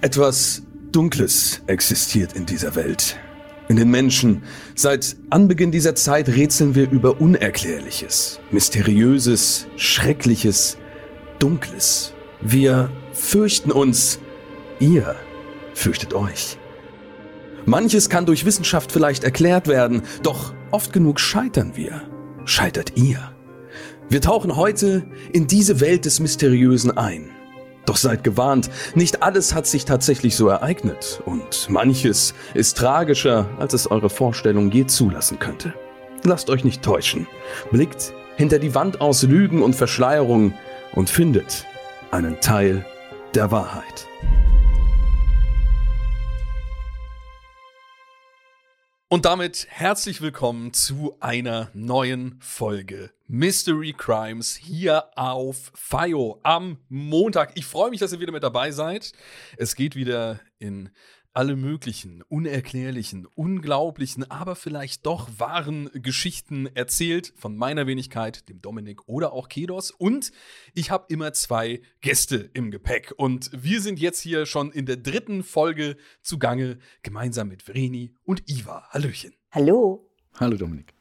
Etwas 0.00 0.62
Dunkles 0.92 1.60
existiert 1.66 2.32
in 2.34 2.46
dieser 2.46 2.76
Welt. 2.76 3.18
In 3.68 3.74
den 3.74 3.90
Menschen. 3.90 4.42
Seit 4.76 5.16
Anbeginn 5.28 5.72
dieser 5.72 5.96
Zeit 5.96 6.28
rätseln 6.28 6.76
wir 6.76 6.88
über 6.88 7.20
Unerklärliches, 7.20 8.38
Mysteriöses, 8.52 9.66
Schreckliches, 9.76 10.78
Dunkles. 11.40 12.14
Wir 12.40 12.90
fürchten 13.12 13.72
uns. 13.72 14.20
Ihr 14.78 15.16
fürchtet 15.74 16.14
euch. 16.14 16.58
Manches 17.66 18.08
kann 18.08 18.24
durch 18.24 18.44
Wissenschaft 18.44 18.92
vielleicht 18.92 19.24
erklärt 19.24 19.66
werden, 19.66 20.02
doch 20.22 20.54
oft 20.70 20.92
genug 20.92 21.18
scheitern 21.18 21.72
wir. 21.74 22.02
Scheitert 22.44 22.92
ihr. 22.96 23.32
Wir 24.08 24.20
tauchen 24.20 24.54
heute 24.54 25.04
in 25.32 25.48
diese 25.48 25.80
Welt 25.80 26.04
des 26.04 26.20
Mysteriösen 26.20 26.96
ein. 26.96 27.30
Doch 27.88 27.96
seid 27.96 28.22
gewarnt, 28.22 28.68
nicht 28.94 29.22
alles 29.22 29.54
hat 29.54 29.66
sich 29.66 29.86
tatsächlich 29.86 30.36
so 30.36 30.48
ereignet 30.48 31.22
und 31.24 31.70
manches 31.70 32.34
ist 32.52 32.76
tragischer, 32.76 33.48
als 33.58 33.72
es 33.72 33.90
eure 33.90 34.10
Vorstellung 34.10 34.70
je 34.70 34.84
zulassen 34.84 35.38
könnte. 35.38 35.72
Lasst 36.22 36.50
euch 36.50 36.64
nicht 36.64 36.82
täuschen. 36.82 37.26
Blickt 37.70 38.12
hinter 38.36 38.58
die 38.58 38.74
Wand 38.74 39.00
aus 39.00 39.22
Lügen 39.22 39.62
und 39.62 39.74
Verschleierung 39.74 40.52
und 40.92 41.08
findet 41.08 41.64
einen 42.10 42.38
Teil 42.42 42.84
der 43.34 43.50
Wahrheit. 43.52 44.07
Und 49.10 49.24
damit 49.24 49.66
herzlich 49.70 50.20
willkommen 50.20 50.74
zu 50.74 51.16
einer 51.18 51.70
neuen 51.72 52.38
Folge 52.42 53.10
Mystery 53.26 53.94
Crimes 53.96 54.54
hier 54.54 55.06
auf 55.16 55.72
FIO 55.74 56.40
am 56.42 56.76
Montag. 56.90 57.52
Ich 57.54 57.64
freue 57.64 57.88
mich, 57.88 58.00
dass 58.00 58.12
ihr 58.12 58.20
wieder 58.20 58.32
mit 58.32 58.42
dabei 58.42 58.70
seid. 58.70 59.12
Es 59.56 59.76
geht 59.76 59.96
wieder 59.96 60.40
in 60.58 60.90
alle 61.38 61.54
möglichen, 61.54 62.22
unerklärlichen, 62.22 63.24
unglaublichen, 63.36 64.28
aber 64.28 64.56
vielleicht 64.56 65.06
doch 65.06 65.28
wahren 65.38 65.88
Geschichten 65.92 66.66
erzählt 66.74 67.32
von 67.36 67.56
meiner 67.56 67.86
Wenigkeit, 67.86 68.48
dem 68.48 68.60
Dominik 68.60 69.06
oder 69.06 69.32
auch 69.32 69.48
Kedos. 69.48 69.92
Und 69.92 70.32
ich 70.74 70.90
habe 70.90 71.04
immer 71.10 71.32
zwei 71.34 71.80
Gäste 72.00 72.50
im 72.54 72.72
Gepäck. 72.72 73.14
Und 73.16 73.52
wir 73.54 73.80
sind 73.80 74.00
jetzt 74.00 74.20
hier 74.20 74.46
schon 74.46 74.72
in 74.72 74.84
der 74.84 74.96
dritten 74.96 75.44
Folge 75.44 75.96
zugange, 76.22 76.80
gemeinsam 77.04 77.46
mit 77.46 77.62
Vreni 77.62 78.16
und 78.24 78.42
Iva. 78.50 78.88
Hallöchen. 78.90 79.32
Hallo. 79.52 80.10
Hallo 80.40 80.56
Dominik. 80.56 80.97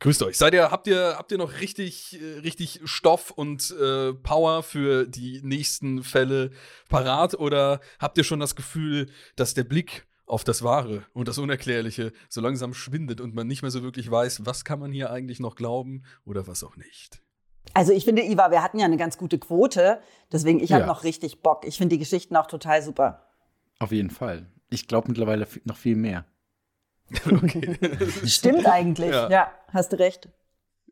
Grüßt 0.00 0.22
euch. 0.22 0.38
Seid 0.38 0.54
ihr, 0.54 0.70
habt 0.70 0.86
ihr, 0.86 1.14
habt 1.18 1.30
ihr 1.30 1.36
noch 1.36 1.60
richtig, 1.60 2.18
äh, 2.20 2.38
richtig 2.40 2.80
Stoff 2.84 3.30
und 3.30 3.70
äh, 3.78 4.14
Power 4.14 4.62
für 4.62 5.06
die 5.06 5.42
nächsten 5.44 6.02
Fälle 6.02 6.50
parat 6.88 7.34
oder 7.34 7.80
habt 7.98 8.16
ihr 8.16 8.24
schon 8.24 8.40
das 8.40 8.56
Gefühl, 8.56 9.10
dass 9.36 9.52
der 9.52 9.64
Blick 9.64 10.06
auf 10.24 10.42
das 10.42 10.62
Wahre 10.62 11.04
und 11.12 11.28
das 11.28 11.36
Unerklärliche 11.36 12.12
so 12.30 12.40
langsam 12.40 12.72
schwindet 12.72 13.20
und 13.20 13.34
man 13.34 13.46
nicht 13.46 13.60
mehr 13.60 13.70
so 13.70 13.82
wirklich 13.82 14.10
weiß, 14.10 14.46
was 14.46 14.64
kann 14.64 14.78
man 14.78 14.90
hier 14.90 15.10
eigentlich 15.10 15.38
noch 15.38 15.54
glauben 15.54 16.04
oder 16.24 16.46
was 16.46 16.64
auch 16.64 16.76
nicht? 16.76 17.20
Also 17.74 17.92
ich 17.92 18.04
finde, 18.04 18.22
Iva, 18.22 18.50
wir 18.50 18.62
hatten 18.62 18.78
ja 18.78 18.86
eine 18.86 18.96
ganz 18.96 19.18
gute 19.18 19.38
Quote, 19.38 20.00
deswegen 20.32 20.60
ich 20.60 20.70
ja. 20.70 20.76
habe 20.76 20.86
noch 20.86 21.04
richtig 21.04 21.42
Bock. 21.42 21.66
Ich 21.66 21.76
finde 21.76 21.96
die 21.96 21.98
Geschichten 21.98 22.36
auch 22.36 22.46
total 22.46 22.82
super. 22.82 23.26
Auf 23.78 23.92
jeden 23.92 24.10
Fall. 24.10 24.46
Ich 24.70 24.88
glaube 24.88 25.08
mittlerweile 25.08 25.46
noch 25.64 25.76
viel 25.76 25.96
mehr. 25.96 26.24
Okay. 27.30 27.76
Stimmt 28.26 28.66
eigentlich. 28.66 29.10
Ja. 29.10 29.30
ja, 29.30 29.52
hast 29.68 29.92
du 29.92 29.98
recht. 29.98 30.28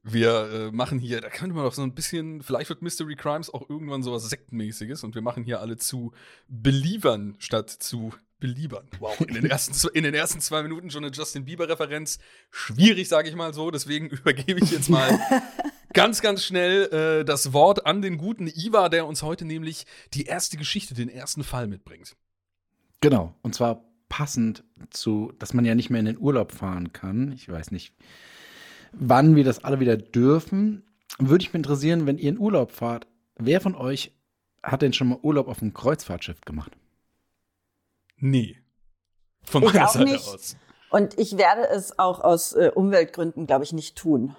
Wir 0.02 0.50
äh, 0.52 0.70
machen 0.70 0.98
hier, 0.98 1.20
da 1.20 1.28
könnte 1.28 1.55
man 1.55 1.64
doch 1.64 1.75
so 1.75 1.83
ein 1.83 1.94
bisschen, 1.94 2.42
vielleicht 2.42 2.70
wird 2.70 2.83
Mystery 2.83 3.16
Crimes 3.16 3.52
auch 3.52 3.69
irgendwann 3.69 4.02
sowas 4.02 4.28
Sektenmäßiges 4.28 5.05
und 5.05 5.14
wir 5.14 5.22
machen 5.22 5.44
hier 5.44 5.60
alle 5.60 5.77
zu 5.77 6.12
Beliebern 6.48 7.36
statt 7.38 7.69
zu 7.69 8.12
Beliebern. 8.41 8.88
Wow, 9.00 9.20
in 9.20 9.34
den 9.34 9.47
ersten, 9.47 9.88
in 9.94 10.05
den 10.05 10.14
ersten 10.14 10.41
zwei 10.41 10.62
Minuten 10.62 10.91
schon 10.91 11.04
eine 11.04 11.12
Justin 11.12 11.44
Bieber-Referenz. 11.44 12.19
Schwierig, 12.50 13.09
sage 13.09 13.28
ich 13.28 13.34
mal 13.34 13.53
so. 13.53 13.71
Deswegen 13.71 14.06
übergebe 14.10 14.60
ich 14.62 14.71
jetzt 14.71 14.88
mal 14.88 15.19
ganz, 15.92 16.22
ganz 16.22 16.44
schnell 16.44 16.84
äh, 16.92 17.25
das 17.25 17.53
Wort 17.53 17.84
an 17.84 18.00
den 18.00 18.16
guten 18.16 18.47
Iva, 18.47 18.88
der 18.88 19.06
uns 19.06 19.22
heute 19.22 19.44
nämlich 19.44 19.87
die 20.15 20.26
erste 20.26 20.56
Geschichte, 20.56 20.94
den 20.94 21.09
ersten 21.09 21.42
Fall 21.42 21.66
mitbringt. 21.66 22.16
Genau, 23.00 23.34
und 23.42 23.54
zwar 23.54 23.88
passend 24.08 24.64
zu, 24.91 25.32
dass 25.38 25.54
man 25.54 25.64
ja 25.64 25.74
nicht 25.74 25.91
mehr 25.91 26.00
in 26.00 26.06
den 26.06 26.19
Urlaub 26.19 26.52
fahren 26.52 26.92
kann. 26.92 27.32
Ich 27.32 27.48
weiß 27.48 27.70
nicht, 27.70 27.94
wann 28.92 29.36
wir 29.36 29.44
das 29.44 29.64
alle 29.64 29.80
wieder 29.80 29.96
dürfen. 29.96 30.84
Würde 31.19 31.42
ich 31.42 31.48
mich 31.48 31.56
interessieren, 31.56 32.06
wenn 32.06 32.18
ihr 32.18 32.30
in 32.30 32.38
Urlaub 32.38 32.72
fahrt, 32.72 33.06
wer 33.36 33.60
von 33.60 33.74
euch 33.74 34.12
hat 34.62 34.82
denn 34.82 34.92
schon 34.92 35.08
mal 35.08 35.18
Urlaub 35.22 35.48
auf 35.48 35.62
einem 35.62 35.74
Kreuzfahrtschiff 35.74 36.41
gemacht? 36.42 36.72
Nee. 38.16 38.58
Von 39.42 39.62
ich 39.62 39.72
meiner 39.72 39.88
Seite 39.88 40.04
nicht. 40.04 40.26
aus. 40.26 40.56
Und 40.91 41.18
ich 41.18 41.36
werde 41.36 41.68
es 41.68 41.98
auch 41.98 42.20
aus 42.20 42.54
äh, 42.54 42.70
Umweltgründen, 42.74 43.47
glaube 43.47 43.64
ich, 43.64 43.72
nicht 43.72 43.97
tun. 43.97 44.34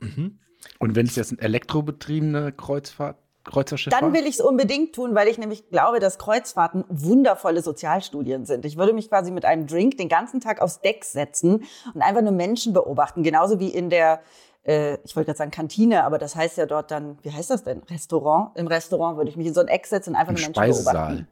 Mhm. 0.00 0.38
Und 0.78 0.94
wenn 0.94 1.06
es 1.06 1.16
jetzt 1.16 1.32
ein 1.32 1.38
elektrobetriebene 1.38 2.52
Kreuzfahrt 2.52 3.21
Kreuzfahrtschiff 3.44 3.90
Dann 3.90 4.12
will 4.12 4.22
ich 4.22 4.34
es 4.34 4.40
unbedingt 4.40 4.94
tun, 4.94 5.14
weil 5.14 5.28
ich 5.28 5.38
nämlich 5.38 5.68
glaube, 5.70 5.98
dass 5.98 6.18
Kreuzfahrten 6.18 6.84
wundervolle 6.88 7.62
Sozialstudien 7.62 8.44
sind. 8.44 8.64
Ich 8.64 8.76
würde 8.76 8.92
mich 8.92 9.08
quasi 9.08 9.30
mit 9.30 9.44
einem 9.44 9.66
Drink 9.66 9.96
den 9.96 10.08
ganzen 10.08 10.40
Tag 10.40 10.60
aufs 10.60 10.80
Deck 10.80 11.04
setzen 11.04 11.64
und 11.94 12.02
einfach 12.02 12.22
nur 12.22 12.32
Menschen 12.32 12.72
beobachten. 12.72 13.22
Genauso 13.22 13.58
wie 13.58 13.68
in 13.68 13.90
der, 13.90 14.22
äh, 14.64 14.98
ich 15.04 15.16
wollte 15.16 15.26
gerade 15.26 15.38
sagen 15.38 15.50
Kantine, 15.50 16.04
aber 16.04 16.18
das 16.18 16.36
heißt 16.36 16.56
ja 16.58 16.66
dort 16.66 16.90
dann, 16.90 17.18
wie 17.22 17.32
heißt 17.32 17.50
das 17.50 17.64
denn? 17.64 17.82
Restaurant? 17.90 18.56
Im 18.56 18.66
Restaurant 18.66 19.16
würde 19.16 19.30
ich 19.30 19.36
mich 19.36 19.46
in 19.48 19.54
so 19.54 19.60
ein 19.60 19.68
Eck 19.68 19.86
setzen 19.86 20.10
und 20.10 20.16
einfach 20.16 20.32
Im 20.32 20.36
nur 20.36 20.42
Menschen 20.42 20.54
Speisesaal. 20.54 20.94
beobachten. 20.94 21.28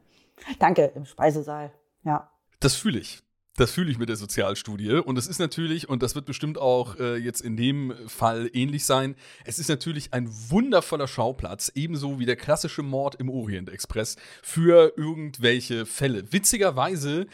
Danke, 0.59 0.91
im 0.95 1.05
Speisesaal, 1.05 1.71
ja. 2.03 2.29
Das 2.59 2.75
fühle 2.75 2.99
ich. 2.99 3.23
Das 3.57 3.71
fühle 3.71 3.91
ich 3.91 3.97
mit 3.97 4.07
der 4.07 4.15
Sozialstudie. 4.15 4.93
Und 4.93 5.17
es 5.17 5.27
ist 5.27 5.39
natürlich, 5.39 5.89
und 5.89 6.01
das 6.01 6.15
wird 6.15 6.25
bestimmt 6.25 6.57
auch 6.57 6.97
äh, 6.99 7.17
jetzt 7.17 7.41
in 7.41 7.57
dem 7.57 7.93
Fall 8.07 8.49
ähnlich 8.53 8.85
sein, 8.85 9.15
es 9.43 9.59
ist 9.59 9.67
natürlich 9.67 10.13
ein 10.13 10.29
wundervoller 10.49 11.07
Schauplatz, 11.07 11.71
ebenso 11.75 12.17
wie 12.19 12.25
der 12.25 12.37
klassische 12.37 12.81
Mord 12.81 13.15
im 13.15 13.29
Orient 13.29 13.69
Express, 13.69 14.15
für 14.41 14.93
irgendwelche 14.95 15.85
Fälle. 15.85 16.31
Witzigerweise 16.31 17.27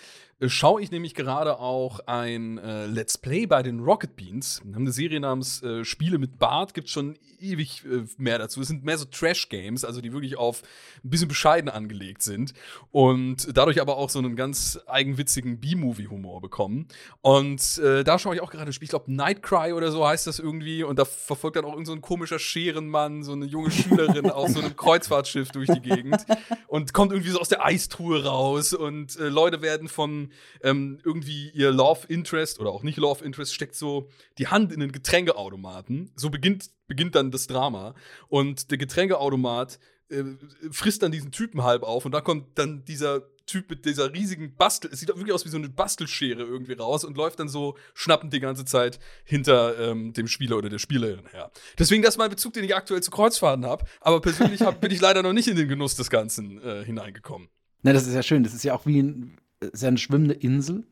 schaue 0.45 0.81
ich 0.81 0.91
nämlich 0.91 1.15
gerade 1.15 1.59
auch 1.59 1.99
ein 2.05 2.59
äh, 2.59 2.85
Let's 2.85 3.17
Play 3.17 3.47
bei 3.47 3.63
den 3.63 3.79
Rocket 3.79 4.15
Beans. 4.15 4.61
Wir 4.63 4.75
haben 4.75 4.83
eine 4.83 4.91
Serie 4.91 5.19
namens 5.19 5.63
äh, 5.63 5.83
Spiele 5.83 6.19
mit 6.19 6.37
Bart, 6.37 6.75
gibt 6.75 6.89
schon 6.89 7.17
ewig 7.39 7.83
äh, 7.85 8.03
mehr 8.17 8.37
dazu. 8.37 8.61
Es 8.61 8.67
sind 8.67 8.83
mehr 8.83 8.99
so 8.99 9.05
Trash-Games, 9.05 9.83
also 9.83 9.99
die 9.99 10.13
wirklich 10.13 10.37
auf 10.37 10.61
ein 11.03 11.09
bisschen 11.09 11.27
bescheiden 11.27 11.69
angelegt 11.69 12.21
sind 12.21 12.53
und 12.91 13.57
dadurch 13.57 13.81
aber 13.81 13.97
auch 13.97 14.11
so 14.11 14.19
einen 14.19 14.35
ganz 14.35 14.79
eigenwitzigen 14.85 15.59
B-Movie-Humor 15.59 16.41
bekommen. 16.41 16.87
Und 17.21 17.79
äh, 17.79 18.03
da 18.03 18.19
schaue 18.19 18.35
ich 18.35 18.41
auch 18.41 18.51
gerade 18.51 18.67
ein 18.67 18.73
Spiel, 18.73 18.85
ich 18.85 18.91
glaube 18.91 19.11
Nightcry 19.11 19.73
oder 19.73 19.91
so 19.91 20.05
heißt 20.07 20.27
das 20.27 20.37
irgendwie 20.37 20.83
und 20.83 20.99
da 20.99 21.05
verfolgt 21.05 21.57
dann 21.57 21.65
auch 21.65 21.71
irgend 21.71 21.87
so 21.87 21.93
ein 21.93 22.01
komischer 22.01 22.37
Scherenmann, 22.37 23.23
so 23.23 23.31
eine 23.31 23.45
junge 23.45 23.71
Schülerin 23.71 24.29
auf 24.29 24.49
so 24.49 24.59
einem 24.59 24.75
Kreuzfahrtschiff 24.77 25.49
durch 25.49 25.67
die 25.67 25.81
Gegend 25.81 26.25
und 26.67 26.93
kommt 26.93 27.11
irgendwie 27.11 27.31
so 27.31 27.39
aus 27.39 27.49
der 27.49 27.65
Eistruhe 27.65 28.23
raus 28.23 28.73
und 28.73 29.17
äh, 29.19 29.29
Leute 29.29 29.63
werden 29.63 29.87
von 29.87 30.26
ähm, 30.61 30.99
irgendwie 31.03 31.49
ihr 31.51 31.71
Love 31.71 32.07
Interest 32.07 32.59
oder 32.59 32.71
auch 32.71 32.83
nicht 32.83 32.97
Love 32.97 33.23
Interest 33.23 33.53
steckt 33.53 33.75
so 33.75 34.09
die 34.37 34.47
Hand 34.47 34.71
in 34.71 34.79
den 34.79 34.91
Getränkeautomaten. 34.91 36.11
So 36.15 36.29
beginnt, 36.29 36.69
beginnt 36.87 37.15
dann 37.15 37.31
das 37.31 37.47
Drama. 37.47 37.95
Und 38.27 38.71
der 38.71 38.77
Getränkeautomat 38.77 39.79
äh, 40.09 40.23
frisst 40.71 41.03
dann 41.03 41.11
diesen 41.11 41.31
Typen 41.31 41.63
halb 41.63 41.83
auf 41.83 42.05
und 42.05 42.11
da 42.11 42.21
kommt 42.21 42.57
dann 42.57 42.85
dieser 42.85 43.23
Typ 43.45 43.69
mit 43.69 43.85
dieser 43.85 44.13
riesigen 44.13 44.55
Bastel, 44.55 44.89
es 44.91 44.99
sieht 44.99 45.07
wirklich 45.07 45.31
aus 45.31 45.45
wie 45.45 45.49
so 45.49 45.57
eine 45.57 45.69
Bastelschere 45.69 46.43
irgendwie 46.43 46.73
raus 46.73 47.05
und 47.05 47.15
läuft 47.15 47.39
dann 47.39 47.47
so 47.47 47.77
schnappend 47.93 48.33
die 48.33 48.41
ganze 48.41 48.65
Zeit 48.65 48.99
hinter 49.23 49.79
ähm, 49.79 50.11
dem 50.13 50.27
Spieler 50.27 50.57
oder 50.57 50.69
der 50.69 50.79
Spielerin 50.79 51.25
her. 51.31 51.49
Deswegen 51.79 52.03
das 52.03 52.15
ist 52.15 52.17
mein 52.17 52.29
Bezug, 52.29 52.53
den 52.53 52.65
ich 52.65 52.75
aktuell 52.75 53.01
zu 53.01 53.09
Kreuzfahrten 53.09 53.65
habe, 53.65 53.85
aber 54.01 54.19
persönlich 54.19 54.61
hab, 54.61 54.81
bin 54.81 54.91
ich 54.91 54.99
leider 54.99 55.23
noch 55.23 55.33
nicht 55.33 55.47
in 55.47 55.55
den 55.55 55.69
Genuss 55.69 55.95
des 55.95 56.09
Ganzen 56.09 56.61
äh, 56.61 56.83
hineingekommen. 56.83 57.47
Na, 57.83 57.93
das 57.93 58.05
ist 58.05 58.13
ja 58.13 58.23
schön. 58.23 58.43
Das 58.43 58.53
ist 58.53 58.63
ja 58.63 58.73
auch 58.73 58.85
wie 58.85 59.01
ein, 59.01 59.37
ist 59.59 59.81
ja 59.81 59.89
eine 59.89 59.97
schwimmende 59.97 60.33
Insel. 60.33 60.85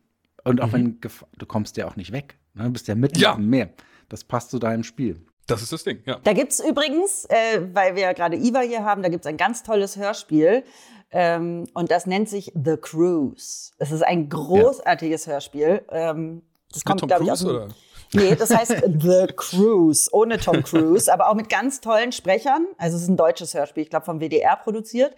Und 0.43 0.61
auch 0.61 0.67
mhm. 0.67 0.73
wenn 0.73 1.01
du 1.37 1.45
kommst 1.45 1.75
ja 1.77 1.87
auch 1.87 1.95
nicht 1.95 2.11
weg. 2.11 2.37
Ne? 2.53 2.65
Du 2.65 2.71
bist 2.71 2.87
ja 2.87 2.95
mitten 2.95 3.19
ja. 3.19 3.33
im 3.33 3.49
Meer. 3.49 3.69
Das 4.09 4.23
passt 4.23 4.51
zu 4.51 4.59
deinem 4.59 4.83
Spiel. 4.83 5.25
Das 5.47 5.61
ist 5.61 5.71
das 5.71 5.83
Ding, 5.83 6.01
ja. 6.05 6.19
Da 6.23 6.33
gibt 6.33 6.51
es 6.51 6.59
übrigens, 6.59 7.25
äh, 7.25 7.61
weil 7.73 7.95
wir 7.95 8.03
ja 8.03 8.13
gerade 8.13 8.35
Iva 8.35 8.61
hier 8.61 8.83
haben, 8.83 9.03
da 9.03 9.09
gibt 9.09 9.25
es 9.25 9.29
ein 9.29 9.37
ganz 9.37 9.61
tolles 9.61 9.95
Hörspiel. 9.95 10.63
Ähm, 11.11 11.65
und 11.73 11.91
das 11.91 12.07
nennt 12.07 12.29
sich 12.29 12.51
The 12.55 12.77
Cruise. 12.77 13.71
Es 13.77 13.91
ist 13.91 14.03
ein 14.03 14.27
großartiges 14.27 15.25
ja. 15.25 15.33
Hörspiel. 15.33 15.85
Ähm, 15.89 16.41
das 16.73 16.83
kommt, 16.83 17.01
glaube 17.01 17.23
ich, 17.23 17.31
aus 17.31 17.39
dem, 17.39 17.49
oder? 17.49 17.67
Nee, 18.13 18.35
das 18.35 18.49
heißt 18.55 18.83
The 18.99 19.27
Cruise, 19.35 20.09
ohne 20.11 20.39
Tom 20.39 20.63
Cruise, 20.63 21.11
aber 21.11 21.29
auch 21.29 21.35
mit 21.35 21.49
ganz 21.49 21.79
tollen 21.79 22.11
Sprechern. 22.11 22.65
Also 22.77 22.97
es 22.97 23.03
ist 23.03 23.09
ein 23.09 23.17
deutsches 23.17 23.53
Hörspiel, 23.53 23.83
ich 23.83 23.89
glaube 23.89 24.05
vom 24.05 24.19
WDR 24.19 24.55
produziert. 24.55 25.15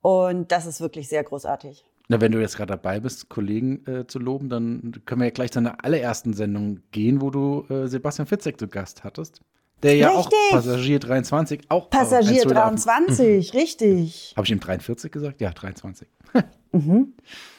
Und 0.00 0.50
das 0.52 0.64
ist 0.66 0.80
wirklich 0.80 1.08
sehr 1.08 1.24
großartig. 1.24 1.84
Na, 2.10 2.20
wenn 2.20 2.32
du 2.32 2.40
jetzt 2.40 2.56
gerade 2.56 2.72
dabei 2.72 2.98
bist, 2.98 3.28
Kollegen 3.28 3.86
äh, 3.86 4.04
zu 4.04 4.18
loben, 4.18 4.48
dann 4.48 5.00
können 5.06 5.20
wir 5.20 5.26
ja 5.26 5.30
gleich 5.30 5.52
zu 5.52 5.60
einer 5.60 5.84
allerersten 5.84 6.32
Sendung 6.32 6.80
gehen, 6.90 7.20
wo 7.20 7.30
du 7.30 7.64
äh, 7.72 7.86
Sebastian 7.86 8.26
Fitzek 8.26 8.58
zu 8.58 8.66
Gast 8.66 9.04
hattest. 9.04 9.42
Der 9.84 9.94
ja 9.94 10.08
Richtig. 10.08 10.34
auch 10.34 10.50
Passagier 10.50 10.98
23 10.98 11.60
auch 11.68 11.88
Passagier 11.88 12.42
ein 12.42 12.48
Thriller- 12.48 12.62
23, 12.62 13.54
richtig. 13.54 14.34
Habe 14.36 14.44
ich 14.44 14.50
ihm 14.50 14.58
43 14.58 15.12
gesagt? 15.12 15.40
Ja, 15.40 15.52
23. 15.52 16.08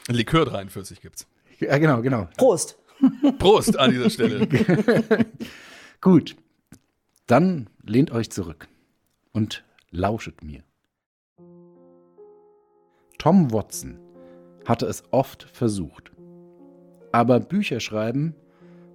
Likör 0.09 0.43
43 0.43 0.99
gibt's. 0.99 1.27
Ja, 1.59 1.77
genau, 1.77 2.01
genau. 2.01 2.27
Prost. 2.35 2.77
Prost 3.39 3.79
an 3.79 3.91
dieser 3.91 4.09
Stelle. 4.09 4.49
Gut. 6.01 6.35
Dann 7.25 7.69
lehnt 7.85 8.11
euch 8.11 8.29
zurück 8.29 8.67
und 9.31 9.63
lauschet 9.91 10.43
mir. 10.43 10.61
Tom 13.17 13.53
Watson 13.53 13.97
hatte 14.65 14.85
es 14.85 15.03
oft 15.11 15.43
versucht. 15.43 16.11
Aber 17.11 17.39
Bücher 17.39 17.79
schreiben 17.79 18.35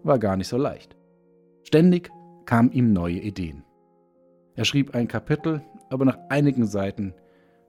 war 0.02 0.18
gar 0.18 0.36
nicht 0.36 0.48
so 0.48 0.56
leicht. 0.56 0.96
Ständig 1.64 2.10
kamen 2.44 2.70
ihm 2.72 2.92
neue 2.92 3.18
Ideen. 3.18 3.64
Er 4.54 4.64
schrieb 4.64 4.94
ein 4.94 5.08
Kapitel, 5.08 5.62
aber 5.90 6.04
nach 6.04 6.18
einigen 6.28 6.66
Seiten 6.66 7.14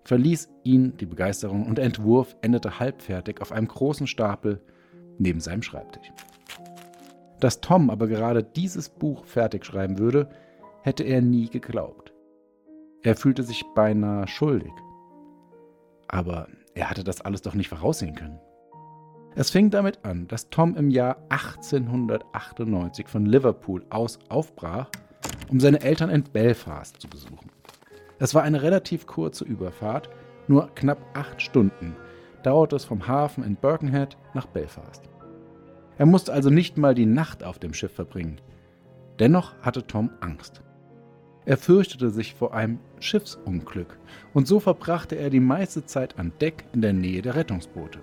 verließ 0.03 0.49
ihn 0.63 0.95
die 0.97 1.05
Begeisterung 1.05 1.65
und 1.65 1.77
der 1.77 1.85
Entwurf 1.85 2.35
endete 2.41 2.79
halbfertig 2.79 3.41
auf 3.41 3.51
einem 3.51 3.67
großen 3.67 4.07
Stapel 4.07 4.61
neben 5.17 5.41
seinem 5.41 5.63
Schreibtisch. 5.63 6.11
Dass 7.39 7.59
Tom 7.59 7.89
aber 7.89 8.07
gerade 8.07 8.43
dieses 8.43 8.89
Buch 8.89 9.25
fertig 9.25 9.65
schreiben 9.65 9.99
würde, 9.99 10.29
hätte 10.81 11.03
er 11.03 11.21
nie 11.21 11.49
geglaubt. 11.49 12.13
Er 13.03 13.15
fühlte 13.15 13.43
sich 13.43 13.63
beinahe 13.75 14.27
schuldig. 14.27 14.71
Aber 16.07 16.47
er 16.77 16.91
hatte 16.91 17.03
das 17.03 17.21
alles 17.21 17.41
doch 17.41 17.55
nicht 17.55 17.69
voraussehen 17.69 18.15
können. 18.15 18.39
Es 19.35 19.49
fing 19.49 19.69
damit 19.69 20.03
an, 20.03 20.27
dass 20.27 20.49
Tom 20.49 20.75
im 20.75 20.89
Jahr 20.89 21.17
1898 21.29 23.07
von 23.07 23.25
Liverpool 23.25 23.83
aus 23.89 24.19
aufbrach, 24.29 24.89
um 25.49 25.59
seine 25.59 25.81
Eltern 25.81 26.09
in 26.09 26.23
Belfast 26.23 26.99
zu 27.01 27.07
besuchen. 27.07 27.51
Es 28.19 28.33
war 28.35 28.43
eine 28.43 28.61
relativ 28.61 29.07
kurze 29.07 29.43
Überfahrt, 29.43 30.09
nur 30.47 30.73
knapp 30.75 30.99
acht 31.13 31.41
Stunden 31.41 31.95
dauerte 32.43 32.75
es 32.75 32.85
vom 32.85 33.07
Hafen 33.07 33.43
in 33.43 33.55
Birkenhead 33.55 34.15
nach 34.33 34.45
Belfast. 34.45 35.03
Er 35.97 36.05
musste 36.05 36.31
also 36.31 36.49
nicht 36.49 36.77
mal 36.77 36.93
die 36.93 37.07
Nacht 37.07 37.43
auf 37.43 37.57
dem 37.59 37.73
Schiff 37.73 37.93
verbringen. 37.93 38.39
Dennoch 39.19 39.55
hatte 39.61 39.85
Tom 39.85 40.11
Angst. 40.21 40.61
Er 41.47 41.55
fürchtete 41.55 42.09
sich 42.09 42.35
vor 42.35 42.53
einem 42.53 42.77
Schiffsunglück 42.99 43.97
und 44.33 44.49
so 44.49 44.59
verbrachte 44.59 45.15
er 45.15 45.29
die 45.29 45.39
meiste 45.39 45.85
Zeit 45.85 46.19
an 46.19 46.33
Deck 46.41 46.65
in 46.73 46.81
der 46.81 46.91
Nähe 46.91 47.21
der 47.21 47.35
Rettungsboote. 47.35 47.99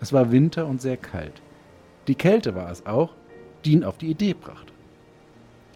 Es 0.00 0.12
war 0.12 0.30
Winter 0.30 0.68
und 0.68 0.80
sehr 0.80 0.96
kalt. 0.96 1.42
Die 2.06 2.14
Kälte 2.14 2.54
war 2.54 2.70
es 2.70 2.86
auch, 2.86 3.16
die 3.64 3.72
ihn 3.72 3.82
auf 3.82 3.98
die 3.98 4.08
Idee 4.08 4.34
brachte. 4.34 4.72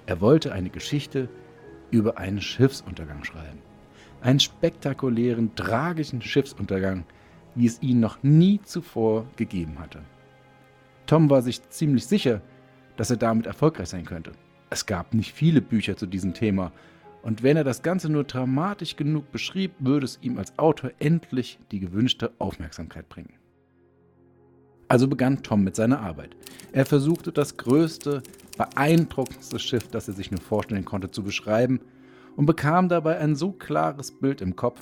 Er 0.06 0.20
wollte 0.20 0.52
eine 0.52 0.70
Geschichte 0.70 1.28
über 1.90 2.16
einen 2.16 2.40
Schiffsuntergang 2.40 3.24
schreiben. 3.24 3.58
Einen 4.20 4.38
spektakulären, 4.38 5.56
tragischen 5.56 6.22
Schiffsuntergang, 6.22 7.02
wie 7.56 7.66
es 7.66 7.82
ihn 7.82 7.98
noch 7.98 8.22
nie 8.22 8.60
zuvor 8.62 9.26
gegeben 9.34 9.80
hatte. 9.80 10.02
Tom 11.06 11.28
war 11.28 11.42
sich 11.42 11.60
ziemlich 11.70 12.06
sicher, 12.06 12.40
dass 12.96 13.10
er 13.10 13.16
damit 13.16 13.46
erfolgreich 13.46 13.88
sein 13.88 14.04
könnte. 14.04 14.30
Es 14.70 14.86
gab 14.86 15.14
nicht 15.14 15.32
viele 15.32 15.60
Bücher 15.60 15.96
zu 15.96 16.06
diesem 16.06 16.34
Thema, 16.34 16.72
und 17.22 17.42
wenn 17.42 17.56
er 17.56 17.64
das 17.64 17.82
Ganze 17.82 18.08
nur 18.08 18.24
dramatisch 18.24 18.96
genug 18.96 19.32
beschrieb, 19.32 19.72
würde 19.80 20.04
es 20.04 20.18
ihm 20.22 20.38
als 20.38 20.58
Autor 20.58 20.92
endlich 20.98 21.58
die 21.72 21.80
gewünschte 21.80 22.32
Aufmerksamkeit 22.38 23.08
bringen. 23.08 23.34
Also 24.86 25.08
begann 25.08 25.42
Tom 25.42 25.64
mit 25.64 25.76
seiner 25.76 26.00
Arbeit. 26.00 26.36
Er 26.72 26.86
versuchte 26.86 27.32
das 27.32 27.56
größte, 27.56 28.22
beeindruckendste 28.56 29.58
Schiff, 29.58 29.88
das 29.88 30.08
er 30.08 30.14
sich 30.14 30.30
nur 30.30 30.40
vorstellen 30.40 30.84
konnte, 30.84 31.10
zu 31.10 31.22
beschreiben 31.22 31.80
und 32.36 32.46
bekam 32.46 32.88
dabei 32.88 33.18
ein 33.18 33.36
so 33.36 33.52
klares 33.52 34.12
Bild 34.12 34.40
im 34.40 34.56
Kopf, 34.56 34.80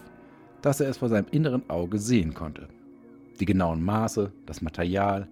dass 0.63 0.81
er 0.81 0.89
es 0.89 0.99
vor 0.99 1.09
seinem 1.09 1.27
inneren 1.31 1.69
Auge 1.69 1.99
sehen 1.99 2.35
konnte. 2.35 2.69
Die 3.41 3.47
genauen 3.47 3.83
Maße, 3.83 4.33
das 4.47 4.63
Material, 4.63 5.27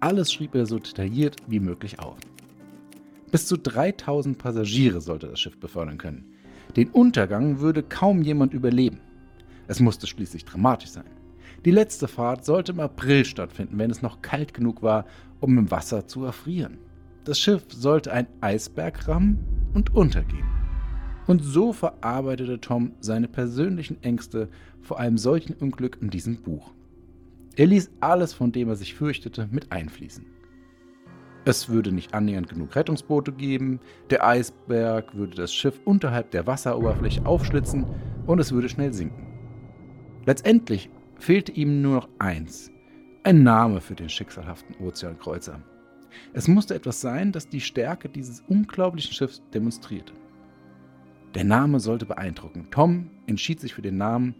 alles 0.00 0.32
schrieb 0.32 0.54
er 0.54 0.66
so 0.66 0.78
detailliert 0.78 1.36
wie 1.46 1.60
möglich 1.60 1.98
auf. 1.98 2.16
Bis 3.34 3.48
zu 3.48 3.58
3000 3.58 4.38
Passagiere 4.38 5.00
sollte 5.00 5.26
das 5.26 5.40
Schiff 5.40 5.58
befördern 5.58 5.98
können. 5.98 6.24
Den 6.76 6.90
Untergang 6.90 7.58
würde 7.58 7.82
kaum 7.82 8.22
jemand 8.22 8.54
überleben. 8.54 9.00
Es 9.66 9.80
musste 9.80 10.06
schließlich 10.06 10.44
dramatisch 10.44 10.90
sein. 10.90 11.10
Die 11.64 11.72
letzte 11.72 12.06
Fahrt 12.06 12.44
sollte 12.44 12.70
im 12.70 12.78
April 12.78 13.24
stattfinden, 13.24 13.76
wenn 13.76 13.90
es 13.90 14.02
noch 14.02 14.22
kalt 14.22 14.54
genug 14.54 14.84
war, 14.84 15.04
um 15.40 15.58
im 15.58 15.72
Wasser 15.72 16.06
zu 16.06 16.24
erfrieren. 16.24 16.78
Das 17.24 17.40
Schiff 17.40 17.64
sollte 17.70 18.12
ein 18.12 18.28
Eisberg 18.40 19.08
rammen 19.08 19.40
und 19.74 19.92
untergehen. 19.96 20.46
Und 21.26 21.42
so 21.42 21.72
verarbeitete 21.72 22.60
Tom 22.60 22.92
seine 23.00 23.26
persönlichen 23.26 24.00
Ängste 24.04 24.48
vor 24.80 25.00
einem 25.00 25.18
solchen 25.18 25.54
Unglück 25.54 25.98
in 26.00 26.10
diesem 26.10 26.36
Buch. 26.36 26.70
Er 27.56 27.66
ließ 27.66 27.90
alles, 27.98 28.32
von 28.32 28.52
dem 28.52 28.68
er 28.68 28.76
sich 28.76 28.94
fürchtete, 28.94 29.48
mit 29.50 29.72
einfließen. 29.72 30.33
Es 31.46 31.68
würde 31.68 31.92
nicht 31.92 32.14
annähernd 32.14 32.48
genug 32.48 32.74
Rettungsboote 32.74 33.32
geben, 33.32 33.80
der 34.10 34.26
Eisberg 34.26 35.14
würde 35.14 35.36
das 35.36 35.52
Schiff 35.52 35.78
unterhalb 35.84 36.30
der 36.30 36.46
Wasseroberfläche 36.46 37.26
aufschlitzen 37.26 37.84
und 38.26 38.38
es 38.38 38.52
würde 38.52 38.68
schnell 38.68 38.92
sinken. 38.94 39.26
Letztendlich 40.24 40.88
fehlte 41.18 41.52
ihm 41.52 41.82
nur 41.82 41.96
noch 41.96 42.08
eins, 42.18 42.70
ein 43.24 43.42
Name 43.42 43.80
für 43.80 43.94
den 43.94 44.08
schicksalhaften 44.08 44.76
Ozeankreuzer. 44.84 45.60
Es 46.32 46.48
musste 46.48 46.74
etwas 46.74 47.00
sein, 47.00 47.32
das 47.32 47.48
die 47.48 47.60
Stärke 47.60 48.08
dieses 48.08 48.42
unglaublichen 48.48 49.12
Schiffs 49.12 49.42
demonstrierte. 49.52 50.14
Der 51.34 51.44
Name 51.44 51.80
sollte 51.80 52.06
beeindrucken. 52.06 52.68
Tom 52.70 53.10
entschied 53.26 53.60
sich 53.60 53.74
für 53.74 53.82
den 53.82 53.96
Namen 53.96 54.34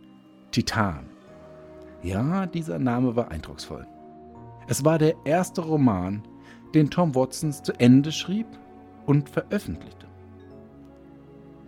Titan. 0.53 1.07
Ja, 2.03 2.47
dieser 2.47 2.79
Name 2.79 3.17
war 3.17 3.31
eindrucksvoll. 3.31 3.87
Es 4.69 4.85
war 4.85 4.99
der 4.99 5.15
erste 5.25 5.63
Roman, 5.63 6.23
den 6.75 6.91
Tom 6.91 7.15
Watsons 7.15 7.63
zu 7.63 7.73
Ende 7.79 8.13
schrieb 8.13 8.47
und 9.07 9.29
veröffentlichte. 9.29 10.07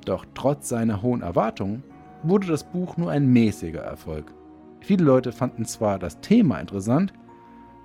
Doch 0.04 0.24
trotz 0.34 0.68
seiner 0.68 1.02
hohen 1.02 1.22
Erwartungen 1.22 1.82
wurde 2.22 2.46
das 2.46 2.64
Buch 2.64 2.96
nur 2.96 3.10
ein 3.10 3.26
mäßiger 3.26 3.80
Erfolg. 3.80 4.32
Viele 4.80 5.04
Leute 5.04 5.32
fanden 5.32 5.64
zwar 5.64 5.98
das 5.98 6.20
Thema 6.20 6.58
interessant, 6.58 7.12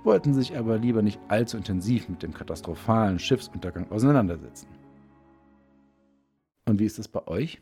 wollten 0.04 0.34
sich 0.34 0.56
aber 0.56 0.78
lieber 0.78 1.02
nicht 1.02 1.20
allzu 1.28 1.56
intensiv 1.56 2.08
mit 2.08 2.22
dem 2.22 2.34
katastrophalen 2.34 3.18
Schiffsuntergang 3.18 3.90
auseinandersetzen. 3.90 4.68
Und 6.66 6.78
wie 6.78 6.86
ist 6.86 6.98
es 6.98 7.08
bei 7.08 7.26
euch 7.26 7.60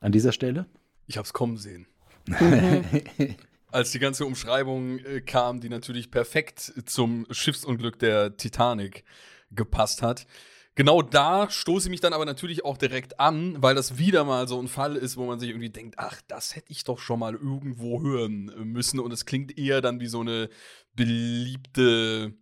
an 0.00 0.12
dieser 0.12 0.32
Stelle? 0.32 0.66
Ich 1.06 1.18
hab's 1.18 1.32
kommen 1.32 1.56
sehen. 1.56 1.86
Als 3.74 3.90
die 3.90 3.98
ganze 3.98 4.24
Umschreibung 4.24 5.00
äh, 5.00 5.20
kam, 5.20 5.58
die 5.58 5.68
natürlich 5.68 6.12
perfekt 6.12 6.72
zum 6.86 7.26
Schiffsunglück 7.32 7.98
der 7.98 8.36
Titanic 8.36 9.02
gepasst 9.50 10.00
hat. 10.00 10.28
Genau 10.76 11.02
da 11.02 11.50
stoße 11.50 11.88
ich 11.88 11.90
mich 11.90 12.00
dann 12.00 12.12
aber 12.12 12.24
natürlich 12.24 12.64
auch 12.64 12.76
direkt 12.76 13.18
an, 13.18 13.60
weil 13.60 13.74
das 13.74 13.98
wieder 13.98 14.22
mal 14.22 14.46
so 14.46 14.60
ein 14.60 14.68
Fall 14.68 14.94
ist, 14.94 15.16
wo 15.16 15.26
man 15.26 15.40
sich 15.40 15.48
irgendwie 15.48 15.70
denkt, 15.70 15.96
ach, 15.98 16.22
das 16.28 16.54
hätte 16.54 16.70
ich 16.70 16.84
doch 16.84 17.00
schon 17.00 17.18
mal 17.18 17.34
irgendwo 17.34 18.00
hören 18.00 18.44
müssen. 18.62 19.00
Und 19.00 19.12
es 19.12 19.26
klingt 19.26 19.58
eher 19.58 19.80
dann 19.80 19.98
wie 19.98 20.06
so 20.06 20.20
eine 20.20 20.50
beliebte 20.94 22.32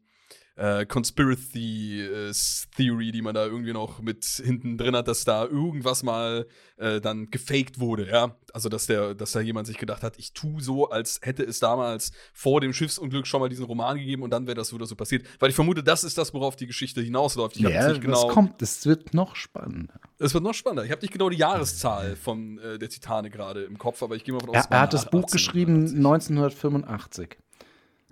äh, 0.56 0.84
Conspiracy 0.86 2.00
äh, 2.02 2.32
Theory, 2.76 3.12
die 3.12 3.22
man 3.22 3.34
da 3.34 3.46
irgendwie 3.46 3.72
noch 3.72 4.00
mit 4.00 4.24
hinten 4.24 4.76
drin 4.78 4.94
hat, 4.94 5.08
dass 5.08 5.24
da 5.24 5.44
irgendwas 5.44 6.02
mal 6.02 6.46
äh, 6.76 7.00
dann 7.00 7.30
gefaked 7.30 7.80
wurde, 7.80 8.08
ja. 8.08 8.36
Also 8.52 8.68
dass 8.68 8.86
der, 8.86 9.14
dass 9.14 9.32
da 9.32 9.40
jemand 9.40 9.66
sich 9.66 9.78
gedacht 9.78 10.02
hat, 10.02 10.18
ich 10.18 10.34
tu 10.34 10.60
so, 10.60 10.90
als 10.90 11.20
hätte 11.22 11.42
es 11.42 11.58
damals 11.58 12.12
vor 12.34 12.60
dem 12.60 12.72
Schiffsunglück 12.74 13.26
schon 13.26 13.40
mal 13.40 13.48
diesen 13.48 13.64
Roman 13.64 13.96
gegeben 13.96 14.22
und 14.22 14.30
dann 14.30 14.46
wäre 14.46 14.56
das 14.56 14.74
wieder 14.74 14.84
so 14.84 14.94
passiert. 14.94 15.24
Weil 15.38 15.48
ich 15.48 15.54
vermute, 15.54 15.82
das 15.82 16.04
ist 16.04 16.18
das, 16.18 16.34
worauf 16.34 16.54
die 16.56 16.66
Geschichte 16.66 17.00
hinausläuft. 17.00 17.56
Ich 17.56 17.62
jetzt 17.62 17.88
nicht 17.88 18.00
genau, 18.02 18.24
das 18.26 18.32
kommt, 18.34 18.60
es 18.60 18.84
wird 18.84 19.14
noch 19.14 19.36
spannender. 19.36 19.94
Es 20.18 20.34
wird 20.34 20.44
noch 20.44 20.54
spannender. 20.54 20.84
Ich 20.84 20.90
habe 20.90 21.00
nicht 21.00 21.12
genau 21.12 21.30
die 21.30 21.38
Jahreszahl 21.38 22.14
von 22.16 22.58
äh, 22.58 22.78
der 22.78 22.90
Titanic 22.90 23.32
gerade 23.32 23.64
im 23.64 23.78
Kopf, 23.78 24.02
aber 24.02 24.16
ich 24.16 24.24
gehe 24.24 24.34
mal 24.34 24.40
von 24.40 24.52
Er, 24.52 24.60
aus. 24.60 24.66
er 24.70 24.80
hat 24.80 24.92
das 24.92 25.08
Buch 25.08 25.26
geschrieben 25.30 25.86
1985. 25.86 27.38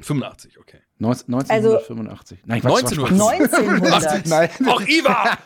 85, 0.03 0.59
okay. 0.59 0.79
19, 0.99 1.35
Also- 1.35 1.49
1985. 1.51 2.39
Nein, 2.47 2.61
Quatsch, 2.61 2.83
Quatsch, 2.83 2.99
1900. 2.99 3.91
Quatsch. 3.91 4.07
1900. 4.07 4.27
Nein. 4.27 4.51
Ach, 4.67 4.89
Iva! 4.89 5.39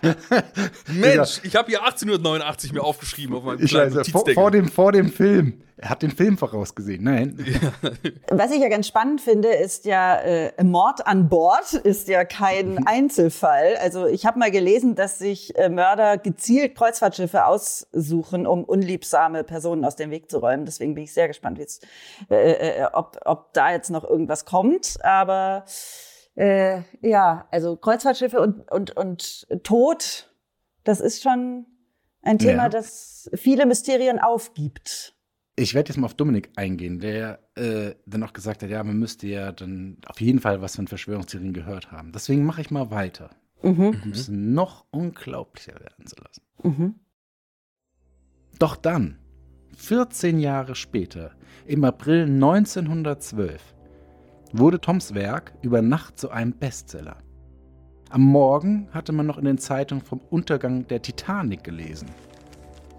Mensch, 0.92 1.40
ich 1.44 1.56
habe 1.56 1.68
hier 1.68 1.82
1889 1.82 2.72
mir 2.72 2.82
aufgeschrieben 2.82 3.36
auf 3.36 3.44
meinem 3.44 3.62
Ich 3.62 3.70
kleinen 3.70 3.94
weiß, 3.94 4.08
vor, 4.08 4.24
vor, 4.34 4.50
dem, 4.50 4.68
vor 4.68 4.92
dem 4.92 5.10
Film. 5.10 5.62
Er 5.76 5.90
hat 5.90 6.02
den 6.02 6.12
Film 6.12 6.38
vorausgesehen. 6.38 7.02
Nein. 7.02 7.36
Was 8.30 8.52
ich 8.52 8.60
ja 8.60 8.68
ganz 8.68 8.86
spannend 8.86 9.20
finde, 9.20 9.48
ist 9.48 9.86
ja, 9.86 10.16
äh, 10.20 10.62
Mord 10.62 11.04
an 11.06 11.28
Bord 11.28 11.72
ist 11.74 12.06
ja 12.06 12.24
kein 12.24 12.78
Einzelfall. 12.86 13.76
Also 13.80 14.06
ich 14.06 14.24
habe 14.24 14.38
mal 14.38 14.52
gelesen, 14.52 14.94
dass 14.94 15.18
sich 15.18 15.56
äh, 15.58 15.68
Mörder 15.68 16.16
gezielt 16.16 16.76
Kreuzfahrtschiffe 16.76 17.44
aussuchen, 17.46 18.46
um 18.46 18.62
unliebsame 18.62 19.42
Personen 19.42 19.84
aus 19.84 19.96
dem 19.96 20.10
Weg 20.10 20.30
zu 20.30 20.38
räumen. 20.38 20.64
Deswegen 20.64 20.94
bin 20.94 21.04
ich 21.04 21.12
sehr 21.12 21.26
gespannt, 21.26 21.58
wie's, 21.58 21.80
äh, 22.30 22.82
äh, 22.82 22.84
ob, 22.92 23.18
ob 23.24 23.52
da 23.52 23.72
jetzt 23.72 23.90
noch 23.90 24.04
irgendwas 24.04 24.44
kommt. 24.44 24.98
Aber 25.02 25.64
äh, 26.36 26.82
ja, 27.00 27.48
also 27.50 27.76
Kreuzfahrtschiffe 27.76 28.40
und, 28.40 28.70
und, 28.70 28.96
und 28.96 29.46
Tod, 29.64 30.30
das 30.84 31.00
ist 31.00 31.22
schon 31.22 31.66
Ein 32.22 32.38
Thema, 32.38 32.64
Ja. 32.64 32.68
das 32.68 33.28
viele 33.34 33.66
Mysterien 33.66 34.20
aufgibt. 34.20 35.13
Ich 35.56 35.74
werde 35.74 35.90
jetzt 35.90 35.98
mal 35.98 36.06
auf 36.06 36.14
Dominik 36.14 36.50
eingehen, 36.56 36.98
der 36.98 37.38
äh, 37.54 37.94
dann 38.06 38.22
auch 38.24 38.32
gesagt 38.32 38.62
hat, 38.62 38.70
ja, 38.70 38.82
man 38.82 38.98
müsste 38.98 39.28
ja 39.28 39.52
dann 39.52 39.98
auf 40.06 40.20
jeden 40.20 40.40
Fall 40.40 40.60
was 40.60 40.74
von 40.76 40.88
Verschwörungstheorien 40.88 41.52
gehört 41.52 41.92
haben. 41.92 42.10
Deswegen 42.12 42.44
mache 42.44 42.60
ich 42.60 42.70
mal 42.72 42.90
weiter, 42.90 43.30
Mhm. 43.62 44.00
um 44.04 44.10
es 44.10 44.28
noch 44.28 44.84
unglaublicher 44.90 45.74
werden 45.80 46.06
zu 46.06 46.16
lassen. 46.16 46.42
Mhm. 46.62 46.94
Doch 48.58 48.74
dann, 48.76 49.18
14 49.76 50.38
Jahre 50.40 50.74
später, 50.74 51.32
im 51.66 51.84
April 51.84 52.24
1912, 52.26 53.74
wurde 54.52 54.80
Toms 54.80 55.14
Werk 55.14 55.52
über 55.62 55.82
Nacht 55.82 56.18
zu 56.18 56.30
einem 56.30 56.52
Bestseller. 56.52 57.18
Am 58.10 58.22
Morgen 58.22 58.88
hatte 58.92 59.12
man 59.12 59.26
noch 59.26 59.38
in 59.38 59.44
den 59.44 59.58
Zeitungen 59.58 60.04
vom 60.04 60.20
Untergang 60.30 60.86
der 60.88 61.02
Titanic 61.02 61.64
gelesen. 61.64 62.08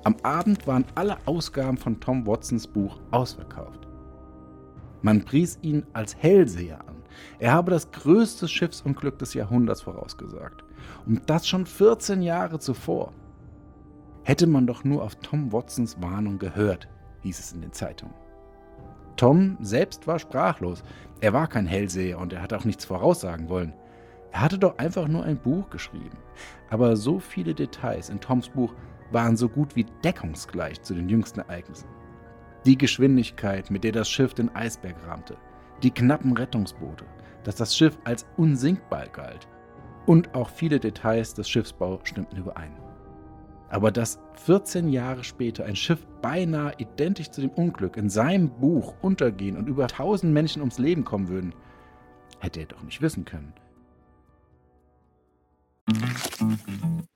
Am 0.06 0.16
Abend 0.22 0.68
waren 0.68 0.86
alle 0.94 1.18
Ausgaben 1.26 1.78
von 1.78 2.00
Tom 2.00 2.28
Watsons 2.28 2.68
Buch 2.68 3.00
ausverkauft. 3.10 3.88
Man 5.02 5.26
pries 5.26 5.58
ihn 5.64 5.84
als 5.94 6.16
Hellseher 6.16 6.80
an. 6.88 6.98
Er 7.40 7.54
habe 7.54 7.72
das 7.72 7.90
größte 7.90 8.48
Schiffsunglück 8.48 9.18
des 9.18 9.34
Jahrhunderts 9.34 9.82
vorausgesagt. 9.82 10.64
Und 11.08 11.28
das 11.28 11.48
schon 11.48 11.66
14 11.66 12.22
Jahre 12.22 12.60
zuvor. 12.60 13.14
Hätte 14.22 14.46
man 14.46 14.68
doch 14.68 14.84
nur 14.84 15.02
auf 15.02 15.16
Tom 15.16 15.52
Watsons 15.52 16.00
Warnung 16.00 16.38
gehört, 16.38 16.88
hieß 17.22 17.40
es 17.40 17.54
in 17.54 17.62
den 17.62 17.74
Zeitungen. 17.74 18.14
Tom 19.16 19.58
selbst 19.60 20.06
war 20.06 20.20
sprachlos. 20.20 20.84
Er 21.20 21.34
war 21.34 21.48
kein 21.48 21.66
Hellseher 21.66 22.20
und 22.20 22.32
er 22.32 22.44
hatte 22.44 22.58
auch 22.58 22.66
nichts 22.66 22.86
voraussagen 22.86 23.50
wollen. 23.50 23.74
Er 24.32 24.42
hatte 24.42 24.60
doch 24.60 24.78
einfach 24.78 25.08
nur 25.08 25.24
ein 25.24 25.38
Buch 25.38 25.68
geschrieben. 25.72 26.20
Aber 26.70 26.96
so 26.96 27.20
viele 27.20 27.56
Details 27.56 28.10
in 28.10 28.20
Toms 28.20 28.50
Buch 28.50 28.72
waren 29.12 29.38
so 29.38 29.50
gut 29.50 29.76
wie 29.76 29.86
deckungsgleich 30.04 30.82
zu 30.82 30.94
den 30.94 31.10
jüngsten 31.10 31.42
Ereignissen. 31.42 31.88
Die 32.66 32.78
Geschwindigkeit, 32.78 33.70
mit 33.70 33.84
der 33.84 33.92
das 33.92 34.10
Schiff 34.10 34.34
den 34.34 34.54
Eisberg 34.56 34.96
rahmte, 35.06 35.38
die 35.84 35.92
knappen 35.92 36.36
Rettungsboote, 36.36 37.06
dass 37.44 37.56
das 37.56 37.76
Schiff 37.76 37.98
als 38.04 38.26
unsinkbar 38.38 39.08
galt 39.08 39.48
und 40.06 40.34
auch 40.34 40.50
viele 40.50 40.80
Details 40.80 41.34
des 41.34 41.50
Schiffsbaus 41.50 42.02
stimmten 42.04 42.38
überein. 42.38 42.76
Aber 43.70 43.92
dass 43.92 44.20
14 44.46 44.90
Jahre 44.90 45.24
später 45.24 45.66
ein 45.66 45.76
Schiff 45.76 46.06
beinahe 46.22 46.74
identisch 46.78 47.32
zu 47.32 47.42
dem 47.42 47.50
Unglück 47.50 47.98
in 47.98 48.10
seinem 48.10 48.50
Buch 48.50 48.96
untergehen 49.02 49.58
und 49.58 49.68
über 49.68 49.84
1000 49.84 50.32
Menschen 50.32 50.62
ums 50.62 50.80
Leben 50.80 51.04
kommen 51.04 51.28
würden, 51.28 51.54
hätte 52.40 52.62
er 52.62 52.68
doch 52.68 52.84
nicht 52.84 53.02
wissen 53.02 53.26
können. 53.26 53.54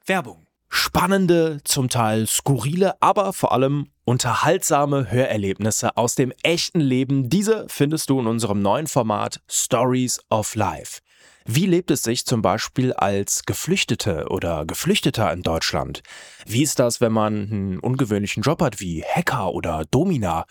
Werbung. 0.06 0.49
Spannende, 0.70 1.60
zum 1.64 1.90
Teil 1.90 2.28
skurrile, 2.28 2.94
aber 3.02 3.34
vor 3.34 3.52
allem 3.52 3.88
unterhaltsame 4.06 5.12
Hörerlebnisse 5.12 5.98
aus 5.98 6.16
dem 6.16 6.32
echten 6.44 6.80
Leben. 6.80 7.30
Diese 7.30 7.66
findest 7.70 8.10
du 8.10 8.20
in 8.20 8.28
unserem 8.28 8.62
neuen 8.62 8.88
Format 8.88 9.42
Stories 9.48 10.20
of 10.30 10.56
Life. 10.56 11.02
Wie 11.46 11.66
lebt 11.66 11.90
es 11.90 12.04
sich 12.04 12.26
zum 12.26 12.44
Beispiel 12.44 12.94
als 12.94 13.44
Geflüchtete 13.46 14.28
oder 14.30 14.66
Geflüchteter 14.66 15.34
in 15.34 15.42
Deutschland? 15.42 16.04
Wie 16.46 16.62
ist 16.62 16.78
das, 16.78 17.02
wenn 17.02 17.12
man 17.12 17.34
einen 17.34 17.80
ungewöhnlichen 17.80 18.44
Job 18.44 18.62
hat 18.62 18.80
wie 18.80 19.04
Hacker 19.04 19.52
oder 19.54 19.86
Domina? 19.90 20.46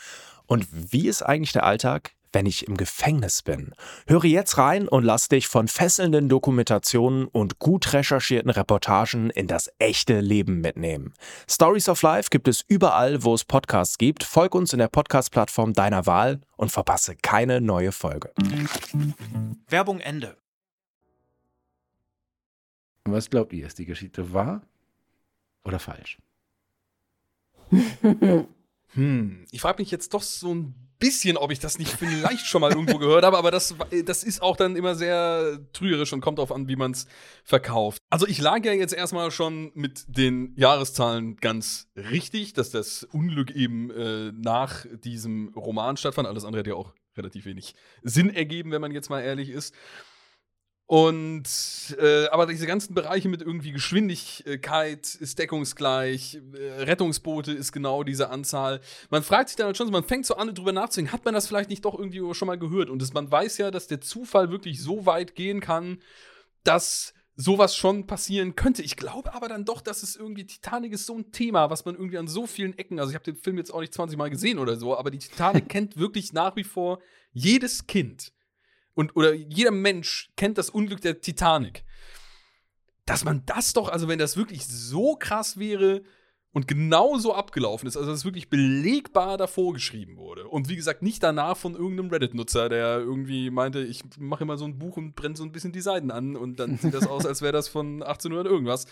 Und 0.46 0.66
wie 0.72 1.06
ist 1.06 1.22
eigentlich 1.22 1.52
der 1.52 1.64
Alltag, 1.64 2.12
wenn 2.32 2.46
ich 2.46 2.66
im 2.66 2.76
Gefängnis 2.76 3.42
bin? 3.42 3.74
Höre 4.06 4.24
jetzt 4.24 4.58
rein 4.58 4.88
und 4.88 5.04
lass 5.04 5.28
dich 5.28 5.48
von 5.48 5.68
fesselnden 5.68 6.28
Dokumentationen 6.28 7.26
und 7.26 7.58
gut 7.58 7.92
recherchierten 7.92 8.50
Reportagen 8.50 9.30
in 9.30 9.46
das 9.46 9.70
echte 9.78 10.20
Leben 10.20 10.60
mitnehmen. 10.60 11.14
Stories 11.48 11.88
of 11.88 12.02
Life 12.02 12.30
gibt 12.30 12.48
es 12.48 12.64
überall, 12.66 13.22
wo 13.24 13.34
es 13.34 13.44
Podcasts 13.44 13.98
gibt. 13.98 14.24
Folg 14.24 14.54
uns 14.54 14.72
in 14.72 14.78
der 14.78 14.88
Podcast-Plattform 14.88 15.72
deiner 15.72 16.06
Wahl 16.06 16.40
und 16.56 16.72
verpasse 16.72 17.16
keine 17.16 17.60
neue 17.60 17.92
Folge. 17.92 18.32
Werbung 19.68 20.00
Ende. 20.00 20.36
Was 23.04 23.30
glaubt 23.30 23.52
ihr, 23.52 23.66
ist 23.66 23.78
die 23.78 23.86
Geschichte 23.86 24.32
wahr 24.32 24.62
oder 25.64 25.78
falsch? 25.78 26.18
Hm, 28.92 29.44
ich 29.50 29.60
frage 29.60 29.82
mich 29.82 29.90
jetzt 29.90 30.14
doch 30.14 30.22
so 30.22 30.54
ein 30.54 30.87
bisschen, 30.98 31.36
ob 31.36 31.50
ich 31.50 31.58
das 31.58 31.78
nicht 31.78 31.92
vielleicht 31.92 32.46
schon 32.46 32.60
mal 32.60 32.70
irgendwo 32.70 32.98
gehört 32.98 33.24
habe, 33.24 33.38
aber 33.38 33.50
das, 33.50 33.74
das 34.04 34.24
ist 34.24 34.42
auch 34.42 34.56
dann 34.56 34.76
immer 34.76 34.94
sehr 34.94 35.58
trügerisch 35.72 36.12
und 36.12 36.20
kommt 36.20 36.38
darauf 36.38 36.52
an, 36.52 36.68
wie 36.68 36.76
man 36.76 36.92
es 36.92 37.06
verkauft. 37.44 38.02
Also 38.10 38.26
ich 38.26 38.40
lag 38.40 38.64
ja 38.64 38.72
jetzt 38.72 38.94
erstmal 38.94 39.30
schon 39.30 39.70
mit 39.74 40.04
den 40.08 40.52
Jahreszahlen 40.56 41.36
ganz 41.36 41.88
richtig, 41.96 42.52
dass 42.52 42.70
das 42.70 43.04
Unglück 43.04 43.50
eben 43.50 43.90
äh, 43.90 44.32
nach 44.32 44.86
diesem 45.04 45.48
Roman 45.54 45.96
stattfand. 45.96 46.28
Alles 46.28 46.44
andere 46.44 46.60
hat 46.60 46.66
ja 46.66 46.74
auch 46.74 46.92
relativ 47.16 47.44
wenig 47.46 47.74
Sinn 48.02 48.30
ergeben, 48.30 48.70
wenn 48.70 48.80
man 48.80 48.92
jetzt 48.92 49.10
mal 49.10 49.20
ehrlich 49.20 49.50
ist. 49.50 49.74
Und 50.88 51.44
äh, 52.00 52.28
aber 52.28 52.46
diese 52.46 52.66
ganzen 52.66 52.94
Bereiche 52.94 53.28
mit 53.28 53.42
irgendwie 53.42 53.72
Geschwindigkeit 53.72 55.16
ist 55.16 55.38
deckungsgleich, 55.38 56.40
äh, 56.54 56.82
Rettungsboote 56.84 57.52
ist 57.52 57.72
genau 57.72 58.04
diese 58.04 58.30
Anzahl. 58.30 58.80
Man 59.10 59.22
fragt 59.22 59.50
sich 59.50 59.56
dann 59.56 59.66
halt 59.66 59.76
schon, 59.76 59.90
man 59.90 60.04
fängt 60.04 60.24
so 60.24 60.36
an, 60.36 60.54
drüber 60.54 60.72
nachzudenken, 60.72 61.12
hat 61.12 61.26
man 61.26 61.34
das 61.34 61.46
vielleicht 61.46 61.68
nicht 61.68 61.84
doch 61.84 61.92
irgendwie 61.98 62.34
schon 62.34 62.46
mal 62.46 62.58
gehört? 62.58 62.88
Und 62.88 63.02
das, 63.02 63.12
man 63.12 63.30
weiß 63.30 63.58
ja, 63.58 63.70
dass 63.70 63.86
der 63.86 64.00
Zufall 64.00 64.50
wirklich 64.50 64.82
so 64.82 65.04
weit 65.04 65.34
gehen 65.34 65.60
kann, 65.60 65.98
dass 66.64 67.12
sowas 67.36 67.76
schon 67.76 68.06
passieren 68.06 68.56
könnte. 68.56 68.80
Ich 68.80 68.96
glaube 68.96 69.34
aber 69.34 69.48
dann 69.48 69.66
doch, 69.66 69.82
dass 69.82 70.02
es 70.02 70.16
irgendwie 70.16 70.46
Titanic 70.46 70.94
ist 70.94 71.04
so 71.04 71.18
ein 71.18 71.32
Thema, 71.32 71.68
was 71.68 71.84
man 71.84 71.96
irgendwie 71.96 72.16
an 72.16 72.28
so 72.28 72.46
vielen 72.46 72.78
Ecken, 72.78 72.98
also 72.98 73.10
ich 73.10 73.14
habe 73.14 73.30
den 73.30 73.36
Film 73.36 73.58
jetzt 73.58 73.74
auch 73.74 73.80
nicht 73.80 73.92
20 73.92 74.16
Mal 74.16 74.30
gesehen 74.30 74.58
oder 74.58 74.76
so, 74.76 74.96
aber 74.96 75.10
die 75.10 75.18
Titanic 75.18 75.68
kennt 75.68 75.98
wirklich 75.98 76.32
nach 76.32 76.56
wie 76.56 76.64
vor 76.64 76.98
jedes 77.34 77.86
Kind 77.86 78.32
und 78.98 79.14
oder 79.14 79.32
jeder 79.32 79.70
Mensch 79.70 80.30
kennt 80.36 80.58
das 80.58 80.70
Unglück 80.70 81.00
der 81.00 81.20
Titanic. 81.20 81.84
Dass 83.06 83.24
man 83.24 83.44
das 83.46 83.72
doch, 83.72 83.88
also 83.88 84.08
wenn 84.08 84.18
das 84.18 84.36
wirklich 84.36 84.66
so 84.66 85.14
krass 85.14 85.56
wäre 85.56 86.02
und 86.52 86.66
genau 86.66 87.16
so 87.16 87.32
abgelaufen 87.32 87.86
ist, 87.86 87.96
also 87.96 88.10
dass 88.10 88.18
es 88.18 88.24
wirklich 88.24 88.50
belegbar 88.50 89.36
davor 89.38 89.72
geschrieben 89.72 90.16
wurde 90.16 90.48
und 90.48 90.68
wie 90.68 90.74
gesagt 90.74 91.02
nicht 91.02 91.22
danach 91.22 91.56
von 91.56 91.74
irgendeinem 91.74 92.10
Reddit-Nutzer, 92.10 92.68
der 92.68 92.98
irgendwie 92.98 93.50
meinte, 93.50 93.84
ich 93.84 94.02
mache 94.18 94.42
immer 94.42 94.56
so 94.56 94.64
ein 94.64 94.78
Buch 94.78 94.96
und 94.96 95.14
brenne 95.14 95.36
so 95.36 95.44
ein 95.44 95.52
bisschen 95.52 95.70
die 95.72 95.80
Seiten 95.80 96.10
an 96.10 96.34
und 96.34 96.58
dann 96.58 96.76
sieht 96.76 96.92
das 96.92 97.06
aus, 97.06 97.24
als 97.24 97.40
wäre 97.40 97.52
das 97.52 97.68
von 97.68 98.02
1800 98.02 98.46
irgendwas, 98.46 98.86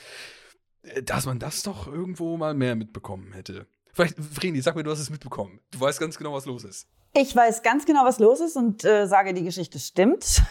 Äh, 0.87 1.03
dass 1.03 1.27
man 1.27 1.39
das 1.39 1.63
doch 1.63 1.87
irgendwo 1.87 2.37
mal 2.37 2.55
mehr 2.55 2.77
mitbekommen 2.77 3.33
hätte. 3.33 3.67
Vielleicht, 3.97 4.19
Vreni, 4.19 4.61
sag 4.61 4.77
mir, 4.77 4.83
du 4.83 4.91
hast 4.91 4.99
es 4.99 5.09
mitbekommen. 5.09 5.59
Du 5.71 5.81
weißt 5.81 5.99
ganz 5.99 6.19
genau, 6.19 6.35
was 6.35 6.45
los 6.45 6.65
ist. 6.65 6.87
Ich 7.15 7.35
weiß 7.35 7.63
ganz 7.63 7.87
genau, 7.87 8.05
was 8.05 8.19
los 8.19 8.41
ist 8.41 8.55
und 8.55 8.85
äh, 8.85 9.07
sage, 9.07 9.33
die 9.33 9.43
Geschichte 9.43 9.79
stimmt. 9.79 10.43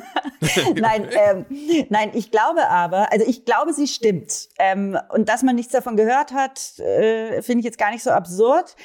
nein, 0.74 1.08
ähm, 1.10 1.86
nein, 1.88 2.10
ich 2.12 2.30
glaube 2.30 2.68
aber, 2.68 3.10
also 3.10 3.24
ich 3.26 3.46
glaube, 3.46 3.72
sie 3.72 3.88
stimmt. 3.88 4.50
Ähm, 4.58 4.98
und 5.14 5.30
dass 5.30 5.42
man 5.42 5.56
nichts 5.56 5.72
davon 5.72 5.96
gehört 5.96 6.32
hat, 6.32 6.78
äh, 6.78 7.40
finde 7.40 7.60
ich 7.60 7.64
jetzt 7.64 7.78
gar 7.78 7.90
nicht 7.90 8.02
so 8.02 8.10
absurd. 8.10 8.76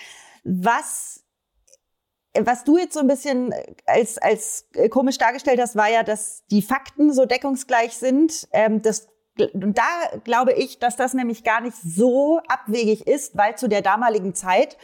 Was 0.46 1.26
was 2.38 2.64
du 2.64 2.78
jetzt 2.78 2.94
so 2.94 3.00
ein 3.02 3.08
bisschen 3.08 3.54
als, 3.86 4.18
als 4.18 4.70
komisch 4.90 5.18
dargestellt 5.18 5.60
hast, 5.60 5.76
war 5.76 5.90
ja, 5.90 6.04
dass 6.04 6.46
die 6.52 6.62
Fakten 6.62 7.14
so 7.14 7.26
deckungsgleich 7.26 7.96
sind. 7.96 8.48
Ähm, 8.52 8.82
das, 8.82 9.08
und 9.54 9.78
da 9.78 10.20
glaube 10.24 10.54
ich, 10.54 10.80
dass 10.80 10.96
das 10.96 11.14
nämlich 11.14 11.44
gar 11.44 11.62
nicht 11.62 11.76
so 11.76 12.40
abwegig 12.48 13.08
ist, 13.08 13.38
weil 13.38 13.58
zu 13.58 13.68
der 13.68 13.82
damaligen 13.82 14.34
Zeit 14.34 14.78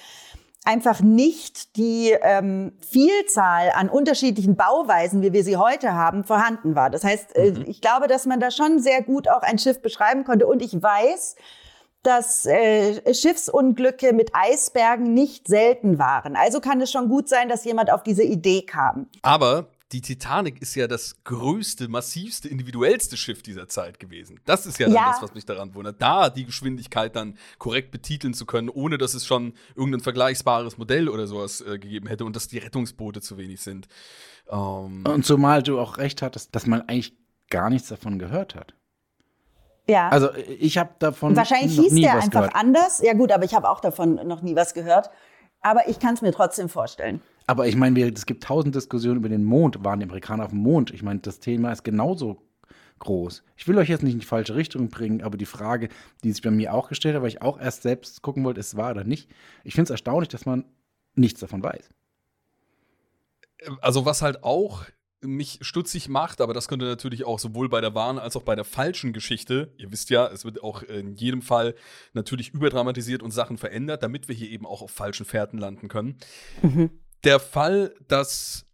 einfach 0.64 1.02
nicht 1.02 1.76
die 1.76 2.16
ähm, 2.22 2.74
Vielzahl 2.88 3.72
an 3.76 3.90
unterschiedlichen 3.90 4.56
Bauweisen, 4.56 5.22
wie 5.22 5.34
wir 5.34 5.44
sie 5.44 5.58
heute 5.58 5.94
haben, 5.94 6.24
vorhanden 6.24 6.76
war. 6.76 6.90
Das 6.90 7.04
heißt, 7.04 7.36
äh, 7.36 7.54
ich 7.66 7.82
glaube, 7.82 8.08
dass 8.08 8.26
man 8.26 8.40
da 8.40 8.52
schon 8.52 8.80
sehr 8.80 9.02
gut 9.02 9.28
auch 9.28 9.42
ein 9.42 9.58
Schiff 9.58 9.82
beschreiben 9.82 10.24
konnte. 10.24 10.46
Und 10.46 10.62
ich 10.62 10.82
weiß, 10.82 11.36
dass 12.04 12.46
äh, 12.46 13.14
Schiffsunglücke 13.14 14.14
mit 14.14 14.32
Eisbergen 14.34 15.14
nicht 15.14 15.48
selten 15.48 15.98
waren. 15.98 16.36
Also 16.36 16.60
kann 16.60 16.82
es 16.82 16.92
schon 16.92 17.10
gut 17.10 17.28
sein, 17.28 17.50
dass 17.50 17.66
jemand 17.66 17.92
auf 17.92 18.04
diese 18.04 18.24
Idee 18.24 18.64
kam. 18.64 19.08
Aber 19.24 19.68
die 19.92 20.02
Titanic 20.02 20.62
ist 20.62 20.76
ja 20.76 20.88
das 20.88 21.24
größte, 21.24 21.88
massivste, 21.88 22.48
individuellste 22.48 23.18
Schiff 23.18 23.42
dieser 23.44 23.68
Zeit 23.68 24.00
gewesen. 24.00 24.40
Das 24.46 24.66
ist 24.66 24.80
ja 24.80 24.88
dann 24.88 24.96
Ja. 24.96 25.12
das, 25.12 25.22
was 25.22 25.34
mich 25.34 25.46
daran 25.46 25.74
wundert. 25.76 26.02
Da 26.02 26.30
die 26.30 26.46
Geschwindigkeit 26.46 27.16
dann 27.16 27.38
korrekt 27.58 27.92
betiteln 27.92 28.34
zu 28.34 28.46
können, 28.46 28.70
ohne 28.70 28.98
dass 28.98 29.14
es 29.14 29.26
schon 29.26 29.54
irgendein 29.76 30.00
vergleichbares 30.02 30.78
Modell 30.78 31.10
oder 31.10 31.28
sowas 31.28 31.62
äh, 31.62 31.78
gegeben 31.80 32.08
hätte 32.08 32.26
und 32.26 32.36
dass 32.36 32.48
die 32.48 32.58
Rettungsboote 32.60 33.22
zu 33.22 33.38
wenig 33.38 33.62
sind. 33.62 33.88
Ähm, 34.50 35.04
Und 35.06 35.26
zumal 35.26 35.62
du 35.64 35.80
auch 35.80 35.98
recht 35.98 36.22
hattest, 36.22 36.56
dass 36.56 36.66
man 36.68 36.82
eigentlich 36.82 37.14
gar 37.50 37.70
nichts 37.70 37.90
davon 37.90 38.18
gehört 38.20 38.56
hat. 38.56 38.74
Ja. 39.90 40.08
Also 40.10 40.30
ich 40.60 40.78
habe 40.78 40.92
davon 41.00 41.36
Wahrscheinlich 41.36 41.76
noch 41.76 41.84
hieß 41.84 41.94
nie 41.94 42.02
der 42.04 42.14
was 42.16 42.26
einfach 42.26 42.42
gehört. 42.42 42.56
anders. 42.56 43.02
Ja 43.04 43.14
gut, 43.14 43.32
aber 43.32 43.44
ich 43.44 43.54
habe 43.54 43.70
auch 43.70 43.82
davon 43.82 44.16
noch 44.28 44.42
nie 44.42 44.56
was 44.56 44.74
gehört. 44.74 45.10
Aber 45.62 45.88
ich 45.88 46.00
kann 46.00 46.16
es 46.16 46.22
mir 46.22 46.32
trotzdem 46.32 46.70
vorstellen. 46.70 47.22
Aber 47.48 47.68
ich 47.68 47.76
meine, 47.76 48.00
es 48.12 48.26
gibt 48.26 48.44
tausend 48.44 48.76
Diskussionen 48.76 49.18
über 49.18 49.30
den 49.30 49.44
Mond. 49.44 49.84
Waren 49.84 50.00
die 50.00 50.06
Amerikaner 50.06 50.46
auf 50.46 50.52
dem 50.52 50.60
Mond? 50.60 50.92
Ich 50.92 51.04
meine, 51.04 51.20
das 51.20 51.40
Thema 51.40 51.72
ist 51.72 51.84
genauso 51.84 52.42
groß. 53.00 53.44
Ich 53.58 53.68
will 53.68 53.78
euch 53.78 53.90
jetzt 53.90 54.04
nicht 54.04 54.14
in 54.14 54.20
die 54.20 54.26
falsche 54.26 54.56
Richtung 54.56 54.90
bringen, 54.90 55.22
aber 55.22 55.38
die 55.38 55.46
Frage, 55.46 55.90
die 56.24 56.32
sich 56.32 56.42
bei 56.42 56.52
mir 56.52 56.74
auch 56.74 56.88
gestellt 56.88 57.16
hat, 57.16 57.22
weil 57.22 57.30
ich 57.30 57.42
auch 57.42 57.60
erst 57.60 57.82
selbst 57.82 58.22
gucken 58.22 58.44
wollte, 58.44 58.60
ist 58.60 58.78
wahr 58.78 58.92
oder 58.92 59.04
nicht. 59.04 59.30
Ich 59.64 59.74
finde 59.74 59.86
es 59.86 59.90
erstaunlich, 59.90 60.30
dass 60.30 60.46
man 60.46 60.66
nichts 61.16 61.40
davon 61.40 61.64
weiß. 61.64 61.90
Also 63.82 64.06
was 64.06 64.22
halt 64.22 64.44
auch 64.44 64.86
mich 65.22 65.60
stutzig 65.62 66.10
macht, 66.10 66.42
aber 66.42 66.54
das 66.54 66.68
könnte 66.68 66.86
natürlich 66.86 67.26
auch 67.26 67.40
sowohl 67.40 67.70
bei 67.70 67.82
der 67.82 67.94
wahren 67.94 68.20
als 68.20 68.36
auch 68.36 68.44
bei 68.44 68.56
der 68.56 68.66
falschen 68.66 69.14
Geschichte, 69.14 69.74
ihr 69.78 69.92
wisst 69.92 70.10
ja, 70.10 70.28
es 70.28 70.46
wird 70.46 70.64
auch 70.64 70.84
in 70.84 71.16
jedem 71.16 71.42
Fall 71.42 71.76
natürlich 72.14 72.50
überdramatisiert 72.54 73.22
und 73.22 73.32
Sachen 73.32 73.58
verändert, 73.58 74.04
damit 74.04 74.28
wir 74.28 74.36
hier 74.36 74.50
eben 74.50 74.66
auch 74.66 74.82
auf 74.82 74.92
falschen 74.92 75.26
Fährten 75.26 75.58
landen 75.58 75.88
können. 75.88 76.18
Mhm. 76.62 76.90
Der 77.24 77.40
Fall, 77.40 77.94
dass 78.08 78.66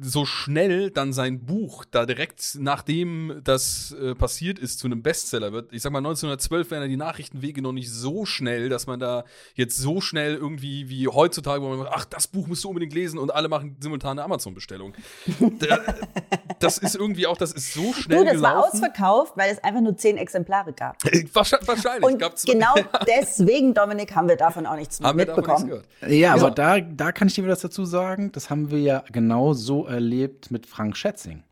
so 0.00 0.24
schnell 0.24 0.90
dann 0.90 1.12
sein 1.12 1.44
Buch 1.44 1.84
da 1.90 2.06
direkt 2.06 2.56
nachdem 2.58 3.40
das 3.44 3.92
äh, 3.92 4.14
passiert 4.14 4.58
ist 4.58 4.78
zu 4.78 4.86
einem 4.86 5.02
Bestseller 5.02 5.52
wird. 5.52 5.72
Ich 5.72 5.82
sag 5.82 5.92
mal 5.92 5.98
1912 5.98 6.70
wären 6.70 6.82
ja 6.82 6.88
die 6.88 6.96
Nachrichtenwege 6.96 7.62
noch 7.62 7.72
nicht 7.72 7.90
so 7.90 8.26
schnell, 8.26 8.68
dass 8.68 8.86
man 8.86 9.00
da 9.00 9.24
jetzt 9.54 9.76
so 9.76 10.00
schnell 10.00 10.34
irgendwie 10.34 10.88
wie 10.88 11.08
heutzutage, 11.08 11.62
wo 11.62 11.68
man 11.68 11.78
sagt, 11.78 11.92
ach, 11.94 12.04
das 12.04 12.28
Buch 12.28 12.46
musst 12.46 12.64
du 12.64 12.68
unbedingt 12.68 12.94
lesen 12.94 13.18
und 13.18 13.34
alle 13.34 13.48
machen 13.48 13.76
simultane 13.80 14.22
Amazon-Bestellung. 14.22 14.94
das 16.60 16.78
ist 16.78 16.94
irgendwie 16.94 17.26
auch, 17.26 17.36
das 17.36 17.52
ist 17.52 17.72
so 17.72 17.92
schnell. 17.92 18.18
Du, 18.18 18.24
das 18.24 18.34
gelaufen. 18.34 18.56
war 18.56 18.66
ausverkauft, 18.66 19.32
weil 19.36 19.52
es 19.52 19.62
einfach 19.62 19.80
nur 19.80 19.96
zehn 19.96 20.16
Exemplare 20.16 20.72
gab. 20.72 20.96
Wahrscheinlich. 21.32 22.04
Und 22.04 22.18
genau 22.46 22.74
deswegen, 23.06 23.74
Dominik, 23.74 24.14
haben 24.14 24.28
wir 24.28 24.36
davon 24.36 24.66
auch 24.66 24.76
nichts 24.76 25.00
haben 25.00 25.16
mitbekommen. 25.16 25.68
Wir 25.68 25.82
davon 26.00 26.12
ja, 26.12 26.34
aber 26.34 26.50
da, 26.50 26.80
da 26.80 27.12
kann 27.12 27.28
ich 27.28 27.34
dir 27.34 27.46
was 27.46 27.60
dazu 27.60 27.84
sagen. 27.84 28.32
Das 28.32 28.50
haben 28.50 28.70
wir 28.70 28.80
ja 28.80 29.04
genau 29.12 29.52
so 29.52 29.86
erlebt 29.86 30.50
mit 30.50 30.66
Frank 30.66 30.96
Schätzing, 30.96 31.44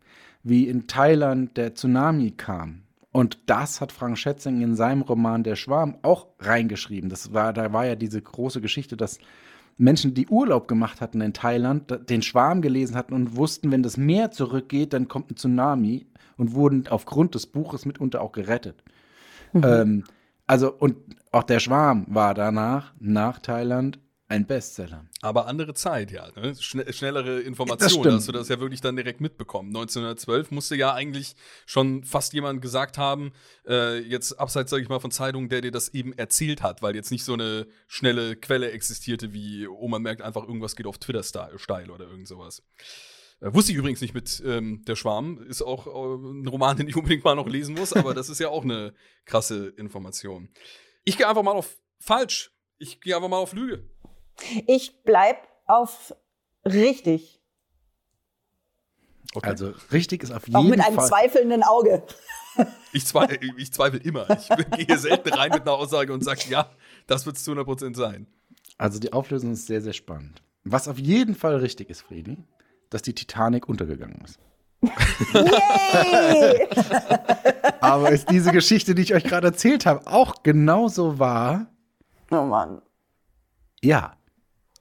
wie 0.42 0.68
in 0.68 0.86
Thailand 0.86 1.56
der 1.56 1.74
Tsunami 1.74 2.32
kam. 2.32 2.82
Und 3.12 3.38
das 3.46 3.80
hat 3.80 3.92
Frank 3.92 4.18
Schätzing 4.18 4.60
in 4.60 4.76
seinem 4.76 5.00
Roman 5.00 5.42
Der 5.42 5.56
Schwarm 5.56 5.96
auch 6.02 6.26
reingeschrieben. 6.38 7.08
Das 7.08 7.32
war, 7.32 7.54
da 7.54 7.72
war 7.72 7.86
ja 7.86 7.94
diese 7.94 8.20
große 8.20 8.60
Geschichte, 8.60 8.96
dass 8.96 9.18
Menschen, 9.78 10.14
die 10.14 10.28
Urlaub 10.28 10.68
gemacht 10.68 11.00
hatten 11.00 11.20
in 11.20 11.32
Thailand, 11.32 12.08
den 12.08 12.22
Schwarm 12.22 12.62
gelesen 12.62 12.96
hatten 12.96 13.14
und 13.14 13.36
wussten, 13.36 13.70
wenn 13.70 13.82
das 13.82 13.96
Meer 13.96 14.30
zurückgeht, 14.30 14.92
dann 14.92 15.08
kommt 15.08 15.30
ein 15.30 15.36
Tsunami 15.36 16.06
und 16.36 16.54
wurden 16.54 16.86
aufgrund 16.88 17.34
des 17.34 17.46
Buches 17.46 17.84
mitunter 17.84 18.22
auch 18.22 18.32
gerettet. 18.32 18.82
Mhm. 19.52 19.62
Ähm, 19.64 20.04
also, 20.46 20.72
und 20.72 20.96
auch 21.32 21.42
der 21.42 21.60
Schwarm 21.60 22.06
war 22.08 22.32
danach, 22.32 22.94
nach 22.98 23.38
Thailand, 23.38 23.98
ein 24.28 24.46
Bestseller. 24.46 25.06
Aber 25.20 25.46
andere 25.46 25.74
Zeit, 25.74 26.10
ja. 26.10 26.28
Ne? 26.34 26.54
Schne 26.58 26.92
schnellere 26.92 27.40
Informationen. 27.40 28.14
Hast 28.14 28.26
du 28.26 28.32
das 28.32 28.48
ja 28.48 28.58
wirklich 28.58 28.80
dann 28.80 28.96
direkt 28.96 29.20
mitbekommen. 29.20 29.68
1912 29.68 30.50
musste 30.50 30.74
ja 30.74 30.92
eigentlich 30.92 31.36
schon 31.64 32.02
fast 32.02 32.32
jemand 32.32 32.60
gesagt 32.60 32.98
haben, 32.98 33.32
äh, 33.68 33.98
jetzt 33.98 34.32
abseits, 34.32 34.70
sage 34.70 34.82
ich 34.82 34.88
mal, 34.88 34.98
von 34.98 35.12
Zeitungen, 35.12 35.48
der 35.48 35.60
dir 35.60 35.70
das 35.70 35.90
eben 35.90 36.12
erzählt 36.12 36.62
hat, 36.62 36.82
weil 36.82 36.96
jetzt 36.96 37.12
nicht 37.12 37.24
so 37.24 37.34
eine 37.34 37.68
schnelle 37.86 38.34
Quelle 38.34 38.72
existierte 38.72 39.32
wie, 39.32 39.68
oh, 39.68 39.86
man 39.86 40.02
merkt 40.02 40.22
einfach, 40.22 40.42
irgendwas 40.42 40.74
geht 40.74 40.86
auf 40.86 40.98
Twitter 40.98 41.22
steil 41.22 41.90
oder 41.90 42.06
irgend 42.06 42.26
sowas. 42.26 42.64
Äh, 43.40 43.54
wusste 43.54 43.70
ich 43.70 43.78
übrigens 43.78 44.00
nicht 44.00 44.14
mit 44.14 44.42
ähm, 44.44 44.82
Der 44.86 44.96
Schwarm. 44.96 45.40
Ist 45.42 45.62
auch 45.62 45.86
äh, 45.86 46.16
ein 46.16 46.48
Roman, 46.48 46.76
den 46.78 46.88
ich 46.88 46.96
unbedingt 46.96 47.22
mal 47.22 47.36
noch 47.36 47.46
lesen 47.46 47.76
muss, 47.76 47.92
aber 47.92 48.12
das 48.12 48.28
ist 48.28 48.40
ja 48.40 48.48
auch 48.48 48.64
eine 48.64 48.92
krasse 49.24 49.68
Information. 49.68 50.48
Ich 51.04 51.16
gehe 51.16 51.28
einfach 51.28 51.44
mal 51.44 51.52
auf 51.52 51.78
falsch. 52.00 52.52
Ich 52.78 53.00
gehe 53.00 53.14
einfach 53.14 53.28
mal 53.28 53.38
auf 53.38 53.52
Lüge. 53.52 53.88
Ich 54.66 55.02
bleib 55.04 55.46
auf 55.66 56.14
richtig. 56.64 57.40
Okay. 59.34 59.48
Also 59.48 59.74
richtig 59.92 60.22
ist 60.22 60.30
auf 60.30 60.46
jeden 60.46 60.52
Fall. 60.52 60.62
Auch 60.62 60.68
mit 60.68 60.80
einem 60.80 60.96
Fall. 60.96 61.08
zweifelnden 61.08 61.62
Auge. 61.62 62.02
Ich, 62.92 63.04
zweifle, 63.06 63.38
ich 63.58 63.72
zweifle 63.72 63.98
immer. 64.00 64.26
Ich 64.30 64.48
gehe 64.86 64.98
selten 64.98 65.28
rein 65.34 65.50
mit 65.50 65.62
einer 65.62 65.72
Aussage 65.72 66.12
und 66.12 66.24
sage, 66.24 66.42
ja, 66.48 66.70
das 67.06 67.26
wird 67.26 67.36
es 67.36 67.44
zu 67.44 67.52
100% 67.52 67.94
sein. 67.94 68.26
Also 68.78 68.98
die 68.98 69.12
Auflösung 69.12 69.52
ist 69.52 69.66
sehr, 69.66 69.82
sehr 69.82 69.92
spannend. 69.92 70.42
Was 70.64 70.88
auf 70.88 70.98
jeden 70.98 71.34
Fall 71.34 71.56
richtig 71.56 71.90
ist, 71.90 72.02
Friedi, 72.02 72.38
dass 72.90 73.02
die 73.02 73.14
Titanic 73.14 73.68
untergegangen 73.68 74.22
ist. 74.24 74.38
Yay! 75.34 76.68
Aber 77.80 78.10
ist 78.10 78.30
diese 78.30 78.52
Geschichte, 78.52 78.94
die 78.94 79.02
ich 79.02 79.14
euch 79.14 79.24
gerade 79.24 79.48
erzählt 79.48 79.86
habe, 79.86 80.06
auch 80.06 80.42
genauso 80.42 81.18
wahr? 81.18 81.66
Oh 82.30 82.42
Mann. 82.42 82.82
Ja. 83.82 84.16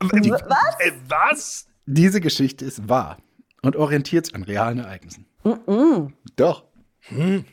Die, 0.02 0.32
was? 0.32 0.80
Äh, 0.80 0.92
was? 1.08 1.68
Diese 1.86 2.20
Geschichte 2.20 2.66
ist 2.66 2.90
wahr 2.90 3.18
und 3.62 3.76
orientiert 3.76 4.26
sich 4.26 4.36
an 4.36 4.44
realen 4.44 4.80
Ereignissen. 4.80 5.26
Mm 5.44 5.50
-mm. 5.50 6.12
Doch. 6.36 6.66
Hm. 7.08 7.46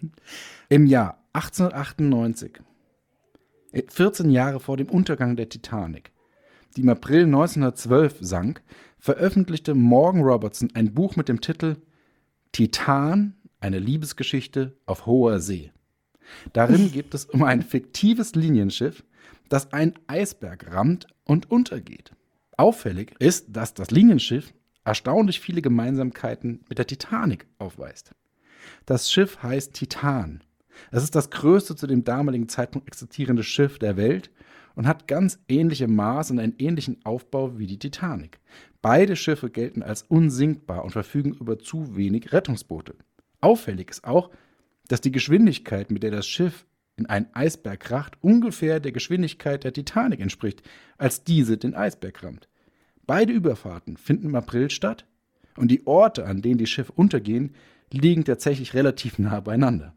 Im 0.69 0.87
Jahr 0.87 1.23
1898, 1.35 2.61
14 3.89 4.31
Jahre 4.31 4.61
vor 4.61 4.77
dem 4.77 4.89
Untergang 4.89 5.37
der 5.37 5.49
Titanic, 5.49 6.13
die 6.77 6.83
im 6.83 6.89
April 6.89 7.25
1912 7.25 8.17
sank, 8.21 8.63
veröffentlichte 8.99 9.75
Morgan 9.75 10.23
Robertson 10.23 10.71
ein 10.75 10.95
Buch 10.95 11.17
mit 11.17 11.29
dem 11.29 11.41
Titel 11.41 11.77
Titan, 12.53 13.35
eine 13.61 13.79
Liebesgeschichte 13.79 14.77
auf 14.87 15.07
hoher 15.07 15.41
See. 15.41 15.73
Darin 16.53 16.91
geht 16.93 17.13
es 17.15 17.27
um 17.27 17.43
ein 17.43 17.63
fiktives 17.63 18.35
Linienschiff, 18.35 19.05
das 19.49 19.73
einen 19.73 19.95
Eisberg 20.07 20.73
rammt 20.73 21.07
und 21.25 21.51
untergeht. 21.51 22.13
Auffällig 22.63 23.17
ist, 23.19 23.57
dass 23.57 23.75
das 23.75 23.91
Linienschiff 23.91 24.55
erstaunlich 24.85 25.41
viele 25.41 25.63
Gemeinsamkeiten 25.63 26.61
mit 26.69 26.79
der 26.79 26.87
Titanic 26.87 27.49
aufweist. 27.59 28.13
Das 28.87 29.11
Schiff 29.11 29.43
heißt 29.43 29.75
Titan. 29.75 30.45
Es 30.93 31.03
ist 31.03 31.17
das 31.17 31.31
größte 31.31 31.75
zu 31.75 31.89
dem 31.89 32.05
damaligen 32.05 32.49
Zeitpunkt 32.49 32.87
existierende 32.87 33.43
Schiff 33.43 33.81
der 33.81 33.97
Welt 33.97 34.31
und 34.77 34.87
hat 34.87 35.09
ganz 35.09 35.41
ähnliche 35.49 35.89
Maß 35.89 36.31
und 36.31 36.39
einen 36.39 36.55
ähnlichen 36.59 37.05
Aufbau 37.05 37.59
wie 37.59 37.67
die 37.67 37.81
Titanic. 37.81 38.39
Beide 38.81 39.17
Schiffe 39.17 39.51
gelten 39.51 39.83
als 39.83 40.05
unsinkbar 40.05 40.85
und 40.85 40.93
verfügen 40.93 41.35
über 41.35 41.59
zu 41.59 41.97
wenig 41.97 42.33
Rettungsboote. 42.33 42.95
Auffällig 43.41 43.91
ist 43.91 44.05
auch, 44.05 44.31
dass 44.87 45.01
die 45.01 45.11
Geschwindigkeit, 45.11 45.91
mit 45.91 46.05
der 46.05 46.13
das 46.13 46.29
Schiff 46.29 46.65
in 46.95 47.07
einen 47.07 47.27
Eisberg 47.35 47.81
kracht, 47.81 48.19
ungefähr 48.21 48.79
der 48.79 48.93
Geschwindigkeit 48.93 49.65
der 49.65 49.73
Titanic 49.73 50.21
entspricht, 50.21 50.63
als 50.97 51.25
diese 51.25 51.59
den 51.59 51.75
Eisberg 51.75 52.23
rammt. 52.23 52.49
Beide 53.13 53.35
Überfahrten 53.35 53.99
finden 53.99 54.29
im 54.29 54.35
April 54.37 54.71
statt 54.71 55.05
und 55.59 55.71
die 55.71 55.87
Orte, 55.87 56.25
an 56.25 56.41
denen 56.41 56.57
die 56.57 56.67
Schiffe 56.67 56.93
untergehen, 56.93 57.55
liegen 57.91 58.25
tatsächlich 58.25 58.73
relativ 58.73 59.19
nah 59.19 59.39
beieinander. 59.41 59.95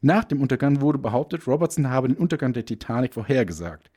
Nach 0.00 0.24
dem 0.24 0.40
Untergang 0.40 0.80
wurde 0.80 0.96
behauptet, 0.96 1.46
Robertson 1.46 1.90
habe 1.90 2.08
den 2.08 2.16
Untergang 2.16 2.54
der 2.54 2.64
Titanic 2.64 3.12
vorhergesagt. 3.12 3.90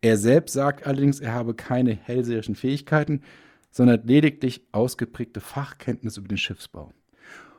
Er 0.00 0.16
selbst 0.16 0.54
sagt 0.54 0.84
allerdings, 0.84 1.20
er 1.20 1.32
habe 1.32 1.54
keine 1.54 1.94
hellseherischen 1.94 2.56
Fähigkeiten, 2.56 3.22
sondern 3.70 4.04
lediglich 4.04 4.66
ausgeprägte 4.72 5.38
Fachkenntnis 5.38 6.16
über 6.16 6.26
den 6.26 6.38
Schiffsbau. 6.38 6.92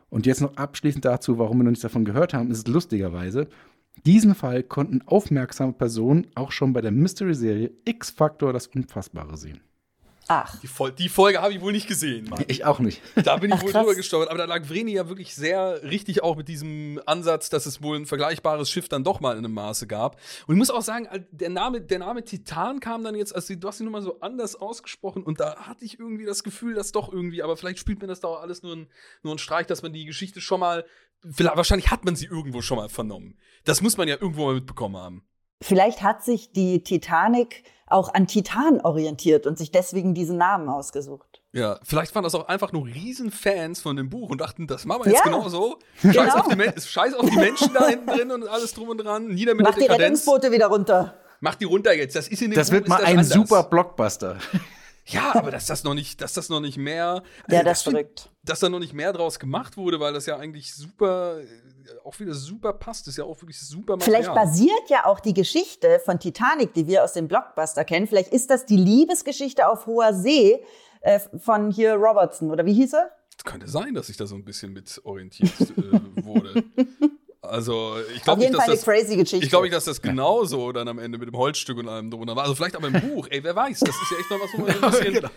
Und 0.10 0.26
jetzt 0.26 0.42
noch 0.42 0.58
abschließend 0.58 1.06
dazu, 1.06 1.38
warum 1.38 1.60
wir 1.60 1.64
noch 1.64 1.72
nichts 1.72 1.84
davon 1.84 2.04
gehört 2.04 2.34
haben, 2.34 2.52
ist 2.52 2.68
lustigerweise, 2.68 3.48
diesen 4.06 4.36
Fall 4.36 4.64
konnten 4.64 5.04
aufmerksame 5.06 5.72
Personen 5.72 6.28
auch 6.36 6.52
schon 6.52 6.74
bei 6.74 6.82
der 6.82 6.92
Mystery-Serie 6.92 7.72
X-Factor 7.86 8.52
das 8.52 8.68
Unfassbare 8.68 9.38
sehen. 9.38 9.62
Ach. 10.30 10.60
Die, 10.60 10.68
Fol 10.68 10.92
die 10.92 11.10
Folge 11.10 11.42
habe 11.42 11.54
ich 11.54 11.62
wohl 11.62 11.72
nicht 11.72 11.88
gesehen, 11.88 12.30
Mann. 12.30 12.44
Ich 12.48 12.66
auch 12.66 12.80
nicht. 12.80 13.02
Da 13.16 13.38
bin 13.38 13.50
ich 13.50 13.58
Ach, 13.58 13.64
wohl 13.64 13.72
krass. 13.72 13.84
drüber 13.84 13.96
gestolpert. 13.96 14.30
Aber 14.30 14.38
da 14.38 14.46
lag 14.46 14.66
Vreni 14.66 14.94
ja 14.94 15.08
wirklich 15.08 15.36
sehr 15.36 15.84
richtig 15.84 16.24
auch 16.24 16.36
mit 16.36 16.48
diesem 16.48 17.02
Ansatz, 17.06 17.50
dass 17.50 17.66
es 17.66 17.82
wohl 17.82 17.98
ein 17.98 18.06
vergleichbares 18.06 18.70
Schiff 18.70 18.90
dann 18.90 19.04
doch 19.04 19.20
mal 19.20 19.34
in 19.38 19.46
einem 19.46 19.54
Maße 19.54 19.88
gab. 19.88 20.18
Und 20.48 20.56
ich 20.56 20.60
muss 20.60 20.70
auch 20.70 20.82
sagen, 20.82 21.08
der 21.32 21.50
Name, 21.50 21.82
der 21.82 22.00
Name 22.00 22.24
Titan 22.24 22.80
kam 22.80 23.04
dann 23.04 23.16
jetzt, 23.16 23.34
also 23.34 23.56
du 23.56 23.68
hast 23.68 23.80
ihn 23.80 23.86
nochmal 23.86 24.02
so 24.02 24.20
anders 24.20 24.56
ausgesprochen 24.56 25.24
und 25.24 25.40
da 25.40 25.56
hatte 25.58 25.86
ich 25.86 26.00
irgendwie 26.00 26.26
das 26.26 26.44
Gefühl, 26.44 26.74
dass 26.74 26.92
doch 26.92 27.12
irgendwie, 27.12 27.42
aber 27.42 27.56
vielleicht 27.56 27.80
spielt 27.80 28.02
mir 28.02 28.08
das 28.08 28.20
da 28.20 28.28
auch 28.28 28.42
alles 28.42 28.64
nur 28.64 28.76
ein, 28.76 28.88
nur 29.24 29.36
ein 29.36 29.40
Streich, 29.40 29.68
dass 29.68 29.82
man 29.82 29.94
die 29.94 30.06
Geschichte 30.06 30.42
schon 30.42 30.60
mal, 30.60 30.86
wahrscheinlich 31.22 31.90
hat 31.90 32.06
man 32.06 32.16
sie 32.16 32.26
irgendwo 32.26 32.62
schon 32.62 32.78
mal 32.78 32.90
vernommen. 32.90 33.40
Das 33.64 33.82
muss 33.82 33.98
man 33.98 34.08
ja 34.08 34.16
irgendwo 34.20 34.46
mal 34.46 34.56
mitbekommen 34.56 34.98
haben. 34.98 35.28
Vielleicht 35.62 36.04
hat 36.04 36.24
sich 36.24 36.52
die 36.52 36.84
Titanic 36.84 37.64
auch 37.88 38.14
an 38.14 38.28
Titan 38.28 38.82
orientiert 38.82 39.48
und 39.48 39.58
sich 39.58 39.72
deswegen 39.72 40.14
diesen 40.14 40.38
Namen 40.38 40.70
ausgesucht. 40.70 41.42
Ja, 41.54 41.80
vielleicht 41.84 42.14
waren 42.14 42.24
das 42.24 42.36
auch 42.36 42.48
einfach 42.48 42.72
nur 42.72 42.86
Riesenfans 42.86 43.82
von 43.82 43.96
dem 43.96 44.10
Buch 44.10 44.30
und 44.30 44.42
dachten, 44.42 44.68
das 44.68 44.86
machen 44.86 45.06
wir 45.06 45.12
jetzt 45.12 45.26
ja, 45.26 45.32
genauso. 45.32 45.80
Scheiß, 46.02 46.14
genau. 46.14 46.36
auf 46.36 46.48
die 46.50 46.82
Scheiß 46.82 47.14
auf 47.16 47.30
die 47.30 47.36
Menschen 47.36 47.74
da 47.74 47.88
hinten 47.88 48.08
drin 48.08 48.32
und 48.32 48.48
alles 48.48 48.74
drum 48.74 48.90
und 48.90 48.98
dran. 48.98 49.28
Nieder 49.28 49.56
mit 49.56 49.66
Mach 49.66 49.76
der 49.76 49.88
die 49.88 50.02
Rettungsboote 50.02 50.52
wieder 50.52 50.68
runter. 50.68 51.16
Mach 51.40 51.56
die 51.56 51.66
runter 51.66 51.94
jetzt. 51.94 52.16
Das 52.16 52.28
ist 52.28 52.42
in 52.42 52.52
dem 52.52 52.56
Das 52.56 52.68
Buch, 52.68 52.76
wird 52.76 52.88
mal 52.90 53.04
ein 53.04 53.20
anders. 53.20 53.30
super 53.30 53.64
Blockbuster. 53.64 54.38
Ja, 55.08 55.36
aber 55.36 55.52
dass 55.52 55.66
das 55.66 55.84
noch 55.84 55.94
nicht, 55.94 56.22
dass 56.22 56.34
das 56.34 56.50
noch 56.50 56.60
nicht 56.60 56.78
mehr. 56.78 57.24
Ja, 57.50 57.64
das, 57.64 57.64
das 57.64 57.82
verrückt. 57.84 58.30
Dass 58.44 58.60
da 58.60 58.70
noch 58.70 58.80
nicht 58.80 58.94
mehr 58.94 59.14
draus 59.14 59.40
gemacht 59.40 59.78
wurde, 59.78 60.00
weil 60.00 60.14
das 60.14 60.26
ja 60.26 60.38
eigentlich 60.38 60.74
super, 60.74 61.40
auch 62.04 62.20
wieder 62.20 62.34
super 62.34 62.74
passt, 62.74 63.08
ist 63.08 63.18
ja 63.18 63.24
auch 63.24 63.42
wirklich 63.42 63.60
super 63.60 63.98
Material. 63.98 64.24
Vielleicht 64.24 64.36
basiert 64.36 64.90
ja 64.90 65.06
auch 65.06 65.20
die 65.20 65.34
Geschichte 65.34 66.00
von 66.04 66.20
Titanic, 66.20 66.74
die 66.74 66.88
wir 66.88 67.04
aus 67.04 67.14
dem 67.14 67.28
Blockbuster 67.28 67.86
kennen. 67.86 68.08
Vielleicht 68.08 68.34
ist 68.34 68.50
das 68.50 68.66
die 68.66 68.78
Liebesgeschichte 68.78 69.68
auf 69.68 69.86
hoher 69.86 70.14
See 70.14 70.64
äh, 71.02 71.20
von 71.40 71.72
hier 71.72 71.94
Robertson, 71.96 72.52
oder 72.52 72.66
wie 72.66 72.74
hieß 72.74 72.94
er? 72.94 73.12
könnte 73.48 73.68
sein, 73.68 73.96
dass 73.96 74.10
ich 74.10 74.18
da 74.18 74.28
so 74.28 74.36
ein 74.36 74.44
bisschen 74.44 74.74
mit 74.74 75.02
orientiert 75.04 75.52
äh, 75.62 76.24
wurde. 76.24 76.64
Also, 77.50 77.96
ich 78.16 78.24
glaube 78.24 78.42
nicht, 78.42 78.54
dass 78.54 78.66
Fall 78.66 78.76
das, 78.76 78.84
crazy 78.84 79.16
Geschichte. 79.16 79.44
ich 79.44 79.50
glaube 79.50 79.66
nicht, 79.66 79.76
dass 79.76 79.86
das 79.86 80.02
genauso 80.02 80.72
dann 80.72 80.88
am 80.88 81.00
Ende 81.00 81.18
mit 81.18 81.28
dem 81.28 81.38
Holzstück 81.38 81.78
und 81.78 81.88
allem 81.88 82.12
drunter 82.12 82.36
war. 82.36 82.44
Also 82.44 82.56
vielleicht 82.56 82.76
aber 82.76 82.88
im 82.88 83.02
Buch. 83.10 83.28
Ey, 83.30 83.44
wer 83.44 83.56
weiß? 83.56 83.80
Das 83.80 83.90
ist 83.90 84.12
ja 84.12 84.18
echt 84.18 84.30
mal 84.30 84.40
was, 84.40 84.54
wo 84.54 84.62
man 84.62 84.72
so 84.80 84.86
ein 84.86 84.92
bisschen. 84.92 85.14
Genau. 85.16 85.30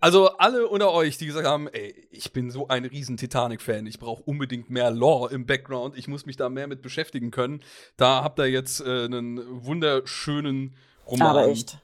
Also 0.00 0.28
alle 0.38 0.68
unter 0.68 0.92
euch, 0.92 1.18
die 1.18 1.26
gesagt 1.26 1.46
haben, 1.46 1.66
ey, 1.68 2.06
ich 2.10 2.32
bin 2.32 2.50
so 2.50 2.68
ein 2.68 2.84
riesen 2.84 3.16
Titanic-Fan, 3.16 3.86
ich 3.86 3.98
brauche 3.98 4.22
unbedingt 4.22 4.70
mehr 4.70 4.92
Lore 4.92 5.32
im 5.32 5.44
Background, 5.44 5.98
ich 5.98 6.06
muss 6.06 6.24
mich 6.24 6.36
da 6.36 6.48
mehr 6.48 6.68
mit 6.68 6.82
beschäftigen 6.82 7.32
können. 7.32 7.64
Da 7.96 8.22
habt 8.22 8.38
ihr 8.38 8.46
jetzt 8.46 8.80
äh, 8.80 9.06
einen 9.06 9.40
wunderschönen 9.64 10.76
Roman. 11.06 11.28
Aber 11.28 11.48
echt. 11.48 11.78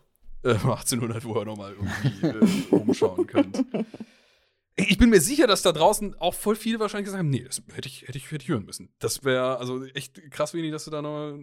Äh, 0.45 0.51
1800, 0.53 1.25
wo 1.25 1.37
ihr 1.41 1.45
nochmal 1.45 1.73
irgendwie 1.73 2.27
äh, 2.27 2.75
umschauen 2.77 3.27
könnt. 3.27 3.65
Ich 4.77 4.99
bin 4.99 5.11
mir 5.11 5.21
sicher, 5.21 5.47
dass 5.47 5.63
da 5.63 5.71
draußen 5.71 6.17
auch 6.19 6.35
voll 6.35 6.57
viele 6.57 6.81
wahrscheinlich 6.81 7.05
gesagt 7.05 7.21
haben, 7.21 7.31
nee, 7.31 7.45
das 7.45 7.63
hätte 7.73 7.89
ich, 7.89 8.03
hätte 8.03 8.19
ich, 8.19 8.31
hätte 8.31 8.43
ich 8.43 8.49
hören 8.49 8.65
müssen. 8.65 8.93
Das 8.99 9.25
wäre 9.25 9.59
also 9.59 9.85
echt 9.85 10.31
krass 10.33 10.53
wenig, 10.53 10.73
dass 10.73 10.85
du 10.85 10.91
da 10.91 11.01
noch 11.01 11.37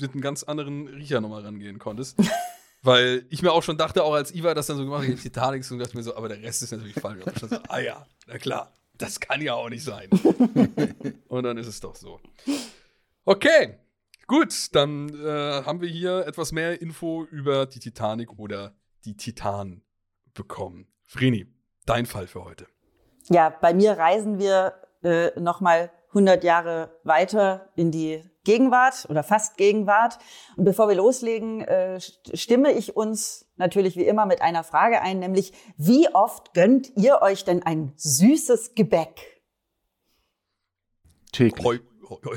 mit 0.00 0.12
einem 0.12 0.20
ganz 0.20 0.42
anderen 0.42 0.88
Riecher 0.88 1.20
nochmal 1.20 1.42
rangehen 1.42 1.78
konntest. 1.78 2.18
Weil 2.82 3.24
ich 3.30 3.42
mir 3.42 3.52
auch 3.52 3.62
schon 3.62 3.78
dachte, 3.78 4.04
auch 4.04 4.12
als 4.12 4.34
Iva 4.34 4.52
das 4.52 4.66
dann 4.66 4.76
so 4.76 4.84
gemacht 4.84 5.08
hat, 5.08 5.16
Titanic, 5.18 5.70
und 5.70 5.78
dachte 5.78 5.96
mir 5.96 6.02
so, 6.02 6.16
aber 6.16 6.28
der 6.28 6.42
Rest 6.42 6.62
ist 6.62 6.72
natürlich 6.72 6.94
falsch. 6.94 7.24
Und 7.24 7.32
ich 7.34 7.48
so, 7.48 7.56
ah 7.68 7.78
ja, 7.78 8.06
na 8.26 8.36
klar, 8.36 8.74
das 8.98 9.20
kann 9.20 9.40
ja 9.40 9.54
auch 9.54 9.70
nicht 9.70 9.84
sein. 9.84 10.10
und 11.28 11.44
dann 11.44 11.56
ist 11.56 11.66
es 11.66 11.80
doch 11.80 11.96
so. 11.96 12.20
Okay, 13.24 13.78
gut, 14.26 14.52
dann 14.72 15.08
äh, 15.14 15.62
haben 15.64 15.80
wir 15.80 15.88
hier 15.88 16.26
etwas 16.26 16.52
mehr 16.52 16.82
Info 16.82 17.24
über 17.24 17.64
die 17.64 17.78
Titanic 17.78 18.38
oder 18.38 18.76
die 19.06 19.16
Titan 19.16 19.80
bekommen. 20.34 20.86
Vreni, 21.06 21.46
dein 21.86 22.06
Fall 22.06 22.26
für 22.26 22.44
heute. 22.44 22.66
Ja, 23.28 23.50
bei 23.50 23.72
mir 23.74 23.92
reisen 23.98 24.38
wir 24.38 24.74
äh, 25.02 25.38
nochmal 25.40 25.90
100 26.08 26.44
Jahre 26.44 27.00
weiter 27.04 27.72
in 27.76 27.90
die 27.90 28.22
Gegenwart 28.44 29.06
oder 29.08 29.22
fast 29.22 29.56
Gegenwart. 29.56 30.18
Und 30.56 30.64
bevor 30.64 30.88
wir 30.88 30.94
loslegen, 30.94 31.62
äh, 31.62 31.96
st- 31.98 32.36
stimme 32.36 32.72
ich 32.72 32.94
uns 32.96 33.50
natürlich 33.56 33.96
wie 33.96 34.04
immer 34.06 34.26
mit 34.26 34.42
einer 34.42 34.62
Frage 34.64 35.00
ein, 35.00 35.18
nämlich 35.18 35.52
wie 35.78 36.08
oft 36.14 36.52
gönnt 36.54 36.92
ihr 36.96 37.22
euch 37.22 37.44
denn 37.44 37.62
ein 37.62 37.92
süßes 37.96 38.74
Gebäck? 38.74 39.42
Täglich. 41.32 41.64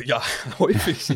Ja, 0.05 0.21
häufig. 0.59 1.07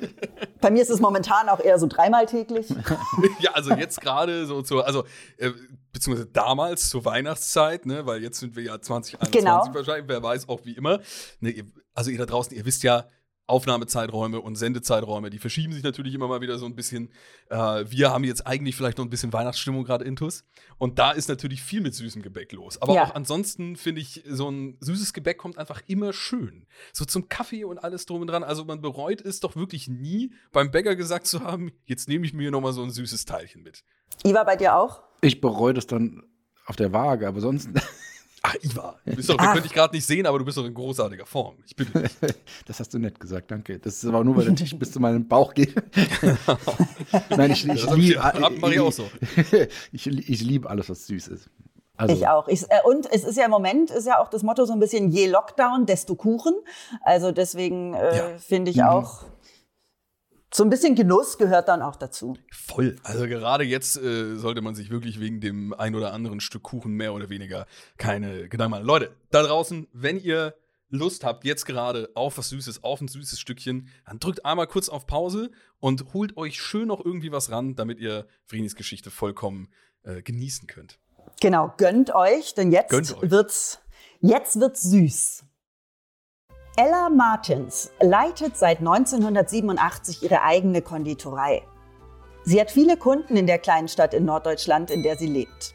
Bei 0.60 0.70
mir 0.70 0.82
ist 0.82 0.90
es 0.90 1.00
momentan 1.00 1.48
auch 1.48 1.60
eher 1.60 1.78
so 1.78 1.86
dreimal 1.86 2.26
täglich. 2.26 2.68
ja, 3.40 3.52
also 3.52 3.72
jetzt 3.74 4.00
gerade 4.00 4.46
so 4.46 4.62
zur, 4.62 4.86
also 4.86 5.04
äh, 5.38 5.50
beziehungsweise 5.92 6.28
damals 6.28 6.88
zur 6.88 7.04
Weihnachtszeit, 7.04 7.86
ne, 7.86 8.06
weil 8.06 8.22
jetzt 8.22 8.40
sind 8.40 8.56
wir 8.56 8.62
ja 8.62 8.80
2021 8.80 9.40
Genau. 9.40 9.74
wahrscheinlich, 9.74 10.08
wer 10.08 10.22
weiß 10.22 10.48
auch 10.48 10.64
wie 10.64 10.72
immer. 10.72 11.00
Ne, 11.40 11.64
also 11.94 12.10
ihr 12.10 12.18
da 12.18 12.26
draußen, 12.26 12.56
ihr 12.56 12.64
wisst 12.64 12.82
ja, 12.82 13.06
Aufnahmezeiträume 13.50 14.40
und 14.40 14.56
Sendezeiträume, 14.56 15.28
die 15.30 15.38
verschieben 15.38 15.72
sich 15.72 15.82
natürlich 15.82 16.14
immer 16.14 16.28
mal 16.28 16.40
wieder 16.40 16.58
so 16.58 16.66
ein 16.66 16.74
bisschen. 16.74 17.10
Äh, 17.50 17.84
wir 17.88 18.10
haben 18.10 18.24
jetzt 18.24 18.46
eigentlich 18.46 18.76
vielleicht 18.76 18.98
noch 18.98 19.04
ein 19.04 19.10
bisschen 19.10 19.32
Weihnachtsstimmung 19.32 19.84
gerade 19.84 20.04
intus. 20.04 20.44
Und 20.78 20.98
da 20.98 21.10
ist 21.10 21.28
natürlich 21.28 21.62
viel 21.62 21.80
mit 21.80 21.94
süßem 21.94 22.22
Gebäck 22.22 22.52
los. 22.52 22.80
Aber 22.80 22.94
Ja. 22.94 23.04
auch 23.04 23.14
ansonsten 23.14 23.76
finde 23.76 24.00
ich, 24.00 24.22
so 24.28 24.50
ein 24.50 24.76
süßes 24.80 25.12
Gebäck 25.12 25.36
kommt 25.38 25.58
einfach 25.58 25.82
immer 25.86 26.12
schön. 26.12 26.66
So 26.92 27.04
zum 27.04 27.28
Kaffee 27.28 27.64
und 27.64 27.78
alles 27.78 28.06
drum 28.06 28.22
und 28.22 28.28
dran. 28.28 28.42
Also 28.44 28.64
man 28.64 28.80
bereut 28.80 29.20
es 29.20 29.40
doch 29.40 29.56
wirklich 29.56 29.88
nie, 29.88 30.32
beim 30.52 30.70
Bäcker 30.70 30.96
gesagt 30.96 31.26
zu 31.26 31.40
haben, 31.40 31.72
jetzt 31.86 32.08
nehme 32.08 32.24
ich 32.24 32.32
mir 32.32 32.50
noch 32.50 32.60
mal 32.60 32.72
so 32.72 32.82
ein 32.82 32.90
süßes 32.90 33.24
Teilchen 33.24 33.62
mit. 33.62 33.84
Iva, 34.24 34.44
bei 34.44 34.56
dir 34.56 34.76
auch? 34.76 35.02
Ich 35.20 35.40
bereue 35.40 35.74
das 35.74 35.86
dann 35.86 36.22
auf 36.66 36.76
der 36.76 36.92
Waage, 36.92 37.26
aber 37.26 37.40
sonst, 37.40 37.68
Ach, 38.42 38.54
Iva, 38.62 38.96
du 39.04 39.16
bist 39.16 39.28
doch, 39.28 39.38
wir 39.38 39.48
können 39.52 39.62
dich 39.62 39.72
gerade 39.74 39.94
nicht 39.94 40.06
sehen, 40.06 40.24
aber 40.26 40.38
du 40.38 40.44
bist 40.46 40.56
doch 40.56 40.64
in 40.64 40.72
großartiger 40.72 41.26
Form. 41.26 41.56
Ich 41.66 41.76
bin 41.76 41.88
nicht. 41.94 42.16
das 42.66 42.80
hast 42.80 42.94
du 42.94 42.98
nett 42.98 43.20
gesagt, 43.20 43.50
danke. 43.50 43.78
Das 43.78 43.94
ist 43.96 44.06
aber 44.06 44.24
nur, 44.24 44.34
weil 44.36 44.46
der 44.46 44.54
Tisch 44.54 44.74
bis 44.78 44.92
zu 44.92 45.00
meinem 45.00 45.28
Bauch 45.28 45.52
geht. 45.52 45.74
Nein, 47.30 47.50
ich, 47.50 47.68
ich 47.68 47.90
liebe 47.90 48.92
so. 48.92 49.10
ich, 49.92 50.06
ich 50.06 50.40
liebe 50.42 50.68
alles, 50.70 50.88
was 50.88 51.06
süß 51.06 51.28
ist. 51.28 51.50
Also, 51.96 52.14
Ich 52.14 52.26
auch. 52.28 52.48
Ich, 52.48 52.62
äh, 52.70 52.80
und 52.86 53.10
es 53.12 53.24
ist 53.24 53.36
ja 53.36 53.44
im 53.44 53.50
Moment, 53.50 53.90
ist 53.90 54.06
ja 54.06 54.18
auch 54.20 54.30
das 54.30 54.42
Motto 54.42 54.64
so 54.64 54.72
ein 54.72 54.80
bisschen, 54.80 55.10
je 55.10 55.26
Lockdown, 55.26 55.84
desto 55.84 56.14
Kuchen. 56.14 56.54
Also 57.02 57.32
deswegen 57.32 57.92
äh, 57.94 58.16
Ja. 58.16 58.38
finde 58.38 58.70
ich 58.70 58.78
Mhm. 58.78 58.84
auch, 58.84 59.24
so 60.52 60.64
ein 60.64 60.70
bisschen 60.70 60.94
Genuss 60.94 61.38
gehört 61.38 61.68
dann 61.68 61.80
auch 61.82 61.96
dazu. 61.96 62.36
Voll. 62.50 62.96
Also 63.04 63.26
gerade 63.26 63.64
jetzt 63.64 63.96
äh, 63.96 64.36
sollte 64.36 64.62
man 64.62 64.74
sich 64.74 64.90
wirklich 64.90 65.20
wegen 65.20 65.40
dem 65.40 65.72
ein 65.72 65.94
oder 65.94 66.12
anderen 66.12 66.40
Stück 66.40 66.64
Kuchen 66.64 66.92
mehr 66.92 67.14
oder 67.14 67.30
weniger 67.30 67.66
keine 67.98 68.48
Gedanken 68.48 68.72
machen. 68.72 68.84
Leute, 68.84 69.14
da 69.30 69.42
draußen, 69.42 69.86
wenn 69.92 70.18
ihr 70.18 70.54
Lust 70.88 71.22
habt, 71.22 71.44
jetzt 71.44 71.66
gerade 71.66 72.10
auf 72.14 72.36
was 72.36 72.48
Süßes, 72.48 72.82
auf 72.82 73.00
ein 73.00 73.06
süßes 73.06 73.38
Stückchen, 73.38 73.88
dann 74.06 74.18
drückt 74.18 74.44
einmal 74.44 74.66
kurz 74.66 74.88
auf 74.88 75.06
Pause 75.06 75.50
und 75.78 76.12
holt 76.14 76.36
euch 76.36 76.60
schön 76.60 76.88
noch 76.88 77.04
irgendwie 77.04 77.30
was 77.30 77.52
ran, 77.52 77.76
damit 77.76 78.00
ihr 78.00 78.26
Vrenis 78.44 78.74
Geschichte 78.74 79.10
vollkommen 79.12 79.68
äh, 80.02 80.20
genießen 80.20 80.66
könnt. 80.66 80.98
Genau, 81.40 81.72
gönnt 81.76 82.12
euch, 82.14 82.54
denn 82.54 82.72
jetzt 82.72 82.90
Gönnt 82.90 83.16
euch. 83.22 83.30
wird's, 83.30 83.78
jetzt 84.20 84.58
wird's 84.58 84.82
süß. 84.82 85.44
Ella 86.76 87.08
Martins 87.10 87.90
leitet 88.00 88.56
seit 88.56 88.78
1987 88.78 90.22
ihre 90.22 90.42
eigene 90.42 90.82
Konditorei. 90.82 91.62
Sie 92.44 92.60
hat 92.60 92.70
viele 92.70 92.96
Kunden 92.96 93.36
in 93.36 93.46
der 93.46 93.58
kleinen 93.58 93.88
Stadt 93.88 94.14
in 94.14 94.24
Norddeutschland, 94.24 94.90
in 94.90 95.02
der 95.02 95.16
sie 95.16 95.26
lebt. 95.26 95.74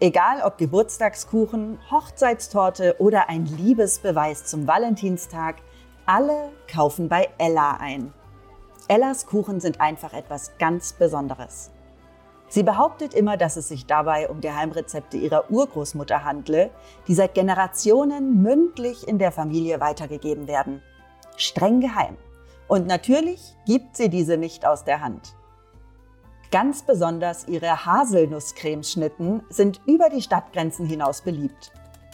Egal 0.00 0.42
ob 0.42 0.58
Geburtstagskuchen, 0.58 1.78
Hochzeitstorte 1.90 2.96
oder 2.98 3.30
ein 3.30 3.46
Liebesbeweis 3.46 4.44
zum 4.44 4.66
Valentinstag, 4.66 5.56
alle 6.04 6.50
kaufen 6.70 7.08
bei 7.08 7.30
Ella 7.38 7.78
ein. 7.80 8.12
Ellas 8.86 9.24
Kuchen 9.26 9.60
sind 9.60 9.80
einfach 9.80 10.12
etwas 10.12 10.52
ganz 10.58 10.92
Besonderes. 10.92 11.70
Sie 12.54 12.62
behauptet 12.62 13.14
immer, 13.14 13.36
dass 13.36 13.56
es 13.56 13.66
sich 13.66 13.84
dabei 13.86 14.28
um 14.28 14.40
Geheimrezepte 14.40 15.16
ihrer 15.16 15.50
Urgroßmutter 15.50 16.22
handle, 16.22 16.70
die 17.08 17.14
seit 17.16 17.34
Generationen 17.34 18.44
mündlich 18.44 19.08
in 19.08 19.18
der 19.18 19.32
Familie 19.32 19.80
weitergegeben 19.80 20.46
werden. 20.46 20.80
Streng 21.36 21.80
geheim. 21.80 22.16
Und 22.68 22.86
natürlich 22.86 23.56
gibt 23.66 23.96
sie 23.96 24.08
diese 24.08 24.36
nicht 24.36 24.64
aus 24.66 24.84
der 24.84 25.00
Hand. 25.00 25.34
Ganz 26.52 26.84
besonders 26.84 27.48
ihre 27.48 27.86
Haselnusscremeschnitten 27.86 29.42
sind 29.48 29.80
über 29.84 30.08
die 30.08 30.22
Stadtgrenzen 30.22 30.86
hinaus 30.86 31.22
beliebt. 31.22 31.72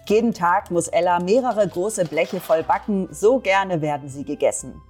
Jeden 0.09 0.33
Tag 0.33 0.70
muss 0.70 0.88
Ella 0.88 1.20
mehrere 1.20 1.68
große 1.68 2.07
Bleche 2.07 2.40
voll 2.40 2.62
backen, 2.62 3.09
so 3.11 3.40
gerne 3.40 3.83
werden 3.83 4.09
sie 4.09 4.24
gegessen. 4.24 4.81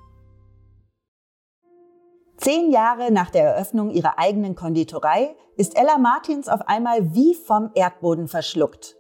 Zehn 2.41 2.71
Jahre 2.71 3.11
nach 3.11 3.29
der 3.29 3.45
Eröffnung 3.45 3.91
ihrer 3.91 4.19
eigenen 4.19 4.55
Konditorei 4.55 5.37
ist 5.59 5.77
Ella 5.77 5.99
Martins 5.99 6.49
auf 6.49 6.67
einmal 6.69 7.15
wie 7.15 7.35
vom 7.35 7.71
Erdboden 7.75 8.29
verschluckt. 8.29 8.97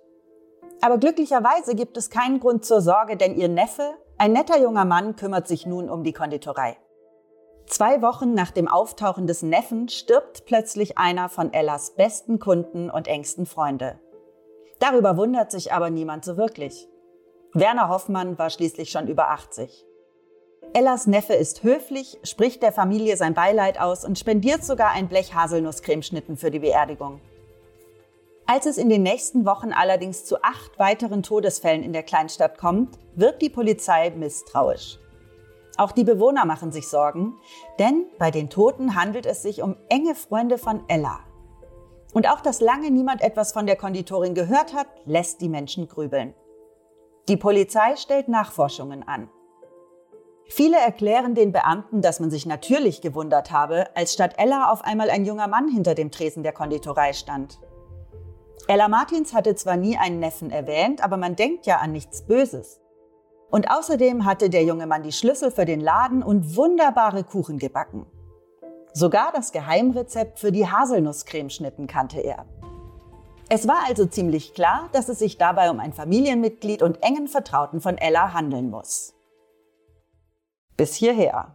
Aber 0.83 0.98
glücklicherweise 0.98 1.74
gibt 1.74 1.96
es 1.96 2.11
keinen 2.11 2.38
Grund 2.40 2.66
zur 2.66 2.83
Sorge, 2.83 3.16
denn 3.16 3.35
ihr 3.35 3.48
Neffe, 3.48 3.94
ein 4.18 4.33
netter 4.33 4.61
junger 4.61 4.85
Mann, 4.85 5.16
kümmert 5.16 5.48
sich 5.48 5.64
nun 5.64 5.88
um 5.88 6.05
die 6.05 6.12
Konditorei. 6.12 6.76
Zwei 7.64 8.03
Wochen 8.03 8.35
nach 8.35 8.50
dem 8.50 8.68
Auftauchen 8.68 9.26
des 9.26 9.42
Neffen 9.42 9.88
stirbt 9.88 10.44
plötzlich 10.44 10.98
einer 10.98 11.31
von 11.31 11.50
Ellas 11.55 11.94
besten 11.94 12.40
Kunden 12.40 12.90
und 12.90 13.09
engsten 13.09 13.46
Freunde. 13.46 13.98
Darüber 14.81 15.16
wundert 15.16 15.50
sich 15.50 15.72
aber 15.72 15.88
niemand 15.88 16.26
so 16.26 16.37
wirklich. 16.37 16.90
Werner 17.55 17.88
Hoffmann 17.88 18.38
war 18.38 18.50
schließlich 18.50 18.90
schon 18.90 19.09
über 19.09 19.31
80. 19.31 19.87
Ellas 20.72 21.09
Neffe 21.09 21.35
ist 21.35 21.64
höflich, 21.64 22.18
spricht 22.22 22.62
der 22.62 22.70
Familie 22.70 23.16
sein 23.16 23.35
Beileid 23.35 23.80
aus 23.80 24.04
und 24.04 24.18
spendiert 24.18 24.64
sogar 24.64 24.90
ein 24.90 25.09
Blech 25.09 25.35
Haselnusscremeschnitten 25.35 26.37
für 26.37 26.52
die 26.52 26.61
Beerdigung. 26.61 27.20
Als 28.46 28.66
es 28.66 28.78
in 28.78 28.88
den 28.88 29.02
nächsten 29.02 29.44
Wochen 29.44 29.72
allerdings 29.72 30.24
zu 30.24 30.42
acht 30.42 30.78
weiteren 30.78 31.24
Todesfällen 31.24 31.83
in 31.83 31.92
der 31.92 32.04
Kleinstadt 32.04 32.56
kommt, 32.56 32.98
wird 33.16 33.42
die 33.42 33.50
Polizei 33.50 34.11
misstrauisch. 34.11 34.98
Auch 35.76 35.90
die 35.90 36.04
Bewohner 36.04 36.44
machen 36.44 36.70
sich 36.70 36.88
Sorgen, 36.88 37.35
denn 37.80 38.06
bei 38.18 38.30
den 38.30 38.48
Toten 38.48 38.94
handelt 38.94 39.26
es 39.26 39.42
sich 39.42 39.62
um 39.62 39.76
enge 39.88 40.14
Freunde 40.14 40.56
von 40.56 40.85
Ella. 40.88 41.20
Und 42.12 42.28
auch, 42.28 42.40
dass 42.40 42.61
lange 42.61 42.90
niemand 42.90 43.22
etwas 43.22 43.52
von 43.52 43.66
der 43.66 43.76
Konditorin 43.76 44.35
gehört 44.35 44.74
hat, 44.74 44.88
lässt 45.04 45.40
die 45.40 45.48
Menschen 45.48 45.88
grübeln. 45.88 46.35
Die 47.28 47.37
Polizei 47.37 47.96
stellt 47.96 48.28
Nachforschungen 48.28 49.06
an. 49.06 49.30
Viele 50.52 50.78
erklären 50.78 51.36
den 51.36 51.52
Beamten, 51.52 52.02
dass 52.02 52.18
man 52.18 52.28
sich 52.28 52.44
natürlich 52.44 53.00
gewundert 53.00 53.52
habe, 53.52 53.86
als 53.94 54.12
statt 54.12 54.34
Ella 54.36 54.72
auf 54.72 54.82
einmal 54.82 55.08
ein 55.08 55.24
junger 55.24 55.46
Mann 55.46 55.68
hinter 55.68 55.94
dem 55.94 56.10
Tresen 56.10 56.42
der 56.42 56.52
Konditorei 56.52 57.12
stand. 57.12 57.60
Ella 58.66 58.88
Martins 58.88 59.32
hatte 59.32 59.54
zwar 59.54 59.76
nie 59.76 59.96
einen 59.96 60.18
Neffen 60.18 60.50
erwähnt, 60.50 61.04
aber 61.04 61.16
man 61.16 61.36
denkt 61.36 61.66
ja 61.66 61.76
an 61.76 61.92
nichts 61.92 62.22
Böses. 62.22 62.80
Und 63.48 63.70
außerdem 63.70 64.24
hatte 64.24 64.50
der 64.50 64.64
junge 64.64 64.88
Mann 64.88 65.04
die 65.04 65.12
Schlüssel 65.12 65.52
für 65.52 65.66
den 65.66 65.80
Laden 65.80 66.20
und 66.20 66.56
wunderbare 66.56 67.22
Kuchen 67.22 67.60
gebacken. 67.60 68.06
Sogar 68.92 69.30
das 69.32 69.52
Geheimrezept 69.52 70.40
für 70.40 70.50
die 70.50 70.66
Haselnusscremeschnitten 70.66 71.86
kannte 71.86 72.18
er. 72.18 72.44
Es 73.48 73.68
war 73.68 73.84
also 73.86 74.04
ziemlich 74.04 74.52
klar, 74.54 74.88
dass 74.92 75.08
es 75.08 75.20
sich 75.20 75.38
dabei 75.38 75.70
um 75.70 75.78
ein 75.78 75.92
Familienmitglied 75.92 76.82
und 76.82 77.04
engen 77.04 77.28
Vertrauten 77.28 77.80
von 77.80 77.98
Ella 77.98 78.32
handeln 78.32 78.68
muss. 78.68 79.14
Bis 80.81 80.95
hierher. 80.95 81.55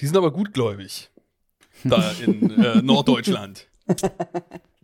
Die 0.00 0.06
sind 0.06 0.16
aber 0.16 0.32
gutgläubig. 0.32 1.10
Da 1.84 2.10
in 2.10 2.50
äh, 2.50 2.82
Norddeutschland. 2.82 3.68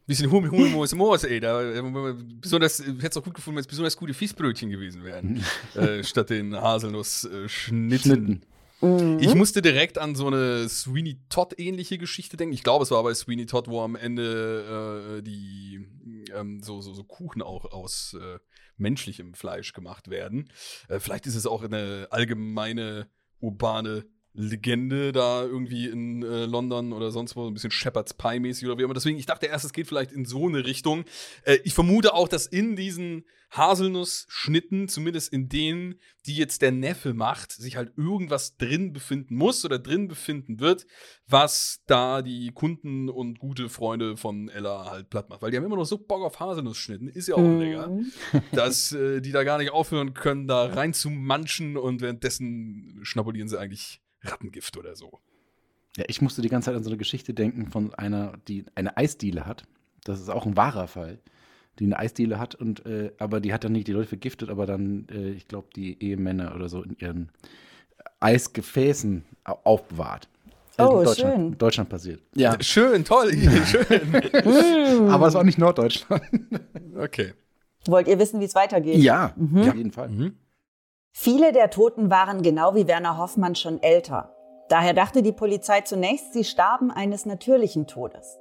Bisschen 0.06 0.30
Hummus 0.30 0.94
Moos, 0.94 1.24
ey. 1.24 1.40
Da, 1.40 1.60
äh, 1.60 2.14
besonders, 2.40 2.78
ich 2.78 2.86
hätte 2.86 3.08
es 3.08 3.16
auch 3.16 3.24
gut 3.24 3.34
gefunden, 3.34 3.56
wenn 3.56 3.62
es 3.62 3.66
besonders 3.66 3.96
gute 3.96 4.14
Fischbrötchen 4.14 4.70
gewesen 4.70 5.02
wären. 5.02 5.44
äh, 5.74 6.04
statt 6.04 6.30
den 6.30 6.54
Haselnuss-Schnitten. 6.54 8.44
Mhm. 8.80 9.18
Ich 9.18 9.34
musste 9.34 9.60
direkt 9.60 9.98
an 9.98 10.14
so 10.14 10.28
eine 10.28 10.68
Sweeney 10.68 11.18
Todd-ähnliche 11.30 11.98
Geschichte 11.98 12.36
denken. 12.36 12.54
Ich 12.54 12.62
glaube, 12.62 12.84
es 12.84 12.92
war 12.92 13.02
bei 13.02 13.12
Sweeney 13.12 13.46
Todd, 13.46 13.66
wo 13.66 13.80
am 13.80 13.96
Ende 13.96 15.18
äh, 15.18 15.22
die 15.22 15.84
ähm, 16.34 16.60
so, 16.62 16.80
so, 16.80 16.92
so, 16.94 17.04
Kuchen 17.04 17.42
auch 17.42 17.64
aus 17.66 18.14
äh, 18.20 18.38
menschlichem 18.76 19.34
Fleisch 19.34 19.72
gemacht 19.72 20.08
werden. 20.08 20.50
Äh, 20.88 21.00
vielleicht 21.00 21.26
ist 21.26 21.36
es 21.36 21.46
auch 21.46 21.62
eine 21.62 22.08
allgemeine 22.10 23.08
urbane 23.40 24.06
Legende 24.34 25.12
da 25.12 25.42
irgendwie 25.42 25.86
in 25.86 26.22
äh, 26.22 26.46
London 26.46 26.92
oder 26.92 27.10
sonst 27.10 27.36
wo, 27.36 27.46
ein 27.46 27.54
bisschen 27.54 27.70
Shepherd's 27.70 28.14
Pie-mäßig 28.14 28.66
oder 28.66 28.78
wie 28.78 28.82
immer. 28.82 28.94
Deswegen, 28.94 29.18
ich 29.18 29.26
dachte 29.26 29.46
erst, 29.46 29.64
es 29.64 29.72
geht 29.72 29.86
vielleicht 29.86 30.12
in 30.12 30.24
so 30.24 30.48
eine 30.48 30.64
Richtung. 30.64 31.04
Äh, 31.44 31.58
ich 31.64 31.74
vermute 31.74 32.14
auch, 32.14 32.28
dass 32.28 32.46
in 32.46 32.76
diesen 32.76 33.24
Haselnuss-Schnitten, 33.52 34.88
zumindest 34.88 35.30
in 35.32 35.48
denen, 35.48 35.96
die 36.24 36.34
jetzt 36.34 36.62
der 36.62 36.72
Neffe 36.72 37.12
macht, 37.12 37.52
sich 37.52 37.76
halt 37.76 37.92
irgendwas 37.98 38.56
drin 38.56 38.94
befinden 38.94 39.36
muss 39.36 39.64
oder 39.64 39.78
drin 39.78 40.08
befinden 40.08 40.58
wird, 40.58 40.86
was 41.26 41.82
da 41.86 42.22
die 42.22 42.52
Kunden 42.52 43.10
und 43.10 43.38
gute 43.38 43.68
Freunde 43.68 44.16
von 44.16 44.48
Ella 44.48 44.90
halt 44.90 45.10
platt 45.10 45.28
macht. 45.28 45.42
Weil 45.42 45.50
die 45.50 45.58
haben 45.58 45.64
immer 45.64 45.76
noch 45.76 45.84
so 45.84 45.98
Bock 45.98 46.22
auf 46.22 46.40
Haselnuss-Schnitten, 46.40 47.08
ist 47.08 47.28
ja 47.28 47.34
auch 47.34 47.40
mm. 47.40 47.58
lecker, 47.58 47.98
dass 48.52 48.92
äh, 48.92 49.20
die 49.20 49.32
da 49.32 49.44
gar 49.44 49.58
nicht 49.58 49.70
aufhören 49.70 50.14
können, 50.14 50.48
da 50.48 50.64
rein 50.64 50.94
zu 50.94 51.10
manchen 51.10 51.76
und 51.76 52.00
währenddessen 52.00 53.00
schnabulieren 53.02 53.48
sie 53.48 53.58
eigentlich 53.58 54.01
Rattengift 54.22 54.76
oder 54.76 54.96
so. 54.96 55.20
Ja, 55.96 56.04
ich 56.08 56.22
musste 56.22 56.42
die 56.42 56.48
ganze 56.48 56.66
Zeit 56.66 56.76
an 56.76 56.84
so 56.84 56.90
eine 56.90 56.96
Geschichte 56.96 57.34
denken 57.34 57.70
von 57.70 57.94
einer, 57.94 58.34
die 58.48 58.64
eine 58.74 58.96
Eisdiele 58.96 59.46
hat. 59.46 59.64
Das 60.04 60.20
ist 60.20 60.30
auch 60.30 60.46
ein 60.46 60.56
wahrer 60.56 60.88
Fall. 60.88 61.18
Die 61.78 61.84
eine 61.84 61.98
Eisdiele 61.98 62.38
hat 62.38 62.54
und 62.54 62.84
äh, 62.86 63.12
aber 63.18 63.40
die 63.40 63.52
hat 63.52 63.64
dann 63.64 63.72
nicht 63.72 63.88
die 63.88 63.92
Leute 63.92 64.08
vergiftet, 64.08 64.50
aber 64.50 64.66
dann, 64.66 65.06
äh, 65.10 65.30
ich 65.30 65.48
glaube, 65.48 65.68
die 65.74 66.02
Ehemänner 66.02 66.54
oder 66.54 66.68
so 66.68 66.82
in 66.82 66.96
ihren 66.98 67.30
Eisgefäßen 68.20 69.24
aufbewahrt. 69.44 70.28
Also 70.76 70.92
oh, 70.92 71.04
Deutschland, 71.04 71.34
schön. 71.34 71.58
Deutschland 71.58 71.90
passiert. 71.90 72.22
Ja. 72.34 72.56
Schön, 72.60 73.04
toll, 73.04 73.32
schön. 73.66 75.08
aber 75.08 75.28
es 75.28 75.34
war 75.34 75.44
nicht 75.44 75.58
Norddeutschland. 75.58 76.22
okay. 76.96 77.34
Wollt 77.86 78.08
ihr 78.08 78.18
wissen, 78.18 78.40
wie 78.40 78.44
es 78.44 78.54
weitergeht? 78.54 78.96
Ja, 78.98 79.34
mhm. 79.36 79.68
auf 79.68 79.74
jeden 79.74 79.92
Fall. 79.92 80.08
Mhm. 80.08 80.34
Viele 81.14 81.52
der 81.52 81.70
Toten 81.70 82.10
waren 82.10 82.42
genau 82.42 82.74
wie 82.74 82.88
Werner 82.88 83.18
Hoffmann 83.18 83.54
schon 83.54 83.82
älter. 83.82 84.34
Daher 84.68 84.94
dachte 84.94 85.22
die 85.22 85.32
Polizei 85.32 85.82
zunächst, 85.82 86.32
sie 86.32 86.42
starben 86.42 86.90
eines 86.90 87.26
natürlichen 87.26 87.86
Todes. 87.86 88.38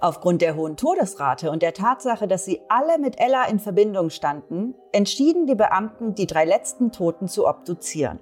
Aufgrund 0.00 0.42
der 0.42 0.56
hohen 0.56 0.76
Todesrate 0.76 1.50
und 1.50 1.62
der 1.62 1.74
Tatsache, 1.74 2.26
dass 2.26 2.44
sie 2.44 2.62
alle 2.68 2.98
mit 2.98 3.20
Ella 3.20 3.44
in 3.44 3.58
Verbindung 3.58 4.10
standen, 4.10 4.74
entschieden 4.92 5.46
die 5.46 5.54
Beamten, 5.54 6.14
die 6.14 6.26
drei 6.26 6.44
letzten 6.46 6.90
Toten 6.90 7.28
zu 7.28 7.46
obduzieren. 7.46 8.18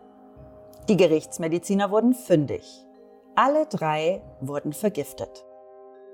Die 0.89 0.97
Gerichtsmediziner 0.97 1.91
wurden 1.91 2.15
fündig. 2.15 2.85
Alle 3.37 3.67
drei 3.67 4.23
wurden 4.41 4.73
vergiftet. 4.73 5.45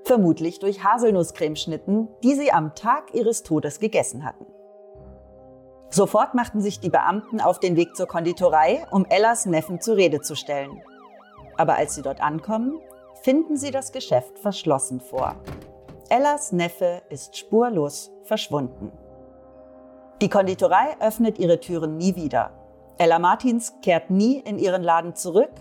Vermutlich 0.05 0.59
durch 0.59 0.83
Haselnusscremeschnitten, 0.83 2.07
die 2.23 2.35
sie 2.35 2.51
am 2.51 2.75
Tag 2.75 3.13
ihres 3.13 3.43
Todes 3.43 3.79
gegessen 3.79 4.23
hatten. 4.23 4.45
Sofort 5.91 6.35
machten 6.35 6.61
sich 6.61 6.79
die 6.79 6.89
Beamten 6.89 7.41
auf 7.41 7.59
den 7.59 7.75
Weg 7.75 7.95
zur 7.95 8.07
Konditorei, 8.07 8.85
um 8.91 9.05
Ellas 9.05 9.45
Neffen 9.45 9.81
zur 9.81 9.97
Rede 9.97 10.21
zu 10.21 10.35
stellen. 10.35 10.81
Aber 11.57 11.75
als 11.75 11.95
sie 11.95 12.03
dort 12.03 12.21
ankommen, 12.21 12.79
finden 13.21 13.57
sie 13.57 13.71
das 13.71 13.91
Geschäft 13.91 14.37
verschlossen 14.39 15.01
vor. 15.01 15.35
Ellas 16.09 16.51
Neffe 16.51 17.01
ist 17.09 17.37
spurlos 17.37 18.11
verschwunden. 18.23 18.91
Die 20.21 20.29
Konditorei 20.29 20.95
öffnet 20.99 21.39
ihre 21.39 21.59
Türen 21.59 21.97
nie 21.97 22.15
wieder. 22.15 22.51
Ella 22.97 23.19
Martins 23.19 23.73
kehrt 23.81 24.09
nie 24.09 24.39
in 24.39 24.59
ihren 24.59 24.83
Laden 24.83 25.15
zurück 25.15 25.51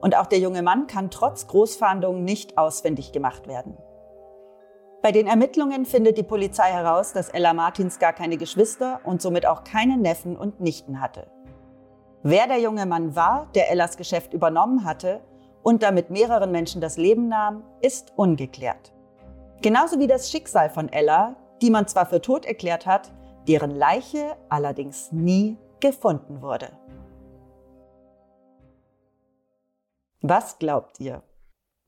und 0.00 0.16
auch 0.16 0.26
der 0.26 0.38
junge 0.38 0.62
Mann 0.62 0.86
kann 0.86 1.10
trotz 1.10 1.46
Großfahndungen 1.46 2.24
nicht 2.24 2.58
ausfindig 2.58 3.12
gemacht 3.12 3.48
werden. 3.48 3.76
Bei 5.02 5.10
den 5.10 5.26
Ermittlungen 5.26 5.84
findet 5.84 6.16
die 6.16 6.22
Polizei 6.22 6.70
heraus, 6.70 7.12
dass 7.12 7.28
Ella 7.28 7.54
Martins 7.54 7.98
gar 7.98 8.12
keine 8.12 8.36
Geschwister 8.36 9.00
und 9.02 9.20
somit 9.20 9.46
auch 9.46 9.64
keine 9.64 9.96
Neffen 9.96 10.36
und 10.36 10.60
Nichten 10.60 11.00
hatte. 11.00 11.26
Wer 12.22 12.46
der 12.46 12.60
junge 12.60 12.86
Mann 12.86 13.16
war, 13.16 13.48
der 13.56 13.68
Ellas 13.68 13.96
Geschäft 13.96 14.32
übernommen 14.32 14.84
hatte 14.84 15.20
und 15.64 15.82
damit 15.82 16.10
mehreren 16.10 16.52
Menschen 16.52 16.80
das 16.80 16.98
Leben 16.98 17.26
nahm, 17.26 17.64
ist 17.80 18.12
ungeklärt. 18.14 18.92
Genauso 19.60 19.98
wie 19.98 20.06
das 20.06 20.30
Schicksal 20.30 20.70
von 20.70 20.88
Ella, 20.88 21.34
die 21.60 21.70
man 21.70 21.88
zwar 21.88 22.06
für 22.06 22.20
tot 22.20 22.46
erklärt 22.46 22.86
hat, 22.86 23.10
deren 23.48 23.74
Leiche 23.74 24.36
allerdings 24.50 25.10
nie 25.10 25.56
gefunden 25.80 26.42
wurde. 26.42 26.70
Was 30.20 30.60
glaubt 30.60 31.00
ihr? 31.00 31.24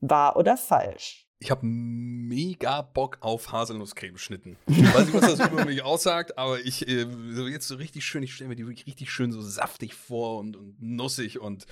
Wahr 0.01 0.35
oder 0.35 0.57
falsch? 0.57 1.24
Ich 1.39 1.51
habe 1.51 1.65
mega 1.65 2.81
Bock 2.81 3.17
auf 3.19 3.51
Haselnusscremeschnitten. 3.51 4.57
Ich 4.67 4.93
weiß 4.93 5.05
nicht, 5.07 5.13
was 5.13 5.37
das 5.37 5.51
über 5.51 5.65
mich 5.65 5.83
aussagt, 5.83 6.37
aber 6.37 6.59
ich 6.59 6.87
äh, 6.87 7.05
jetzt 7.49 7.67
so 7.67 7.75
richtig 7.75 8.05
schön, 8.05 8.23
ich 8.23 8.33
stelle 8.33 8.49
mir 8.49 8.55
die 8.55 8.65
wirklich 8.65 8.87
richtig 8.87 9.11
schön 9.11 9.31
so 9.31 9.41
saftig 9.41 9.93
vor 9.93 10.39
und, 10.39 10.55
und 10.55 10.81
nussig 10.81 11.39
und 11.39 11.65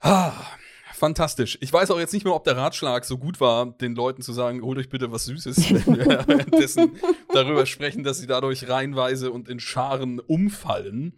ah, 0.00 0.32
fantastisch. 0.94 1.58
Ich 1.60 1.72
weiß 1.72 1.90
auch 1.90 1.98
jetzt 1.98 2.14
nicht 2.14 2.24
mehr, 2.24 2.34
ob 2.34 2.44
der 2.44 2.56
Ratschlag 2.56 3.04
so 3.04 3.18
gut 3.18 3.40
war, 3.40 3.66
den 3.66 3.96
Leuten 3.96 4.22
zu 4.22 4.32
sagen, 4.32 4.62
holt 4.62 4.78
euch 4.78 4.88
bitte 4.88 5.10
was 5.10 5.24
Süßes, 5.24 5.70
wenn 5.86 5.98
wir 5.98 6.06
währenddessen 6.28 6.92
darüber 7.32 7.66
sprechen, 7.66 8.04
dass 8.04 8.18
sie 8.18 8.28
dadurch 8.28 8.68
reihenweise 8.68 9.32
und 9.32 9.48
in 9.48 9.58
Scharen 9.58 10.20
umfallen. 10.20 11.14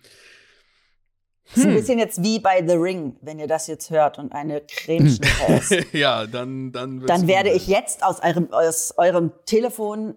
Das 1.46 1.58
ist 1.58 1.64
ein 1.64 1.70
hm. 1.70 1.76
bisschen 1.76 1.98
jetzt 1.98 2.22
wie 2.22 2.38
bei 2.38 2.66
The 2.66 2.74
Ring, 2.74 3.16
wenn 3.20 3.38
ihr 3.38 3.46
das 3.46 3.66
jetzt 3.66 3.90
hört 3.90 4.18
und 4.18 4.32
eine 4.32 4.62
Cremeschnitte 4.62 5.52
ist. 5.52 5.86
ja, 5.92 6.26
dann 6.26 6.72
dann 6.72 7.00
Dann 7.06 7.26
werde 7.26 7.50
ich 7.50 7.66
jetzt 7.66 8.02
aus 8.02 8.20
eurem, 8.22 8.50
aus 8.52 8.94
eurem 8.96 9.30
Telefon 9.44 10.16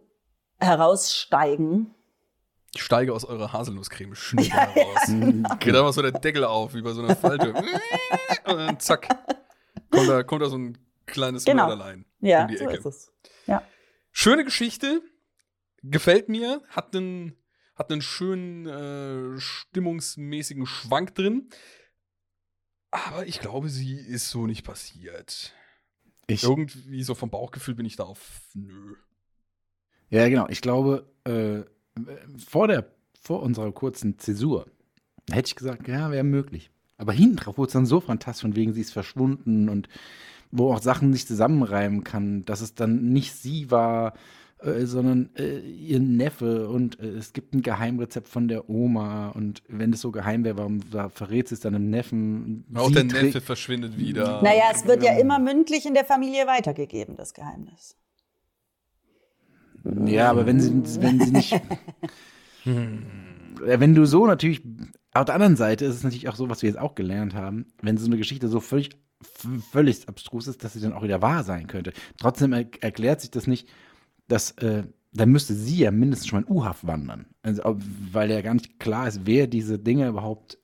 heraussteigen. 0.60 1.94
Ich 2.74 2.84
steige 2.84 3.14
aus 3.14 3.26
eurer 3.26 3.52
Haselnusscreme-Schnitte 3.54 4.50
ja, 4.50 4.68
heraus. 4.68 5.08
Ja. 5.08 5.56
Geht 5.56 5.76
einfach 5.76 5.94
so 5.94 6.02
der 6.02 6.12
Deckel 6.12 6.44
auf, 6.44 6.74
wie 6.74 6.82
bei 6.82 6.92
so 6.94 7.02
einer 7.02 7.16
Falte. 7.16 7.54
und 8.46 8.58
dann 8.58 8.80
zack, 8.80 9.08
kommt 9.90 10.10
da, 10.10 10.24
kommt 10.24 10.42
da 10.42 10.50
so 10.50 10.58
ein 10.58 10.78
kleines 11.06 11.44
genau. 11.44 11.68
Mörderlein 11.68 12.06
ja, 12.20 12.44
um 12.44 12.48
die 12.48 12.58
Ecke. 12.58 12.82
So 12.82 12.90
ist 12.90 12.96
es. 12.96 13.12
Ja. 13.48 13.64
Schöne 14.12 14.44
Geschichte, 14.44 15.02
gefällt 15.84 16.30
mir, 16.30 16.62
hat 16.70 16.96
einen 16.96 17.36
hat 17.78 17.92
einen 17.92 18.02
schönen 18.02 18.66
äh, 18.66 19.40
stimmungsmäßigen 19.40 20.66
Schwank 20.66 21.16
drin. 21.16 21.50
Aber 22.92 23.28
ich 23.28 23.40
glaube, 23.40 23.70
sie 23.70 23.96
ist 23.96 24.30
so 24.30 24.48
nicht 24.48 24.64
passiert. 24.64 25.54
Ich 26.26 26.44
Irgendwie 26.44 27.04
so 27.04 27.16
vom 27.16 27.30
Bauchgefühl 27.30 27.76
bin 27.76 27.86
ich 27.86 27.96
da 27.96 28.04
auf 28.04 28.42
nö. 28.54 28.96
Ja, 30.10 30.28
genau. 30.28 30.48
Ich 30.50 30.62
glaube, 30.62 31.10
äh, 31.26 31.64
vor, 32.44 32.68
der, 32.68 32.90
vor 33.22 33.44
unserer 33.44 33.72
kurzen 33.72 34.18
Zäsur 34.18 34.68
hätte 35.30 35.48
ich 35.48 35.56
gesagt, 35.56 35.88
ja, 35.88 36.12
wäre 36.12 36.24
möglich. 36.24 36.72
Aber 36.98 37.14
hinten 37.14 37.38
drauf 37.38 37.58
wurde 37.58 37.68
es 37.68 37.74
dann 37.74 37.86
so 37.86 38.00
fantastisch, 38.00 38.42
von 38.42 38.56
wegen 38.56 38.74
sie 38.74 38.82
ist 38.82 38.94
verschwunden 38.94 39.70
und 39.70 39.88
wo 40.50 40.74
auch 40.74 40.82
Sachen 40.82 41.14
sich 41.14 41.28
zusammenreimen 41.28 42.04
kann, 42.04 42.46
dass 42.46 42.62
es 42.62 42.74
dann 42.74 43.12
nicht 43.12 43.36
sie 43.36 43.70
war, 43.70 44.14
äh, 44.60 44.86
sondern 44.86 45.30
äh, 45.38 45.60
ihr 45.60 46.00
Neffe 46.00 46.68
und 46.70 47.00
äh, 47.00 47.10
es 47.10 47.34
gibt 47.34 47.54
ein 47.54 47.62
Geheimrezept 47.62 48.28
von 48.28 48.48
der 48.48 48.70
Oma 48.70 49.30
und 49.30 49.62
wenn 49.68 49.94
es 49.94 50.02
so 50.02 50.12
geheim 50.12 50.44
wäre, 50.44 50.58
warum 50.58 50.82
verrät 50.82 51.48
sie 51.48 51.54
es 51.54 51.62
dann 51.62 51.74
dem 51.74 51.92
Neffen? 51.92 52.66
Auch 52.74 52.92
der 52.92 53.04
Neffe 53.04 53.40
verschwindet 53.40 54.00
wieder. 54.00 54.42
Naja, 54.42 54.64
es 54.74 54.86
wird 54.88 55.04
ja 55.04 55.16
immer 55.20 55.38
mündlich 55.38 55.86
in 55.86 55.94
der 55.94 56.06
Familie 56.06 56.48
weitergegeben, 56.48 57.16
das 57.16 57.36
Geheimnis. 57.36 57.96
Ja, 60.06 60.32
aber 60.32 60.48
wenn 60.48 60.60
sie, 60.60 61.02
wenn 61.02 61.20
sie 61.20 61.32
nicht. 61.32 61.62
wenn 63.62 63.96
du 63.96 64.06
so 64.06 64.26
natürlich. 64.26 64.64
Auf 65.14 65.26
der 65.26 65.36
anderen 65.36 65.56
Seite 65.56 65.86
ist 65.86 65.96
es 65.96 66.04
natürlich 66.04 66.30
auch 66.30 66.36
so, 66.36 66.50
was 66.50 66.62
wir 66.62 66.70
jetzt 66.70 66.80
auch 66.80 66.94
gelernt 66.94 67.34
haben, 67.34 67.66
wenn 67.82 67.98
so 67.98 68.06
eine 68.06 68.18
Geschichte 68.18 68.48
so 68.50 68.60
völlig, 68.60 68.90
völlig 69.72 70.08
abstrus 70.08 70.48
ist, 70.48 70.64
dass 70.64 70.74
sie 70.74 70.82
dann 70.82 70.94
auch 70.94 71.02
wieder 71.02 71.24
wahr 71.24 71.44
sein 71.44 71.66
könnte. 71.66 71.92
Trotzdem 72.20 72.54
er 72.54 72.66
erklärt 72.82 73.22
sich 73.22 73.32
das 73.32 73.48
nicht, 73.48 73.68
dass 74.28 74.52
äh, 74.58 74.84
dann 75.14 75.30
müsste 75.30 75.54
sie 75.54 75.78
ja 75.80 75.92
mindestens 75.92 76.28
schon 76.28 76.42
mal 76.42 76.48
in 76.48 76.54
U-Haft 76.56 76.86
wandern. 76.86 77.26
Also, 77.42 77.64
weil 78.12 78.30
ja 78.30 78.42
gar 78.42 78.54
nicht 78.54 78.80
klar 78.80 79.08
ist, 79.08 79.22
wer 79.26 79.48
diese 79.48 79.80
Dinge 79.80 80.08
überhaupt 80.10 80.58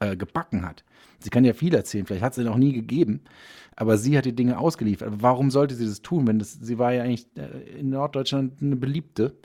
äh, 0.00 0.16
gebacken 0.16 0.64
hat. 0.64 0.84
Sie 1.18 1.30
kann 1.30 1.44
ja 1.44 1.52
viel 1.52 1.74
erzählen, 1.74 2.06
vielleicht 2.06 2.22
hat 2.22 2.34
sie 2.34 2.42
noch 2.44 2.56
nie 2.56 2.72
gegeben, 2.72 3.22
aber 3.76 3.98
sie 3.98 4.16
hat 4.16 4.24
die 4.24 4.34
Dinge 4.34 4.58
ausgeliefert. 4.58 5.12
Warum 5.18 5.50
sollte 5.50 5.74
sie 5.74 5.86
das 5.86 6.02
tun, 6.02 6.26
wenn 6.26 6.38
das, 6.38 6.52
sie 6.54 6.78
war 6.78 6.92
ja 6.92 7.02
eigentlich 7.02 7.26
äh, 7.36 7.78
in 7.78 7.90
Norddeutschland 7.90 8.60
eine 8.62 8.76
Beliebte? 8.76 9.36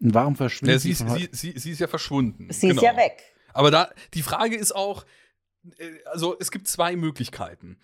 Und 0.00 0.14
warum 0.14 0.36
verschwindet 0.36 0.74
Ja, 0.76 0.78
sie, 0.80 0.92
sie? 0.92 1.24
ist, 1.24 1.34
sie, 1.34 1.50
sie, 1.52 1.58
sie 1.58 1.70
ist 1.72 1.80
ja 1.80 1.88
verschwunden. 1.88 2.48
Sie 2.50 2.68
Genau. 2.68 2.82
ist 2.82 2.86
ja 2.86 2.96
weg. 2.96 3.22
Aber 3.52 3.70
da, 3.70 3.90
die 4.14 4.22
Frage 4.22 4.54
ist 4.56 4.72
auch, 4.76 5.04
äh, 5.78 5.84
also 6.12 6.36
es 6.38 6.50
gibt 6.50 6.68
zwei 6.68 6.94
Möglichkeiten. 6.94 7.78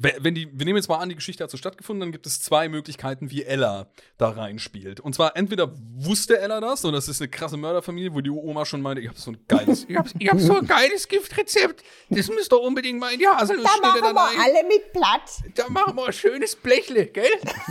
Wenn 0.00 0.32
die, 0.36 0.48
wir 0.56 0.64
nehmen 0.64 0.76
jetzt 0.76 0.88
mal 0.88 0.98
an, 0.98 1.08
die 1.08 1.16
Geschichte 1.16 1.42
hat 1.42 1.50
so 1.50 1.56
stattgefunden, 1.56 2.00
dann 2.00 2.12
gibt 2.12 2.24
es 2.24 2.40
zwei 2.40 2.68
Möglichkeiten, 2.68 3.32
wie 3.32 3.42
Ella 3.42 3.90
da 4.16 4.30
reinspielt. 4.30 5.00
Und 5.00 5.16
zwar 5.16 5.36
entweder 5.36 5.72
wusste 5.76 6.38
Ella 6.38 6.60
das, 6.60 6.84
und 6.84 6.92
das 6.92 7.08
ist 7.08 7.20
eine 7.20 7.28
krasse 7.28 7.56
Mörderfamilie, 7.56 8.14
wo 8.14 8.20
die 8.20 8.30
Oma 8.30 8.64
schon 8.64 8.80
meinte, 8.80 9.02
ich 9.02 9.08
habe 9.08 9.18
so 9.18 9.32
ein 9.32 9.38
geiles, 9.48 9.86
ich 9.88 9.96
habe 9.96 10.08
ich 10.16 10.28
hab 10.28 10.38
so 10.38 10.56
ein 10.56 10.66
geiles 10.68 11.08
Giftrezept, 11.08 11.82
das 12.10 12.28
müsst 12.28 12.52
ihr 12.52 12.60
unbedingt 12.60 13.00
mal 13.00 13.12
in 13.12 13.18
die 13.18 13.26
Haselnussschnitte 13.26 14.00
dann 14.00 14.16
ein. 14.16 14.40
alle 14.40 14.68
mit 14.68 14.92
platt. 14.92 15.30
Da 15.56 15.68
machen 15.68 15.96
wir 15.96 16.06
ein 16.06 16.12
schönes 16.12 16.54
Blechle, 16.54 17.06
gell? 17.06 17.24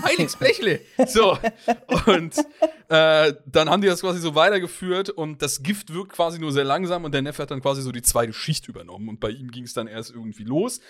Heiliges 0.04 0.36
Blechle. 0.36 0.82
So. 1.08 1.38
Und 2.08 2.36
äh, 2.90 3.34
dann 3.46 3.70
haben 3.70 3.82
die 3.82 3.88
das 3.88 4.02
quasi 4.02 4.20
so 4.20 4.36
weitergeführt 4.36 5.10
und 5.10 5.42
das 5.42 5.64
Gift 5.64 5.94
wirkt 5.94 6.12
quasi 6.12 6.40
nur 6.40 6.52
sehr 6.52 6.66
langsam 6.66 7.06
und 7.06 7.14
der 7.14 7.22
Neffe 7.22 7.44
hat 7.44 7.52
dann 7.52 7.62
quasi 7.62 7.82
so 7.82 7.94
die 7.94 8.02
zweite 8.02 8.34
Schicht 8.34 8.68
übernommen 8.68 9.08
und 9.08 9.22
bei 9.22 9.30
ihm 9.30 9.50
ging 9.50 9.64
es 9.64 9.74
dann 9.74 9.88
erst 9.88 10.12
irgendwie 10.12 10.44
los. 10.44 10.82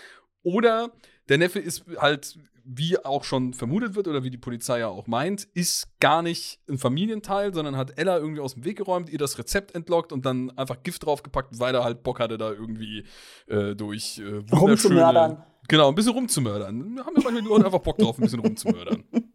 Oder 0.44 0.92
der 1.30 1.38
Neffe 1.38 1.60
ist 1.60 1.84
halt, 1.98 2.38
wie 2.70 2.98
auch 3.04 3.24
schon 3.24 3.54
vermutet 3.54 3.96
wird 3.96 4.08
oder 4.10 4.24
wie 4.24 4.30
die 4.30 4.38
Polizei 4.38 4.80
ja 4.80 4.88
auch 4.90 5.08
meint, 5.08 5.44
ist 5.54 5.88
gar 6.02 6.22
nicht 6.22 6.60
ein 6.70 6.78
Familienteil, 6.78 7.54
sondern 7.54 7.78
hat 7.78 7.98
Ella 7.98 8.18
irgendwie 8.18 8.42
aus 8.42 8.56
dem 8.56 8.66
Weg 8.66 8.78
geräumt, 8.78 9.10
ihr 9.10 9.18
das 9.18 9.38
Rezept 9.38 9.74
entlockt 9.74 10.12
und 10.12 10.26
dann 10.26 10.52
einfach 10.58 10.84
Gift 10.84 11.06
draufgepackt, 11.06 11.60
weil 11.60 11.74
er 11.76 11.84
halt 11.86 12.04
Bock 12.04 12.20
hatte, 12.20 12.38
da 12.38 12.52
irgendwie 12.52 13.06
äh, 13.48 13.74
durch 13.76 14.20
äh, 14.20 14.24
wunderschöne- 14.50 14.60
Rumzumördern. 14.60 15.44
Genau, 15.70 15.90
ein 15.90 15.96
bisschen 15.96 16.14
rumzumördern. 16.14 16.96
Da 16.96 17.06
haben 17.06 17.16
ja 17.16 17.22
manchmal 17.24 17.42
die 17.42 17.48
Leute 17.48 17.66
einfach 17.66 17.80
Bock 17.80 17.98
drauf, 17.98 18.18
ein 18.18 18.22
bisschen 18.24 18.40
rumzumördern. 18.40 19.04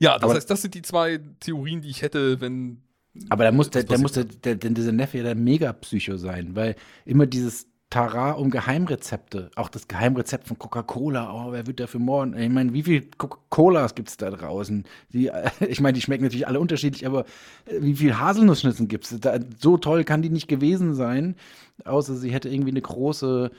Ja, 0.00 0.14
das 0.14 0.22
Aber- 0.24 0.34
heißt, 0.34 0.48
das 0.48 0.62
sind 0.62 0.74
die 0.74 0.82
zwei 0.82 1.18
Theorien, 1.40 1.80
die 1.80 1.88
ich 1.88 2.02
hätte, 2.02 2.40
wenn. 2.40 2.82
Aber 3.30 3.42
da 3.44 3.50
muss 3.50 3.68
der, 3.70 3.82
der, 3.82 3.98
muss 3.98 4.12
passiert. 4.12 4.44
der, 4.44 4.54
der, 4.54 4.70
dieser 4.70 4.92
Neffe 4.92 5.16
ja 5.18 5.24
der 5.24 5.34
Megapsycho 5.34 6.16
sein, 6.18 6.54
weil 6.54 6.76
immer 7.04 7.26
dieses 7.26 7.66
Tara 7.90 8.32
um 8.32 8.50
Geheimrezepte, 8.50 9.50
auch 9.56 9.70
das 9.70 9.88
Geheimrezept 9.88 10.46
von 10.46 10.58
Coca-Cola, 10.58 11.32
oh, 11.32 11.52
wer 11.52 11.66
wird 11.66 11.80
dafür 11.80 12.00
morden? 12.00 12.36
Ich 12.38 12.50
meine, 12.50 12.74
wie 12.74 12.82
viel 12.82 13.08
Coca-Colas 13.16 13.94
gibt 13.94 14.10
es 14.10 14.18
da 14.18 14.30
draußen? 14.30 14.84
Die, 15.14 15.30
ich 15.60 15.80
meine, 15.80 15.94
die 15.94 16.02
schmecken 16.02 16.24
natürlich 16.24 16.46
alle 16.46 16.60
unterschiedlich, 16.60 17.06
aber 17.06 17.20
äh, 17.64 17.80
wie 17.80 17.96
viel 17.96 18.18
Haselnussschnitzen 18.18 18.88
gibt 18.88 19.10
es? 19.10 19.18
So 19.58 19.78
toll 19.78 20.04
kann 20.04 20.20
die 20.20 20.28
nicht 20.28 20.48
gewesen 20.48 20.94
sein, 20.94 21.34
außer 21.86 22.14
sie 22.14 22.30
hätte 22.30 22.50
irgendwie 22.50 22.72
eine 22.72 22.82
große 22.82 23.50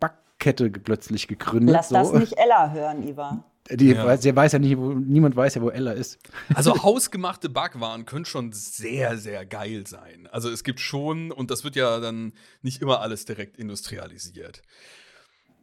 Backkette 0.00 0.70
plötzlich 0.70 1.28
gegründet. 1.28 1.72
Lass 1.72 1.90
das 1.90 2.08
so. 2.08 2.18
nicht 2.18 2.32
Ella 2.36 2.72
hören, 2.72 3.06
Iva. 3.06 3.44
Die 3.70 3.88
Ja. 3.90 4.04
weiß, 4.06 4.20
der 4.20 4.36
weiß 4.36 4.52
ja 4.52 4.58
nicht, 4.58 4.76
wo, 4.76 4.92
niemand 4.92 5.34
weiß 5.36 5.56
ja, 5.56 5.62
wo 5.62 5.70
Ella 5.70 5.92
ist. 5.92 6.18
Also 6.54 6.74
hausgemachte 6.82 7.48
Backwaren 7.48 8.04
können 8.04 8.24
schon 8.24 8.52
sehr, 8.52 9.18
sehr 9.18 9.44
geil 9.46 9.86
sein. 9.86 10.28
Also 10.30 10.50
es 10.50 10.62
gibt 10.64 10.80
schon, 10.80 11.32
und 11.32 11.50
das 11.50 11.64
wird 11.64 11.76
ja 11.76 11.98
dann 12.00 12.32
nicht 12.62 12.82
immer 12.82 13.00
alles 13.00 13.24
direkt 13.24 13.56
industrialisiert. 13.56 14.62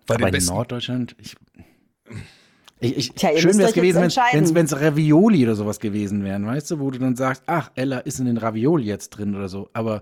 Bei 0.05 0.15
Aber 0.15 0.27
in 0.27 0.31
besten. 0.33 0.53
Norddeutschland, 0.53 1.15
ich. 1.19 1.35
Ich, 2.79 2.97
ich, 2.97 3.11
Tja, 3.13 3.29
schön 3.37 3.57
wäre 3.57 3.69
es 3.69 3.73
gewesen, 3.75 4.01
wenn 4.01 4.65
es 4.65 4.75
Ravioli 4.77 5.43
oder 5.45 5.55
sowas 5.55 5.79
gewesen 5.79 6.25
wären, 6.25 6.45
weißt 6.45 6.71
du, 6.71 6.79
wo 6.79 6.91
du 6.91 6.99
dann 6.99 7.15
sagst, 7.15 7.43
ach, 7.45 7.71
Ella 7.75 7.99
ist 7.99 8.19
in 8.19 8.25
den 8.25 8.35
Ravioli 8.37 8.83
jetzt 8.83 9.11
drin 9.11 9.35
oder 9.35 9.47
so. 9.47 9.69
Aber 9.71 10.01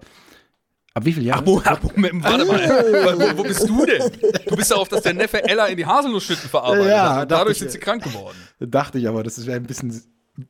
ab 0.93 1.05
wie 1.05 1.13
viel 1.13 1.23
Ach, 1.31 1.45
Jahren? 1.45 1.61
Ach, 1.65 1.83
Moment, 1.83 2.23
warte 2.23 2.45
mal. 2.45 3.33
wo, 3.33 3.37
wo 3.39 3.43
bist 3.43 3.67
du 3.67 3.85
denn? 3.85 4.11
Du 4.47 4.55
bist 4.55 4.71
darauf, 4.71 4.87
dass 4.89 5.03
der 5.03 5.13
Neffe 5.13 5.43
Ella 5.43 5.67
in 5.67 5.77
die 5.77 5.85
Haselnussschnitten 5.85 6.49
verarbeitet 6.49 6.87
Ja, 6.89 7.15
hat. 7.17 7.31
Dadurch 7.31 7.53
ich, 7.53 7.59
sind 7.59 7.71
sie 7.71 7.79
krank 7.79 8.03
geworden. 8.03 8.37
Dachte 8.59 8.99
ich 8.99 9.07
aber, 9.07 9.23
das 9.23 9.45
wäre 9.45 9.57
ein 9.57 9.63
bisschen. 9.63 9.89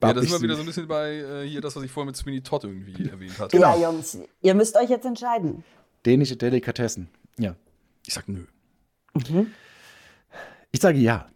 Ja, 0.02 0.14
das 0.14 0.26
ist 0.26 0.32
mal 0.32 0.42
wieder 0.42 0.56
so 0.56 0.62
ein 0.62 0.68
bisschen 0.68 0.88
bei 0.88 1.16
äh, 1.16 1.48
hier 1.48 1.60
das, 1.60 1.76
was 1.76 1.84
ich 1.84 1.92
vorhin 1.92 2.08
mit 2.08 2.16
Sweeney 2.16 2.42
Todd 2.42 2.64
irgendwie 2.64 3.10
erwähnt 3.10 3.38
hatte. 3.40 3.58
Ja, 3.58 3.76
Jungs, 3.76 4.18
ihr 4.42 4.54
müsst 4.54 4.76
euch 4.78 4.90
jetzt 4.90 5.06
entscheiden. 5.06 5.64
Dänische 6.06 6.36
Delikatessen. 6.38 7.10
Ja. 7.38 7.56
Ich 8.06 8.14
sag 8.14 8.28
nö. 8.28 8.46
Ich 10.72 10.80
sage 10.80 11.00
ja. 11.00 11.28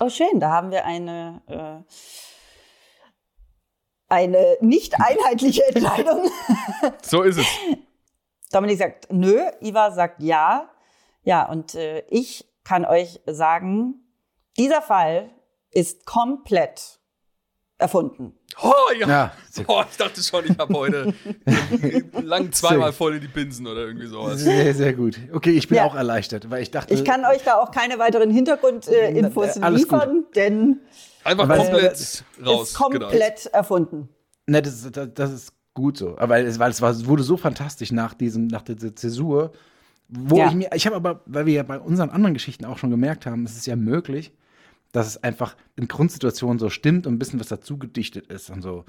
Oh, 0.00 0.08
schön, 0.08 0.40
da 0.40 0.50
haben 0.50 0.70
wir 0.70 0.84
eine, 0.84 1.42
äh, 1.46 1.92
eine 4.08 4.56
nicht 4.60 4.94
einheitliche 5.00 5.64
Entscheidung. 5.74 6.30
So 7.02 7.22
ist 7.22 7.38
es. 7.38 7.46
Dominik 8.52 8.78
sagt 8.78 9.12
nö, 9.12 9.40
Iva 9.60 9.90
sagt 9.90 10.22
ja. 10.22 10.68
Ja, 11.24 11.44
und 11.46 11.74
äh, 11.74 12.04
ich 12.08 12.46
kann 12.64 12.84
euch 12.84 13.20
sagen, 13.26 13.94
dieser 14.56 14.80
Fall 14.82 15.30
ist 15.70 16.06
komplett 16.06 16.98
erfunden. 17.76 18.34
Oh 18.62 18.72
ja. 18.98 19.06
Ja, 19.08 19.32
Oh, 19.66 19.82
ich 19.88 19.96
dachte 19.96 20.22
schon, 20.22 20.44
ich 20.50 20.58
habe 20.58 20.72
heute 20.74 21.12
lang 22.22 22.50
zweimal 22.52 22.92
voll 22.92 23.16
in 23.16 23.20
die 23.20 23.28
Binsen 23.28 23.66
oder 23.66 23.82
irgendwie 23.82 24.06
sowas. 24.06 24.40
sehr, 24.40 24.74
sehr 24.74 24.94
gut. 24.94 25.18
Okay, 25.32 25.50
ich 25.50 25.68
bin 25.68 25.76
Ja. 25.76 25.84
auch 25.84 25.94
erleichtert, 25.94 26.50
weil 26.50 26.62
ich 26.62 26.70
dachte. 26.70 26.94
Ich 26.94 27.04
kann 27.04 27.24
euch 27.24 27.42
da 27.44 27.56
auch 27.60 27.70
keine 27.70 27.98
weiteren 27.98 28.30
Hintergrundinfos 28.30 29.56
Äh, 29.58 29.68
liefern, 29.70 30.24
denn 30.34 30.80
Einfach 31.28 31.44
Aber- 31.44 31.56
komplett 31.56 32.24
raus. 32.44 32.68
ist 32.68 32.74
komplett 32.74 33.46
erfunden. 33.46 34.08
Ne, 34.46 34.62
das, 34.62 34.84
ist- 34.84 34.96
das, 34.96 35.08
das 35.14 35.32
ist 35.32 35.52
gut 35.74 35.96
so. 35.98 36.16
Aber 36.18 36.38
es, 36.40 36.58
war, 36.58 36.68
es 36.68 36.80
war, 36.82 36.90
es 36.90 37.06
wurde 37.06 37.22
so 37.22 37.36
fantastisch 37.36 37.92
nach 37.92 38.14
diesem, 38.14 38.46
nach 38.48 38.62
dieser 38.62 38.94
Zäsur. 38.96 39.52
Wo 40.08 40.38
Ja. 40.38 40.48
ich 40.48 40.54
mir, 40.54 40.70
ich 40.74 40.86
habe 40.86 40.96
aber, 40.96 41.20
weil 41.26 41.46
wir 41.46 41.52
ja 41.54 41.62
bei 41.62 41.78
unseren 41.78 42.10
anderen 42.10 42.32
Geschichten 42.34 42.64
auch 42.64 42.78
schon 42.78 42.90
gemerkt 42.90 43.26
haben, 43.26 43.44
es 43.44 43.56
ist 43.56 43.66
ja 43.66 43.76
möglich, 43.76 44.32
dass 44.92 45.06
es 45.06 45.22
einfach 45.22 45.54
in 45.76 45.86
Grundsituationen 45.86 46.58
so 46.58 46.70
stimmt 46.70 47.06
und 47.06 47.14
ein 47.14 47.18
bisschen 47.18 47.38
was 47.40 47.48
dazu 47.48 47.76
gedichtet 47.78 48.26
ist 48.28 48.48
und 48.48 48.62
so. 48.62 48.84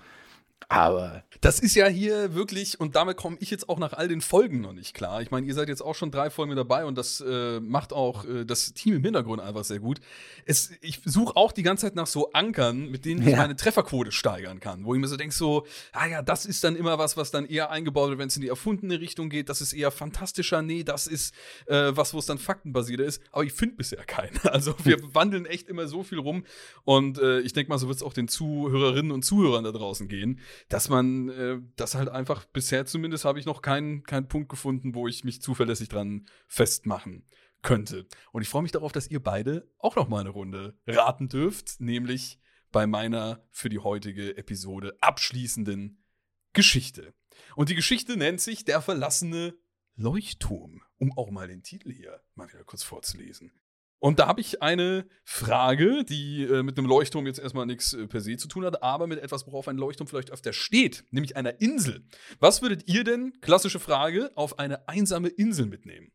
Aber 0.67 1.23
Das 1.41 1.59
ist 1.59 1.73
ja 1.75 1.87
hier 1.87 2.35
wirklich, 2.35 2.79
und 2.79 2.95
damit 2.95 3.17
komme 3.17 3.37
ich 3.39 3.49
jetzt 3.49 3.69
auch 3.69 3.79
nach 3.79 3.93
all 3.93 4.07
den 4.07 4.21
Folgen 4.21 4.61
noch 4.61 4.73
nicht 4.73 4.93
klar. 4.93 5.21
Ich 5.21 5.31
meine, 5.31 5.47
ihr 5.47 5.53
seid 5.55 5.69
jetzt 5.69 5.81
auch 5.81 5.95
schon 5.95 6.11
drei 6.11 6.29
Folgen 6.29 6.55
dabei 6.55 6.85
und 6.85 6.95
das 6.97 7.21
äh, 7.21 7.59
macht 7.59 7.93
auch 7.93 8.25
äh, 8.25 8.45
das 8.45 8.73
Team 8.73 8.95
im 8.95 9.03
Hintergrund 9.03 9.41
einfach 9.41 9.63
sehr 9.63 9.79
gut. 9.79 9.99
Es, 10.45 10.69
ich 10.81 11.01
suche 11.05 11.35
auch 11.37 11.51
die 11.53 11.63
ganze 11.63 11.85
Zeit 11.87 11.95
nach 11.95 12.07
so 12.07 12.31
Ankern, 12.33 12.89
mit 12.91 13.05
denen 13.05 13.21
ich 13.21 13.29
Ja. 13.29 13.37
meine 13.37 13.55
Trefferquote 13.55 14.11
steigern 14.11 14.59
kann. 14.59 14.83
Wo 14.85 14.93
ich 14.93 14.99
mir 14.99 15.07
so 15.07 15.17
denke, 15.17 15.33
so, 15.33 15.65
ah 15.93 16.05
ja, 16.07 16.21
das 16.21 16.45
ist 16.45 16.63
dann 16.63 16.75
immer 16.75 16.97
was, 16.99 17.15
was 17.17 17.31
dann 17.31 17.45
eher 17.45 17.69
eingebaut 17.71 18.09
wird, 18.09 18.19
wenn 18.19 18.27
es 18.27 18.35
in 18.35 18.41
die 18.41 18.49
erfundene 18.49 18.99
Richtung 18.99 19.29
geht. 19.29 19.49
Das 19.49 19.61
ist 19.61 19.73
eher 19.73 19.91
fantastischer. 19.91 20.61
Nee, 20.61 20.83
das 20.83 21.07
ist 21.07 21.33
äh, 21.67 21.91
was, 21.95 22.13
wo 22.13 22.19
es 22.19 22.25
dann 22.25 22.37
faktenbasierter 22.37 23.05
ist. 23.05 23.23
Aber 23.31 23.43
ich 23.43 23.53
finde 23.53 23.75
bisher 23.75 24.03
keinen. 24.05 24.37
Also 24.49 24.73
wir 24.83 24.97
wandeln 25.15 25.45
echt 25.45 25.69
immer 25.69 25.87
so 25.87 26.03
viel 26.03 26.17
rum. 26.19 26.43
Und 26.83 27.17
äh, 27.19 27.39
ich 27.41 27.53
denke 27.53 27.69
mal, 27.69 27.77
so 27.77 27.87
wird 27.87 27.97
es 27.97 28.03
auch 28.03 28.13
den 28.13 28.27
Zuhörerinnen 28.27 29.11
und 29.11 29.23
Zuhörern 29.23 29.63
da 29.63 29.71
draußen 29.71 30.07
gehen 30.09 30.39
dass 30.69 30.89
man 30.89 31.29
äh, 31.29 31.59
das 31.75 31.95
halt 31.95 32.09
einfach 32.09 32.45
bisher 32.45 32.85
zumindest 32.85 33.25
habe 33.25 33.39
ich 33.39 33.45
noch 33.45 33.61
keinen 33.61 34.03
keinen 34.03 34.27
Punkt 34.27 34.49
gefunden, 34.49 34.95
wo 34.95 35.07
ich 35.07 35.23
mich 35.23 35.41
zuverlässig 35.41 35.89
dran 35.89 36.27
festmachen 36.47 37.27
könnte. 37.61 38.07
Und 38.31 38.41
ich 38.41 38.49
freue 38.49 38.63
mich 38.63 38.71
darauf, 38.71 38.91
dass 38.91 39.07
ihr 39.07 39.21
beide 39.21 39.69
auch 39.77 39.95
noch 39.95 40.07
mal 40.07 40.21
eine 40.21 40.29
Runde 40.29 40.77
raten 40.87 41.27
dürft, 41.27 41.79
nämlich 41.79 42.39
bei 42.71 42.87
meiner 42.87 43.45
für 43.51 43.69
die 43.69 43.79
heutige 43.79 44.37
Episode 44.37 44.97
abschließenden 45.01 46.03
Geschichte. 46.53 47.13
Und 47.55 47.69
die 47.69 47.75
Geschichte 47.75 48.17
nennt 48.17 48.41
sich 48.41 48.65
Der 48.65 48.81
verlassene 48.81 49.55
Leuchtturm, 49.95 50.81
um 50.97 51.17
auch 51.17 51.29
mal 51.31 51.47
den 51.47 51.63
Titel 51.63 51.91
hier 51.91 52.21
mal 52.35 52.51
wieder 52.51 52.63
kurz 52.63 52.83
vorzulesen. 52.83 53.51
Und 53.99 54.19
da 54.19 54.27
habe 54.27 54.39
ich 54.39 54.61
eine 54.61 55.05
Frage, 55.25 56.05
die 56.05 56.43
äh, 56.43 56.63
mit 56.63 56.77
einem 56.77 56.87
Leuchtturm 56.87 57.27
jetzt 57.27 57.39
erstmal 57.39 57.65
nichts 57.65 57.93
äh, 57.93 58.07
per 58.07 58.21
se 58.21 58.37
zu 58.37 58.47
tun 58.47 58.63
hat, 58.63 58.81
aber 58.81 59.07
mit 59.07 59.19
etwas, 59.19 59.45
worauf 59.45 59.67
ein 59.67 59.77
Leuchtturm 59.77 60.07
vielleicht 60.07 60.31
öfter 60.31 60.53
steht, 60.53 61.03
nämlich 61.11 61.35
einer 61.35 61.59
Insel. 61.59 62.05
Was 62.39 62.61
würdet 62.61 62.87
ihr 62.87 63.03
denn, 63.03 63.33
klassische 63.41 63.79
Frage, 63.79 64.31
auf 64.35 64.57
eine 64.57 64.87
einsame 64.87 65.27
Insel 65.27 65.65
mitnehmen? 65.65 66.11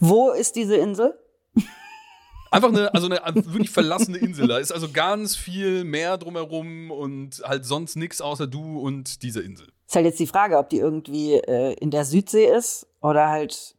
Wo 0.00 0.30
ist 0.30 0.56
diese 0.56 0.76
Insel? 0.76 1.14
Einfach 2.50 2.68
eine, 2.68 2.92
also 2.94 3.08
eine 3.08 3.34
wirklich 3.46 3.70
verlassene 3.70 4.18
Insel. 4.18 4.48
Da 4.48 4.58
ist 4.58 4.72
also 4.72 4.90
ganz 4.90 5.36
viel 5.36 5.84
Meer 5.84 6.16
drumherum 6.16 6.90
und 6.90 7.42
halt 7.44 7.66
sonst 7.66 7.96
nichts 7.96 8.20
außer 8.20 8.46
du 8.46 8.80
und 8.80 9.22
diese 9.22 9.40
Insel. 9.42 9.68
Ist 9.86 9.96
halt 9.96 10.06
jetzt 10.06 10.20
die 10.20 10.26
Frage, 10.26 10.56
ob 10.56 10.70
die 10.70 10.78
irgendwie 10.78 11.34
äh, 11.34 11.74
in 11.74 11.90
der 11.90 12.06
Südsee 12.06 12.46
ist 12.46 12.86
oder 13.00 13.28
halt 13.28 13.76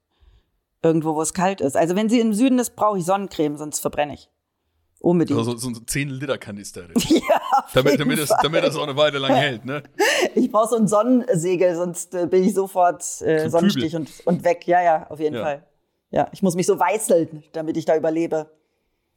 irgendwo, 0.84 1.16
wo 1.16 1.22
es 1.22 1.34
kalt 1.34 1.62
ist. 1.62 1.76
Also 1.76 1.96
wenn 1.96 2.10
sie 2.10 2.20
im 2.20 2.34
Süden 2.34 2.60
ist, 2.60 2.76
brauche 2.76 2.98
ich 3.00 3.06
Sonnencreme, 3.06 3.58
sonst 3.58 3.80
verbrenne 3.80 4.14
ich. 4.14 4.30
Unbedingt. 5.00 5.38
Also 5.38 5.52
so, 5.58 5.58
so 5.58 5.70
ein 5.70 5.86
10-Liter-Kanister. 5.86 6.84
ja, 6.96 7.42
auf 7.58 7.72
damit, 7.74 7.92
jeden 7.94 8.04
damit, 8.04 8.20
das, 8.20 8.30
Fall. 8.30 8.40
damit 8.44 8.64
das 8.64 8.76
auch 8.78 8.84
eine 8.84 8.96
Weile 8.96 9.20
lang 9.20 9.34
hält, 9.36 9.66
ne? 9.66 9.84
Ich 10.36 10.50
brauche 10.52 10.70
so 10.70 10.76
ein 10.78 10.88
Sonnensegel, 10.88 11.76
sonst 11.76 12.16
äh, 12.16 12.26
bin 12.28 12.44
ich 12.44 12.54
sofort 12.54 13.04
äh, 13.22 13.50
Sonnenstich 13.50 13.96
und, 13.96 14.10
und 14.26 14.44
weg. 14.46 14.66
Ja, 14.66 14.82
ja, 14.82 15.08
auf 15.10 15.20
jeden 15.20 15.36
Ja. 15.36 15.44
Fall. 15.44 15.68
Ja, 16.12 16.30
ich 16.32 16.42
muss 16.42 16.56
mich 16.56 16.66
so 16.68 16.80
weißeln, 16.80 17.44
damit 17.54 17.76
ich 17.76 17.86
da 17.86 17.98
überlebe. 17.98 18.50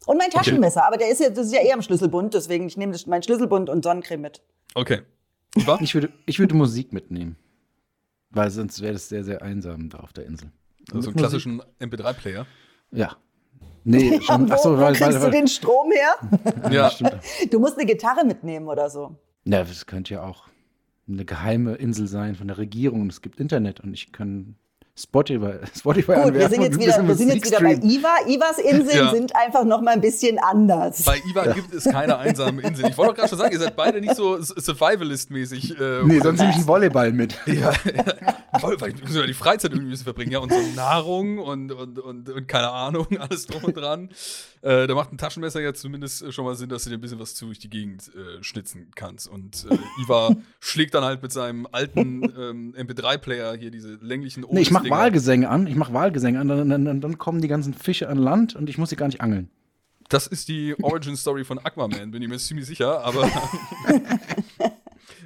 Und 0.06 0.18
mein 0.18 0.30
Taschenmesser, 0.30 0.84
aber 0.86 0.96
der 0.96 1.08
ist 1.10 1.20
ja, 1.20 1.30
das 1.30 1.46
ist 1.46 1.54
ja 1.54 1.60
eher 1.60 1.74
am 1.74 1.82
Schlüsselbund, 1.82 2.34
deswegen 2.34 2.66
ich 2.66 2.76
nehme 2.76 2.92
das- 2.92 3.06
mein 3.06 3.22
Schlüsselbund 3.22 3.70
und 3.70 3.84
Sonnencreme 3.84 4.20
mit. 4.22 4.42
Okay. 4.74 5.02
Ich 5.80 5.94
würde, 5.94 6.10
ich 6.26 6.38
würde 6.38 6.54
Musik 6.54 6.92
mitnehmen. 6.92 7.36
Weil 8.30 8.50
sonst 8.50 8.82
wäre 8.82 8.92
das 8.94 9.08
sehr, 9.08 9.24
sehr 9.24 9.40
einsam 9.42 9.88
da 9.88 9.98
auf 9.98 10.12
der 10.12 10.26
Insel. 10.26 10.50
Also 10.90 11.02
so 11.02 11.08
einen 11.10 11.16
klassischen 11.16 11.62
MP3-Player. 11.80 12.46
Ja. 12.92 13.16
Nee, 13.84 14.20
schon, 14.22 14.48
Wo, 14.48 14.52
ach 14.54 14.58
so, 14.58 14.76
wo 14.76 14.80
weil, 14.80 14.94
kriegst 14.94 15.20
weil, 15.20 15.30
du 15.30 15.36
den 15.36 15.48
Strom 15.48 15.90
her? 15.92 16.70
Ja, 16.72 16.90
Du 17.50 17.60
musst 17.60 17.76
eine 17.78 17.86
Gitarre 17.86 18.24
mitnehmen 18.24 18.68
oder 18.68 18.90
so. 18.90 19.16
Ja, 19.44 19.62
das 19.62 19.86
könnte 19.86 20.14
ja 20.14 20.22
auch 20.22 20.44
eine 21.08 21.24
geheime 21.24 21.74
Insel 21.76 22.08
sein 22.08 22.34
von 22.34 22.48
der 22.48 22.58
Regierung. 22.58 23.02
und 23.02 23.12
Es 23.12 23.22
gibt 23.22 23.38
Internet 23.38 23.80
und 23.80 23.94
ich 23.94 24.10
kann 24.12 24.56
Spotify, 24.98 25.58
Spotify 25.76 26.14
Gut, 26.22 26.32
wir 26.34 26.48
sind 26.48 26.62
jetzt 26.62 26.80
wieder, 26.80 27.06
wir 27.06 27.14
sind 27.14 27.28
jetzt 27.28 27.44
wieder 27.44 27.60
bei. 27.60 27.74
Iva. 27.74 28.14
Ivas 28.26 28.58
Inseln 28.58 28.96
Ja. 28.96 29.10
sind 29.10 29.36
einfach 29.36 29.64
noch 29.64 29.82
mal 29.82 29.90
ein 29.90 30.00
bisschen 30.00 30.38
anders. 30.38 31.02
bei 31.04 31.18
Iva 31.30 31.52
gibt 31.52 31.74
es 31.74 31.84
keine 31.84 32.16
einsame 32.16 32.62
Insel. 32.62 32.88
Ich 32.88 32.96
wollte 32.96 33.10
doch 33.12 33.16
gerade 33.18 33.28
schon 33.28 33.38
sagen, 33.38 33.52
ihr 33.52 33.58
seid 33.58 33.76
beide 33.76 34.00
nicht 34.00 34.14
so 34.16 34.36
Survivalist-mäßig. 34.36 35.78
Äh, 35.78 36.02
Nee, 36.04 36.20
sonst 36.20 36.38
nehme 36.38 36.50
ich 36.50 36.56
einen 36.56 36.66
Volleyball 36.66 37.12
mit. 37.12 37.36
Ja, 37.46 37.72
voll, 38.60 38.80
weil 38.80 38.94
wir 38.96 39.02
müssen 39.04 39.16
ja 39.16 39.26
die 39.26 39.34
Freizeit 39.34 39.70
irgendwie 39.72 39.88
ein 39.88 39.90
bisschen 39.90 40.04
verbringen, 40.04 40.30
ja, 40.32 40.38
und 40.38 40.50
so 40.52 40.58
Nahrung 40.74 41.38
und, 41.38 41.72
und, 41.72 41.98
und, 41.98 42.28
und 42.30 42.48
keine 42.48 42.70
Ahnung, 42.70 43.06
alles 43.18 43.46
drum 43.46 43.64
und 43.64 43.76
dran. 43.76 44.08
Äh, 44.62 44.86
da 44.86 44.94
macht 44.94 45.12
ein 45.12 45.18
Taschenmesser 45.18 45.60
ja 45.60 45.74
zumindest 45.74 46.32
schon 46.32 46.44
mal 46.44 46.54
Sinn, 46.54 46.68
dass 46.68 46.84
du 46.84 46.90
dir 46.90 46.96
ein 46.96 47.00
bisschen 47.00 47.18
was 47.20 47.34
zu 47.34 47.46
durch 47.46 47.58
die 47.58 47.70
Gegend 47.70 48.10
äh, 48.14 48.42
schnitzen 48.42 48.90
kannst. 48.94 49.28
Und 49.28 49.66
äh, 49.70 49.76
Iva 50.02 50.34
schlägt 50.60 50.94
dann 50.94 51.04
halt 51.04 51.22
mit 51.22 51.32
seinem 51.32 51.66
alten 51.70 52.22
ähm, 52.24 52.74
MP3-Player 52.76 53.54
hier 53.56 53.70
diese 53.70 53.94
länglichen 54.00 54.44
Nee, 54.50 54.60
ich 54.62 54.70
mache. 54.90 55.00
Wahlgesänge 55.00 55.48
an. 55.48 55.66
Ich 55.66 55.76
mache 55.76 55.92
Wahlgesänge 55.92 56.40
an. 56.40 56.48
Dann, 56.48 56.68
dann, 56.68 57.00
dann 57.00 57.18
kommen 57.18 57.40
die 57.40 57.48
ganzen 57.48 57.74
Fische 57.74 58.08
an 58.08 58.18
Land 58.18 58.56
und 58.56 58.68
ich 58.68 58.78
muss 58.78 58.90
sie 58.90 58.96
gar 58.96 59.06
nicht 59.06 59.20
angeln. 59.20 59.50
Das 60.08 60.26
ist 60.26 60.48
die 60.48 60.74
Origin-Story 60.80 61.44
von 61.44 61.58
Aquaman, 61.58 62.12
bin 62.12 62.22
ich 62.22 62.28
mir 62.28 62.38
ziemlich 62.38 62.66
sicher, 62.66 63.04
aber 63.04 63.28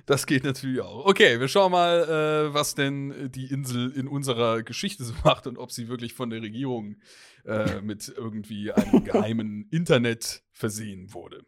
das 0.06 0.26
geht 0.26 0.44
natürlich 0.44 0.80
auch. 0.80 1.04
Okay, 1.04 1.38
wir 1.38 1.48
schauen 1.48 1.72
mal, 1.72 2.48
äh, 2.48 2.54
was 2.54 2.74
denn 2.74 3.30
die 3.30 3.46
Insel 3.46 3.90
in 3.90 4.08
unserer 4.08 4.62
Geschichte 4.62 5.04
so 5.04 5.12
macht 5.22 5.46
und 5.46 5.58
ob 5.58 5.70
sie 5.70 5.88
wirklich 5.88 6.14
von 6.14 6.30
der 6.30 6.40
Regierung 6.40 6.96
äh, 7.44 7.82
mit 7.82 8.10
irgendwie 8.16 8.72
einem 8.72 9.04
geheimen 9.04 9.68
Internet 9.70 10.42
versehen 10.50 11.12
wurde. 11.12 11.44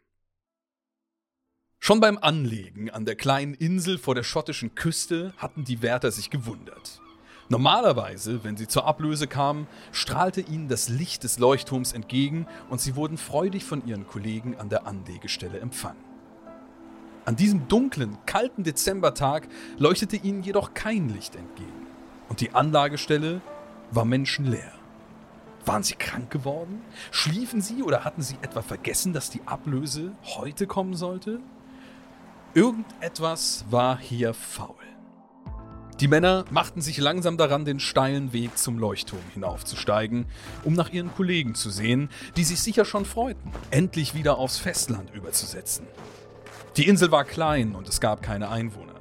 Schon 1.79 1.99
beim 1.99 2.17
Anlegen 2.17 2.91
an 2.91 3.03
der 3.03 3.15
kleinen 3.15 3.55
Insel 3.55 3.97
vor 3.97 4.15
der 4.15 4.23
schottischen 4.23 4.75
Küste 4.75 5.33
hatten 5.37 5.65
die 5.65 5.81
Wärter 5.81 6.11
sich 6.11 6.29
gewundert. 6.29 7.01
Normalerweise, 7.53 8.43
wenn 8.43 8.57
sie 8.57 8.67
zur 8.67 8.87
Ablöse 8.87 9.27
kamen, 9.27 9.67
strahlte 9.91 10.41
ihnen 10.41 10.69
das 10.69 10.89
Licht 10.89 11.23
des 11.23 11.37
Leuchtturms 11.37 11.93
entgegen 11.93 12.47
und 12.71 12.81
sie 12.81 12.95
wurden 12.95 13.15
freudig 13.15 13.63
von 13.63 13.85
ihren 13.85 14.07
Kollegen 14.07 14.57
an 14.57 14.69
der 14.69 14.87
Anlegestelle 14.87 15.59
empfangen. 15.59 16.03
An 17.25 17.35
diesem 17.35 17.67
dunklen, 17.67 18.17
kalten 18.25 18.63
Dezembertag 18.63 19.47
leuchtete 19.77 20.15
ihnen 20.15 20.41
jedoch 20.41 20.73
kein 20.73 21.09
Licht 21.09 21.35
entgegen 21.35 21.85
und 22.27 22.41
die 22.41 22.55
Anlagestelle 22.55 23.39
war 23.91 24.03
menschenleer. 24.03 24.71
Waren 25.63 25.83
sie 25.83 25.93
krank 25.93 26.31
geworden? 26.31 26.81
Schliefen 27.11 27.61
sie 27.61 27.83
oder 27.83 28.03
hatten 28.03 28.23
sie 28.23 28.37
etwa 28.41 28.63
vergessen, 28.63 29.13
dass 29.13 29.29
die 29.29 29.45
Ablöse 29.45 30.13
heute 30.23 30.65
kommen 30.65 30.95
sollte? 30.95 31.39
Irgendetwas 32.55 33.65
war 33.69 33.99
hier 33.99 34.33
faul. 34.33 34.82
Die 35.99 36.07
Männer 36.07 36.45
machten 36.49 36.81
sich 36.81 36.97
langsam 36.97 37.37
daran, 37.37 37.65
den 37.65 37.79
steilen 37.79 38.33
Weg 38.33 38.57
zum 38.57 38.79
Leuchtturm 38.79 39.21
hinaufzusteigen, 39.33 40.25
um 40.63 40.73
nach 40.73 40.91
ihren 40.91 41.13
Kollegen 41.13 41.53
zu 41.53 41.69
sehen, 41.69 42.09
die 42.35 42.43
sich 42.43 42.61
sicher 42.61 42.83
schon 42.83 43.05
freuten, 43.05 43.51
endlich 43.69 44.15
wieder 44.15 44.37
aufs 44.37 44.57
Festland 44.57 45.13
überzusetzen. 45.13 45.85
Die 46.77 46.87
Insel 46.87 47.11
war 47.11 47.23
klein 47.23 47.75
und 47.75 47.87
es 47.87 48.01
gab 48.01 48.23
keine 48.23 48.49
Einwohner. 48.49 48.95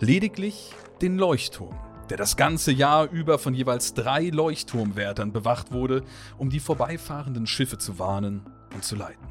Lediglich 0.00 0.72
den 1.00 1.18
Leuchtturm, 1.18 1.76
der 2.10 2.16
das 2.16 2.36
ganze 2.36 2.72
Jahr 2.72 3.08
über 3.08 3.38
von 3.38 3.54
jeweils 3.54 3.94
drei 3.94 4.28
Leuchtturmwärtern 4.28 5.32
bewacht 5.32 5.70
wurde, 5.70 6.02
um 6.36 6.50
die 6.50 6.60
vorbeifahrenden 6.60 7.46
Schiffe 7.46 7.78
zu 7.78 8.00
warnen 8.00 8.42
und 8.74 8.82
zu 8.82 8.96
leiten. 8.96 9.28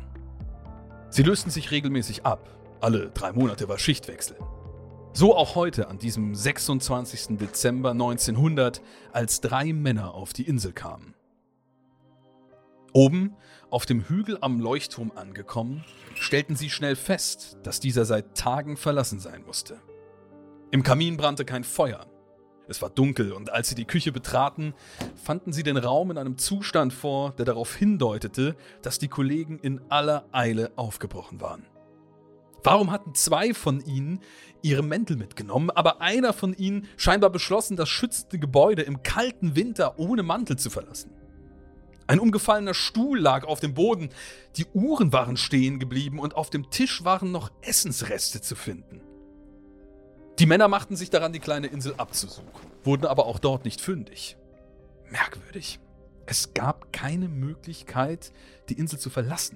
Sie 1.09 1.23
lösten 1.23 1.51
sich 1.51 1.71
regelmäßig 1.71 2.25
ab. 2.25 2.49
Alle 2.79 3.09
drei 3.09 3.33
Monate 3.33 3.67
war 3.67 3.77
Schichtwechsel. 3.77 4.37
So 5.19 5.35
auch 5.35 5.55
heute 5.55 5.87
an 5.87 5.97
diesem 5.97 6.35
26. 6.35 7.39
Dezember 7.39 7.89
1900, 7.89 8.83
als 9.11 9.41
drei 9.41 9.73
Männer 9.73 10.13
auf 10.13 10.31
die 10.31 10.43
Insel 10.43 10.73
kamen. 10.73 11.15
Oben, 12.93 13.35
auf 13.71 13.87
dem 13.87 14.07
Hügel 14.07 14.37
am 14.41 14.59
Leuchtturm 14.59 15.11
angekommen, 15.15 15.83
stellten 16.13 16.55
sie 16.55 16.69
schnell 16.69 16.95
fest, 16.95 17.57
dass 17.63 17.79
dieser 17.79 18.05
seit 18.05 18.37
Tagen 18.37 18.77
verlassen 18.77 19.19
sein 19.19 19.43
musste. 19.43 19.81
Im 20.69 20.83
Kamin 20.83 21.17
brannte 21.17 21.45
kein 21.45 21.63
Feuer. 21.63 22.05
Es 22.67 22.83
war 22.83 22.91
dunkel 22.91 23.31
und 23.31 23.51
als 23.51 23.69
sie 23.69 23.75
die 23.75 23.85
Küche 23.85 24.11
betraten, 24.11 24.75
fanden 25.15 25.51
sie 25.51 25.63
den 25.63 25.77
Raum 25.77 26.11
in 26.11 26.19
einem 26.19 26.37
Zustand 26.37 26.93
vor, 26.93 27.31
der 27.31 27.45
darauf 27.45 27.73
hindeutete, 27.73 28.55
dass 28.83 28.99
die 28.99 29.07
Kollegen 29.07 29.57
in 29.57 29.81
aller 29.89 30.25
Eile 30.31 30.73
aufgebrochen 30.75 31.41
waren. 31.41 31.65
Warum 32.67 32.91
hatten 32.91 33.15
zwei 33.15 33.53
von 33.53 33.79
ihnen 33.79 34.19
ihre 34.61 34.83
Mäntel 34.83 35.15
mitgenommen, 35.15 35.69
aber 35.69 36.01
einer 36.01 36.33
von 36.33 36.53
ihnen 36.53 36.85
scheinbar 36.97 37.29
beschlossen, 37.29 37.77
das 37.77 37.87
schützende 37.87 38.39
Gebäude 38.39 38.81
im 38.81 39.03
kalten 39.03 39.55
Winter 39.55 39.97
ohne 39.97 40.21
Mantel 40.21 40.59
zu 40.59 40.69
verlassen? 40.69 41.13
Ein 42.07 42.19
umgefallener 42.19 42.73
Stuhl 42.73 43.19
lag 43.19 43.45
auf 43.45 43.61
dem 43.61 43.73
Boden, 43.73 44.09
die 44.57 44.65
Uhren 44.73 45.13
waren 45.13 45.37
stehen 45.37 45.79
geblieben 45.79 46.19
und 46.19 46.35
auf 46.35 46.49
dem 46.49 46.69
Tisch 46.69 47.05
waren 47.05 47.31
noch 47.31 47.51
Essensreste 47.61 48.41
zu 48.41 48.57
finden. 48.57 48.99
Die 50.37 50.45
Männer 50.45 50.67
machten 50.67 50.97
sich 50.97 51.09
daran, 51.09 51.31
die 51.31 51.39
kleine 51.39 51.67
Insel 51.67 51.93
abzusuchen, 51.95 52.51
wurden 52.83 53.05
aber 53.05 53.27
auch 53.27 53.39
dort 53.39 53.63
nicht 53.63 53.79
fündig. 53.79 54.35
Merkwürdig. 55.09 55.79
Es 56.25 56.53
gab 56.53 56.91
keine 56.91 57.29
Möglichkeit, 57.29 58.33
die 58.67 58.77
Insel 58.77 58.99
zu 58.99 59.09
verlassen. 59.09 59.55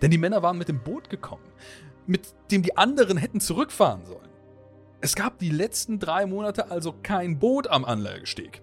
Denn 0.00 0.10
die 0.10 0.18
Männer 0.18 0.42
waren 0.42 0.56
mit 0.56 0.68
dem 0.68 0.82
Boot 0.82 1.10
gekommen, 1.10 1.44
mit 2.06 2.34
dem 2.50 2.62
die 2.62 2.76
anderen 2.76 3.16
hätten 3.16 3.40
zurückfahren 3.40 4.04
sollen. 4.04 4.28
Es 5.00 5.14
gab 5.14 5.38
die 5.38 5.50
letzten 5.50 5.98
drei 5.98 6.26
Monate 6.26 6.70
also 6.70 6.94
kein 7.02 7.38
Boot 7.38 7.68
am 7.68 7.84
Anlagesteg. 7.84 8.62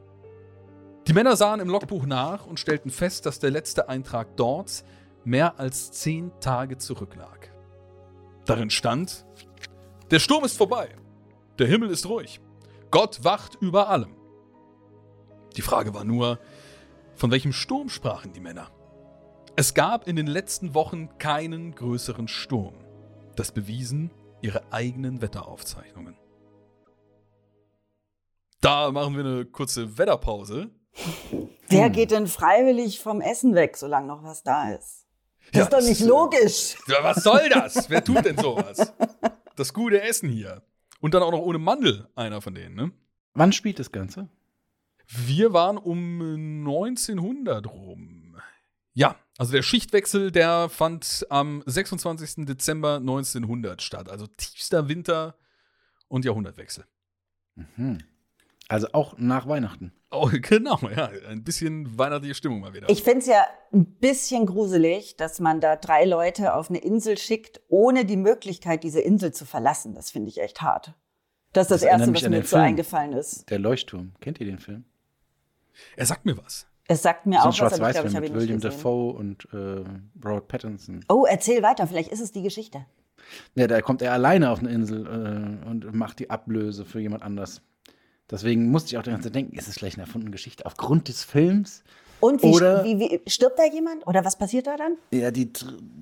Die 1.07 1.13
Männer 1.13 1.35
sahen 1.35 1.59
im 1.59 1.69
Logbuch 1.69 2.05
nach 2.05 2.45
und 2.45 2.59
stellten 2.59 2.89
fest, 2.89 3.25
dass 3.25 3.39
der 3.39 3.51
letzte 3.51 3.89
Eintrag 3.89 4.35
dort 4.37 4.83
mehr 5.25 5.59
als 5.59 5.91
zehn 5.91 6.31
Tage 6.39 6.77
zurücklag. 6.77 7.51
Darin 8.45 8.69
stand, 8.69 9.25
der 10.11 10.19
Sturm 10.19 10.43
ist 10.43 10.57
vorbei, 10.57 10.89
der 11.59 11.67
Himmel 11.67 11.89
ist 11.89 12.07
ruhig, 12.07 12.41
Gott 12.91 13.23
wacht 13.23 13.55
über 13.61 13.89
allem. 13.89 14.15
Die 15.55 15.61
Frage 15.61 15.93
war 15.93 16.03
nur, 16.03 16.39
von 17.15 17.31
welchem 17.31 17.53
Sturm 17.53 17.89
sprachen 17.89 18.33
die 18.33 18.39
Männer? 18.39 18.69
Es 19.55 19.73
gab 19.73 20.07
in 20.07 20.15
den 20.15 20.27
letzten 20.27 20.73
Wochen 20.73 21.17
keinen 21.19 21.75
größeren 21.75 22.27
Sturm. 22.27 22.82
Das 23.35 23.51
bewiesen 23.51 24.11
ihre 24.41 24.71
eigenen 24.71 25.21
Wetteraufzeichnungen. 25.21 26.15
Da 28.61 28.91
machen 28.91 29.15
wir 29.15 29.25
eine 29.25 29.45
kurze 29.45 29.97
Wetterpause. 29.97 30.69
Wer 31.67 31.89
geht 31.89 32.11
denn 32.11 32.27
freiwillig 32.27 32.99
vom 32.99 33.19
Essen 33.21 33.55
weg, 33.55 33.77
solange 33.77 34.07
noch 34.07 34.23
was 34.23 34.43
da 34.43 34.71
ist? 34.71 35.05
Das 35.51 35.55
Ja, 35.55 35.63
ist 35.63 35.73
doch 35.73 35.81
nicht 35.81 36.01
äh, 36.01 36.05
logisch. 36.05 36.77
Ja, 36.87 37.03
was 37.03 37.23
soll 37.23 37.49
das? 37.49 37.89
Wer 37.89 38.03
tut 38.03 38.23
denn 38.25 38.37
sowas? 38.37 38.93
Das 39.55 39.73
gute 39.73 40.01
Essen 40.01 40.29
hier. 40.29 40.61
Und 41.01 41.13
dann 41.13 41.23
auch 41.23 41.31
noch 41.31 41.41
ohne 41.41 41.57
Mandel, 41.59 42.07
einer 42.15 42.41
von 42.41 42.55
denen, 42.55 42.75
ne? 42.75 42.91
Wann 43.33 43.51
spielt 43.51 43.79
das 43.79 43.91
Ganze? 43.91 44.29
Wir 45.07 45.51
waren 45.51 45.77
um 45.77 46.21
1900 46.65 47.67
rum. 47.67 48.22
Ja, 48.93 49.15
also 49.37 49.51
der 49.51 49.63
Schichtwechsel, 49.63 50.31
der 50.31 50.69
fand 50.69 51.25
am 51.29 51.63
26. 51.65 52.45
Dezember 52.45 52.97
1900 52.97 53.81
statt. 53.81 54.09
Also 54.09 54.27
tiefster 54.27 54.87
Winter 54.87 55.35
und 56.07 56.25
Jahrhundertwechsel. 56.25 56.85
Mhm. 57.55 57.99
Also 58.69 58.87
auch 58.93 59.17
nach 59.17 59.47
Weihnachten. 59.47 59.91
Oh, 60.11 60.29
genau, 60.31 60.79
ja. 60.95 61.09
Ein 61.27 61.43
bisschen 61.43 61.97
weihnachtliche 61.97 62.35
Stimmung 62.35 62.61
mal 62.61 62.73
wieder. 62.73 62.89
Ich 62.89 63.03
finde 63.03 63.19
es 63.19 63.25
ja 63.25 63.45
ein 63.73 63.85
bisschen 63.85 64.45
gruselig, 64.45 65.17
dass 65.17 65.39
man 65.39 65.59
da 65.59 65.75
drei 65.75 66.05
Leute 66.05 66.53
auf 66.53 66.69
eine 66.69 66.79
Insel 66.79 67.17
schickt, 67.17 67.61
ohne 67.67 68.05
die 68.05 68.17
Möglichkeit, 68.17 68.83
diese 68.83 69.01
Insel 69.01 69.33
zu 69.33 69.45
verlassen. 69.45 69.95
Das 69.95 70.11
finde 70.11 70.29
ich 70.29 70.39
echt 70.39 70.61
hart. 70.61 70.93
Das 71.51 71.65
ist 71.65 71.71
das, 71.71 71.81
Das 71.81 71.89
Erste, 71.89 72.13
was 72.13 72.29
mir 72.29 72.43
so 72.43 72.57
eingefallen 72.57 73.13
ist. 73.13 73.49
Der 73.49 73.59
Leuchtturm. 73.59 74.13
Kennt 74.21 74.39
ihr 74.39 74.45
den 74.45 74.59
Film? 74.59 74.85
er 75.95 76.05
sagt 76.05 76.25
mir 76.25 76.37
was. 76.37 76.67
Es 76.87 77.01
sagt 77.01 77.25
mir 77.25 77.39
So 77.41 77.49
auch 77.49 77.59
was, 77.61 77.79
aber 77.79 77.87
ich 77.89 77.93
glaube, 77.93 78.07
ich 78.09 78.15
habe 78.15 78.21
mit 78.25 78.29
ihn 78.31 78.35
nicht 78.35 78.41
William 78.41 78.57
gesehen. 78.59 78.71
Dafoe 78.71 79.13
und 79.13 79.47
äh, 79.53 79.83
Robert 80.25 80.47
Pattinson. 80.49 80.99
Oh, 81.09 81.25
erzähl 81.27 81.63
weiter, 81.63 81.87
vielleicht 81.87 82.11
ist 82.11 82.19
es 82.19 82.31
die 82.31 82.41
Geschichte. 82.41 82.85
Ja, 83.55 83.67
da 83.67 83.81
kommt 83.81 84.01
er 84.01 84.11
alleine 84.11 84.49
auf 84.49 84.59
eine 84.59 84.69
Insel 84.69 85.05
äh, 85.65 85.69
und 85.69 85.93
macht 85.95 86.19
die 86.19 86.29
Ablöse 86.29 86.83
für 86.83 86.99
jemand 86.99 87.23
anders. 87.23 87.61
Deswegen 88.29 88.69
musste 88.69 88.89
ich 88.89 88.97
auch 88.97 89.03
die 89.03 89.11
ganze 89.11 89.27
Zeit 89.29 89.35
denken, 89.35 89.55
ist 89.57 89.67
es 89.67 89.75
vielleicht 89.75 89.97
eine 89.97 90.05
erfundene 90.05 90.31
Geschichte 90.31 90.65
aufgrund 90.65 91.07
des 91.07 91.23
Films? 91.23 91.83
Und 92.19 92.41
wie, 92.43 92.47
Oder- 92.47 92.83
wie, 92.83 92.99
wie 92.99 93.21
stirbt 93.29 93.59
da 93.59 93.65
jemand? 93.65 94.05
Oder 94.07 94.25
was 94.25 94.37
passiert 94.37 94.67
da 94.67 94.75
dann? 94.77 94.97
Ja, 95.11 95.31
die, 95.31 95.51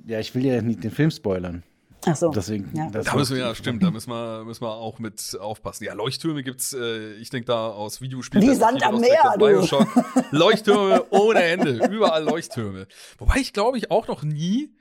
ja, 0.08 0.20
ich 0.20 0.34
will 0.34 0.46
ja 0.46 0.62
nicht 0.62 0.84
den 0.84 0.92
Film 0.92 1.12
spoilern. 1.12 1.64
Ach 2.06 2.16
so. 2.16 2.30
Deswegen, 2.32 2.76
Ja. 2.76 2.90
das 2.90 3.06
Da 3.06 3.16
müssen 3.16 3.36
wir, 3.36 3.44
ja, 3.44 3.56
stimmt, 3.56 3.84
da 3.84 3.92
müssen 3.92 4.10
wir, 4.10 4.44
müssen 4.44 4.64
wir 4.64 4.72
auch 4.74 4.98
mit 5.00 5.38
aufpassen. 5.40 5.84
Ja, 5.84 5.94
Leuchttürme 5.94 6.42
gibt's, 6.44 6.74
äh, 6.74 7.14
ich 7.16 7.30
denke 7.30 7.46
da 7.46 7.68
aus 7.70 8.02
Videospielen. 8.02 8.50
Wie 8.50 8.56
Sand 8.56 8.82
am 8.84 9.00
Meer, 9.00 9.36
du. 9.38 9.46
Bioshock. 9.46 9.88
Leuchttürme 10.32 11.06
ohne 11.12 11.44
Ende, 11.44 11.88
überall 11.92 12.24
Leuchttürme. 12.24 12.88
Wobei 13.20 13.38
ich 13.38 13.54
glaube 13.54 13.78
ich 13.78 13.92
auch 13.92 14.08
noch 14.08 14.24
nie 14.24 14.76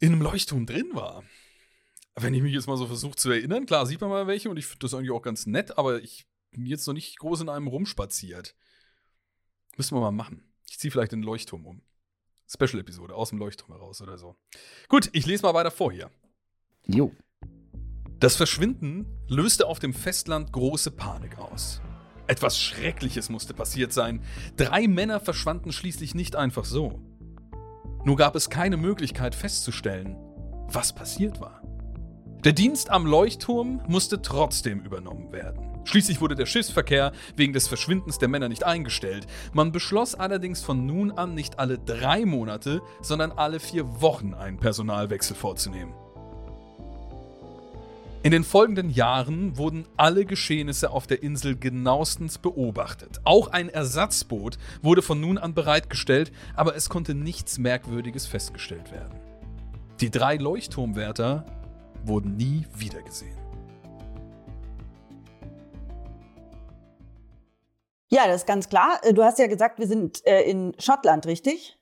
in 0.00 0.12
einem 0.12 0.22
Leuchtturm 0.22 0.66
drin 0.66 0.90
war. 0.92 1.22
Wenn 2.16 2.34
ich 2.34 2.42
mich 2.42 2.52
jetzt 2.52 2.66
mal 2.66 2.76
so 2.76 2.86
versuche 2.86 3.14
zu 3.14 3.30
erinnern, 3.30 3.66
klar 3.66 3.86
sieht 3.86 4.00
man 4.00 4.10
mal 4.10 4.26
welche 4.26 4.50
und 4.50 4.56
ich 4.56 4.66
finde 4.66 4.80
das 4.86 4.94
eigentlich 4.94 5.12
auch 5.12 5.22
ganz 5.22 5.46
nett, 5.46 5.78
aber 5.78 6.02
ich 6.02 6.26
bin 6.50 6.66
jetzt 6.66 6.86
noch 6.88 6.94
nicht 6.94 7.16
groß 7.18 7.42
in 7.42 7.48
einem 7.48 7.68
rumspaziert. 7.68 8.56
Müssen 9.76 9.94
wir 9.96 10.00
mal 10.00 10.10
machen. 10.10 10.52
Ich 10.68 10.78
ziehe 10.80 10.90
vielleicht 10.90 11.12
den 11.12 11.22
Leuchtturm 11.22 11.64
um. 11.64 11.82
Special-Episode 12.48 13.14
aus 13.14 13.30
dem 13.30 13.38
Leuchtturm 13.38 13.72
heraus 13.72 14.00
oder 14.00 14.18
so. 14.18 14.36
Gut, 14.88 15.10
ich 15.12 15.26
lese 15.26 15.42
mal 15.42 15.54
weiter 15.54 15.70
vor 15.70 15.92
hier. 15.92 16.10
Jo. 16.86 17.12
Das 18.20 18.36
Verschwinden 18.36 19.06
löste 19.28 19.66
auf 19.66 19.78
dem 19.78 19.92
Festland 19.92 20.52
große 20.52 20.90
Panik 20.90 21.38
aus. 21.38 21.80
Etwas 22.26 22.58
Schreckliches 22.58 23.28
musste 23.30 23.54
passiert 23.54 23.92
sein. 23.92 24.22
Drei 24.56 24.88
Männer 24.88 25.20
verschwanden 25.20 25.72
schließlich 25.72 26.14
nicht 26.14 26.36
einfach 26.36 26.64
so. 26.64 27.00
Nur 28.04 28.16
gab 28.16 28.34
es 28.36 28.50
keine 28.50 28.76
Möglichkeit 28.76 29.34
festzustellen, 29.34 30.16
was 30.68 30.94
passiert 30.94 31.40
war. 31.40 31.62
Der 32.44 32.52
Dienst 32.52 32.90
am 32.90 33.06
Leuchtturm 33.06 33.82
musste 33.88 34.22
trotzdem 34.22 34.80
übernommen 34.80 35.32
werden. 35.32 35.77
Schließlich 35.88 36.20
wurde 36.20 36.34
der 36.34 36.44
Schiffsverkehr 36.44 37.12
wegen 37.34 37.54
des 37.54 37.66
Verschwindens 37.66 38.18
der 38.18 38.28
Männer 38.28 38.50
nicht 38.50 38.62
eingestellt. 38.62 39.26
Man 39.54 39.72
beschloss 39.72 40.14
allerdings 40.14 40.60
von 40.60 40.84
nun 40.84 41.10
an 41.10 41.34
nicht 41.34 41.58
alle 41.58 41.78
drei 41.78 42.26
Monate, 42.26 42.82
sondern 43.00 43.32
alle 43.32 43.58
vier 43.58 44.02
Wochen 44.02 44.34
einen 44.34 44.58
Personalwechsel 44.58 45.34
vorzunehmen. 45.34 45.94
In 48.22 48.32
den 48.32 48.44
folgenden 48.44 48.90
Jahren 48.90 49.56
wurden 49.56 49.86
alle 49.96 50.26
Geschehnisse 50.26 50.90
auf 50.90 51.06
der 51.06 51.22
Insel 51.22 51.56
genauestens 51.56 52.36
beobachtet. 52.36 53.22
Auch 53.24 53.48
ein 53.48 53.70
Ersatzboot 53.70 54.58
wurde 54.82 55.00
von 55.00 55.18
nun 55.18 55.38
an 55.38 55.54
bereitgestellt, 55.54 56.32
aber 56.54 56.76
es 56.76 56.90
konnte 56.90 57.14
nichts 57.14 57.56
Merkwürdiges 57.56 58.26
festgestellt 58.26 58.92
werden. 58.92 59.18
Die 60.02 60.10
drei 60.10 60.36
Leuchtturmwärter 60.36 61.46
wurden 62.04 62.36
nie 62.36 62.66
wiedergesehen. 62.76 63.37
Ja, 68.10 68.26
das 68.26 68.42
ist 68.42 68.46
ganz 68.46 68.68
klar. 68.68 69.00
Äh, 69.02 69.12
Du 69.14 69.22
hast 69.22 69.38
ja 69.38 69.46
gesagt, 69.46 69.78
wir 69.78 69.86
sind 69.86 70.26
äh, 70.26 70.42
in 70.42 70.74
Schottland, 70.78 71.26
richtig? 71.26 71.76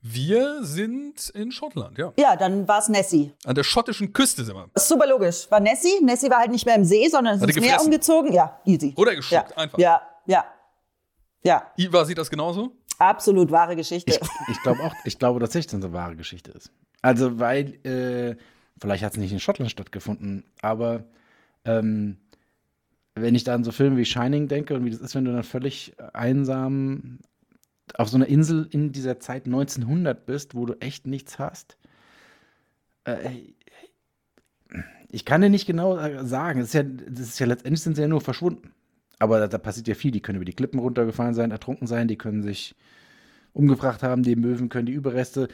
Wir 0.00 0.62
sind 0.64 1.28
in 1.30 1.50
Schottland, 1.50 1.98
ja. 1.98 2.12
Ja, 2.18 2.36
dann 2.36 2.68
war 2.68 2.78
es 2.78 2.88
Nessie. 2.88 3.32
An 3.44 3.54
der 3.56 3.64
schottischen 3.64 4.12
Küste 4.12 4.44
sind 4.44 4.54
wir. 4.54 4.68
Das 4.74 4.84
ist 4.84 4.88
super 4.88 5.06
logisch. 5.08 5.50
War 5.50 5.58
Nessie. 5.60 6.00
Nessie 6.02 6.30
war 6.30 6.38
halt 6.38 6.50
nicht 6.52 6.66
mehr 6.66 6.76
im 6.76 6.84
See, 6.84 7.08
sondern 7.08 7.36
ist 7.36 7.42
ins 7.42 7.56
er 7.56 7.62
Meer 7.62 7.80
umgezogen. 7.82 8.32
Ja, 8.32 8.60
easy. 8.64 8.94
Oder 8.96 9.10
Ja, 9.12 9.16
geschluckt, 9.16 9.58
einfach. 9.58 9.78
ja, 9.78 10.00
ja. 10.26 10.44
Ja, 11.42 11.70
Iva 11.76 12.04
sieht 12.04 12.18
das 12.18 12.30
genauso? 12.30 12.72
absolut 12.98 13.50
wahre 13.52 13.76
Geschichte. 13.76 14.10
Ich, 14.10 14.20
ich 14.50 14.62
glaube 14.62 14.82
auch, 14.82 14.92
ich 15.04 15.18
glaube 15.20 15.38
tatsächlich, 15.38 15.70
dass 15.70 15.78
es 15.78 15.84
eine 15.84 15.94
wahre 15.94 16.16
Geschichte 16.16 16.50
ist. 16.50 16.72
Also, 17.00 17.38
weil, 17.38 17.74
äh, 17.86 18.36
vielleicht 18.80 19.04
hat 19.04 19.12
es 19.12 19.18
nicht 19.18 19.32
in 19.32 19.38
Schottland 19.38 19.70
stattgefunden, 19.70 20.44
aber 20.62 21.04
ähm, 21.64 22.18
wenn 23.22 23.34
ich 23.34 23.44
da 23.44 23.54
an 23.54 23.64
so 23.64 23.72
Filme 23.72 23.96
wie 23.96 24.04
Shining 24.04 24.48
denke 24.48 24.74
und 24.74 24.84
wie 24.84 24.90
das 24.90 25.00
ist, 25.00 25.14
wenn 25.14 25.24
du 25.24 25.32
dann 25.32 25.42
völlig 25.42 25.94
einsam 26.12 27.18
auf 27.94 28.08
so 28.08 28.16
einer 28.16 28.26
Insel 28.26 28.68
in 28.70 28.92
dieser 28.92 29.18
Zeit 29.20 29.46
1900 29.46 30.26
bist, 30.26 30.54
wo 30.54 30.66
du 30.66 30.74
echt 30.80 31.06
nichts 31.06 31.38
hast. 31.38 31.76
Äh, 33.04 33.30
ich 35.10 35.24
kann 35.24 35.40
dir 35.40 35.48
nicht 35.48 35.66
genau 35.66 35.96
sagen. 36.24 36.60
Es 36.60 36.68
ist 36.68 36.74
ja, 36.74 36.82
das 36.82 37.28
ist 37.28 37.38
ja 37.38 37.46
letztendlich 37.46 37.82
sind 37.82 37.96
sie 37.96 38.02
ja 38.02 38.08
nur 38.08 38.20
verschwunden. 38.20 38.72
Aber 39.18 39.40
da, 39.40 39.48
da 39.48 39.58
passiert 39.58 39.88
ja 39.88 39.94
viel. 39.94 40.10
Die 40.10 40.20
können 40.20 40.36
über 40.36 40.44
die 40.44 40.52
Klippen 40.52 40.78
runtergefallen 40.78 41.34
sein, 41.34 41.50
ertrunken 41.50 41.86
sein, 41.86 42.08
die 42.08 42.18
können 42.18 42.42
sich 42.42 42.74
umgebracht 43.52 44.02
haben, 44.02 44.22
die 44.22 44.36
Möwen 44.36 44.68
können 44.68 44.86
die 44.86 44.92
Überreste, 44.92 45.48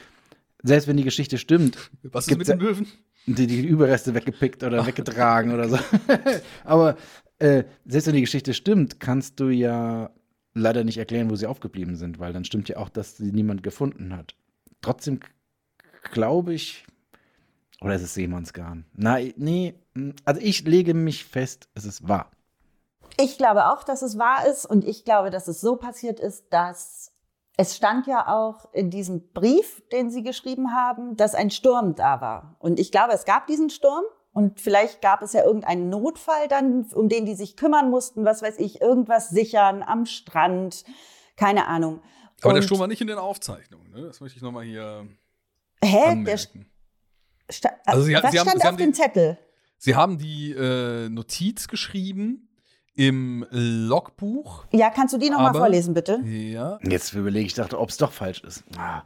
selbst 0.62 0.88
wenn 0.88 0.96
die 0.96 1.04
Geschichte 1.04 1.38
stimmt, 1.38 1.90
Was 2.02 2.26
ist 2.28 2.36
mit 2.36 2.48
den 2.48 2.58
Möwen? 2.58 2.86
die, 3.26 3.46
die 3.46 3.66
Überreste 3.66 4.14
weggepickt 4.14 4.62
oder 4.62 4.86
weggetragen 4.86 5.54
oder 5.54 5.68
so. 5.68 5.78
Aber 6.64 6.96
äh, 7.44 7.64
selbst 7.84 8.06
wenn 8.06 8.14
die 8.14 8.22
Geschichte 8.22 8.54
stimmt, 8.54 9.00
kannst 9.00 9.38
du 9.38 9.50
ja 9.50 10.10
leider 10.54 10.82
nicht 10.82 10.96
erklären, 10.96 11.30
wo 11.30 11.36
sie 11.36 11.46
aufgeblieben 11.46 11.96
sind, 11.96 12.18
weil 12.18 12.32
dann 12.32 12.44
stimmt 12.44 12.68
ja 12.70 12.78
auch, 12.78 12.88
dass 12.88 13.18
sie 13.18 13.32
niemand 13.32 13.62
gefunden 13.62 14.16
hat. 14.16 14.34
Trotzdem 14.80 15.20
glaube 16.10 16.54
ich, 16.54 16.86
oder 17.82 17.96
ist 17.96 18.02
es 18.02 18.14
Seemannsgarn? 18.14 18.86
Nein, 18.94 19.34
nee, 19.36 19.74
mh, 19.92 20.14
also 20.24 20.40
ich 20.40 20.64
lege 20.64 20.94
mich 20.94 21.24
fest, 21.24 21.68
es 21.74 21.84
ist 21.84 22.08
wahr. 22.08 22.30
Ich 23.20 23.36
glaube 23.36 23.66
auch, 23.70 23.84
dass 23.84 24.00
es 24.00 24.18
wahr 24.18 24.46
ist 24.46 24.64
und 24.64 24.86
ich 24.86 25.04
glaube, 25.04 25.30
dass 25.30 25.46
es 25.46 25.60
so 25.60 25.76
passiert 25.76 26.20
ist, 26.20 26.46
dass 26.50 27.12
es 27.56 27.76
stand 27.76 28.06
ja 28.06 28.26
auch 28.26 28.72
in 28.72 28.90
diesem 28.90 29.28
Brief, 29.32 29.82
den 29.92 30.10
Sie 30.10 30.22
geschrieben 30.22 30.72
haben, 30.72 31.16
dass 31.16 31.34
ein 31.34 31.50
Sturm 31.50 31.94
da 31.94 32.20
war. 32.20 32.56
Und 32.58 32.80
ich 32.80 32.90
glaube, 32.90 33.12
es 33.12 33.24
gab 33.24 33.46
diesen 33.46 33.70
Sturm 33.70 34.02
und 34.34 34.60
vielleicht 34.60 35.00
gab 35.00 35.22
es 35.22 35.32
ja 35.32 35.42
irgendeinen 35.44 35.88
Notfall 35.88 36.46
dann, 36.48 36.84
um 36.92 37.08
den 37.08 37.24
die 37.24 37.34
sich 37.34 37.56
kümmern 37.56 37.88
mussten, 37.88 38.24
was 38.26 38.42
weiß 38.42 38.58
ich, 38.58 38.82
irgendwas 38.82 39.30
sichern 39.30 39.82
am 39.82 40.04
Strand, 40.04 40.84
keine 41.36 41.66
Ahnung. 41.68 42.02
Aber 42.42 42.52
der 42.52 42.60
Und- 42.60 42.64
Sturm 42.64 42.80
war 42.80 42.88
nicht 42.88 43.00
in 43.00 43.06
den 43.06 43.16
Aufzeichnungen, 43.18 43.90
ne? 43.92 44.02
Das 44.02 44.20
möchte 44.20 44.36
ich 44.36 44.42
nochmal 44.42 44.64
hier 44.64 45.06
Hä? 45.82 45.90
Der 46.02 46.08
anmerken. 46.10 46.66
sta 47.50 47.70
Also 47.86 48.02
Sie- 48.02 48.14
was 48.14 48.30
Sie 48.32 48.38
haben- 48.38 48.48
stand 48.48 48.60
Sie 48.60 48.66
auf 48.66 48.72
haben 48.72 48.76
dem 48.76 48.92
die- 48.92 48.98
Zettel? 49.00 49.38
Sie 49.78 49.94
haben 49.96 50.18
die 50.18 50.52
äh, 50.52 51.08
Notiz 51.08 51.68
geschrieben 51.68 52.48
im 52.94 53.44
Logbuch. 53.50 54.64
Ja, 54.72 54.90
kannst 54.90 55.12
du 55.14 55.18
die 55.18 55.28
nochmal 55.30 55.52
vorlesen, 55.54 55.94
bitte? 55.94 56.20
Ja. 56.24 56.78
Jetzt 56.82 57.12
überlege 57.12 57.46
ich, 57.46 57.54
dachte, 57.54 57.78
ob 57.78 57.88
es 57.90 57.96
doch 57.98 58.12
falsch 58.12 58.42
ist. 58.44 58.64
Ah. 58.78 59.02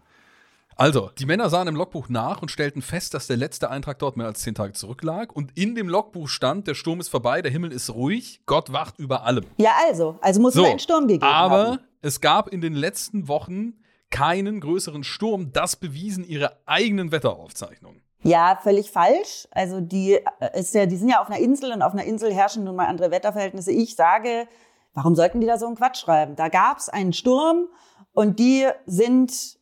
Also, 0.81 1.11
die 1.19 1.27
Männer 1.27 1.51
sahen 1.51 1.67
im 1.67 1.75
Logbuch 1.75 2.09
nach 2.09 2.41
und 2.41 2.53
stellten 2.53 2.83
fest, 2.83 3.13
dass 3.13 3.27
der 3.27 3.37
letzte 3.37 3.69
Eintrag 3.69 3.99
dort 3.99 4.17
mehr 4.17 4.27
als 4.27 4.41
zehn 4.43 4.55
Tage 4.55 4.75
zurücklag. 4.75 5.35
Und 5.35 5.51
in 5.59 5.75
dem 5.75 5.89
Logbuch 5.89 6.29
stand, 6.29 6.69
der 6.69 6.75
Sturm 6.75 7.01
ist 7.01 7.09
vorbei, 7.09 7.43
der 7.43 7.51
Himmel 7.51 7.73
ist 7.73 7.93
ruhig, 7.93 8.43
Gott 8.47 8.73
wacht 8.73 8.97
über 9.01 9.25
allem. 9.25 9.45
Ja, 9.57 9.73
also. 9.89 10.19
Also 10.21 10.41
muss 10.41 10.55
So, 10.55 10.63
es 10.63 10.71
einen 10.71 10.79
Sturm 10.79 11.09
gegeben 11.09 11.25
aber 11.25 11.67
haben. 11.67 11.79
es 12.01 12.21
gab 12.21 12.49
in 12.49 12.61
den 12.61 12.75
letzten 12.75 13.27
Wochen 13.27 13.75
keinen 14.11 14.61
größeren 14.61 15.03
Sturm. 15.03 15.53
Das 15.53 15.75
bewiesen 15.75 16.23
ihre 16.25 16.57
eigenen 16.65 17.11
Wetteraufzeichnungen. 17.11 18.01
Ja, 18.23 18.57
völlig 18.63 18.93
falsch. 18.93 19.49
Also 19.51 19.81
die 19.81 20.15
äh, 20.15 20.61
ist 20.61 20.75
ja, 20.77 20.87
die 20.87 20.97
sind 20.97 21.09
ja 21.09 21.21
auf 21.21 21.27
einer 21.29 21.39
Insel 21.41 21.73
und 21.73 21.83
auf 21.83 21.93
einer 21.93 22.05
Insel 22.05 22.33
herrschen 22.33 22.63
nun 22.63 22.77
mal 22.77 22.87
andere 22.87 23.11
Wetterverhältnisse. 23.11 23.73
Ich 23.73 23.97
sage, 23.97 24.47
warum 24.95 25.17
sollten 25.17 25.41
die 25.41 25.47
da 25.49 25.59
so 25.59 25.67
einen 25.67 25.75
Quatsch 25.75 25.99
schreiben? 25.99 26.37
Da 26.37 26.49
gab 26.49 26.79
es 26.79 26.89
einen 26.89 27.13
Sturm 27.13 27.67
und 28.13 28.39
die 28.39 28.65
sind 28.87 29.58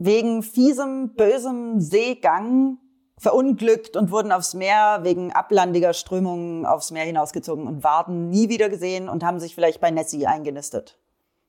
wegen 0.00 0.42
fiesem, 0.42 1.14
bösem 1.14 1.78
Seegang 1.78 2.78
verunglückt 3.18 3.96
und 3.96 4.10
wurden 4.10 4.32
aufs 4.32 4.54
Meer 4.54 5.00
wegen 5.02 5.30
ablandiger 5.30 5.92
Strömungen 5.92 6.64
aufs 6.64 6.90
Meer 6.90 7.04
hinausgezogen 7.04 7.66
und 7.66 7.84
waren 7.84 8.30
nie 8.30 8.48
wieder 8.48 8.70
gesehen 8.70 9.10
und 9.10 9.22
haben 9.22 9.38
sich 9.38 9.54
vielleicht 9.54 9.80
bei 9.80 9.90
Nessie 9.90 10.26
eingenistet. 10.26 10.98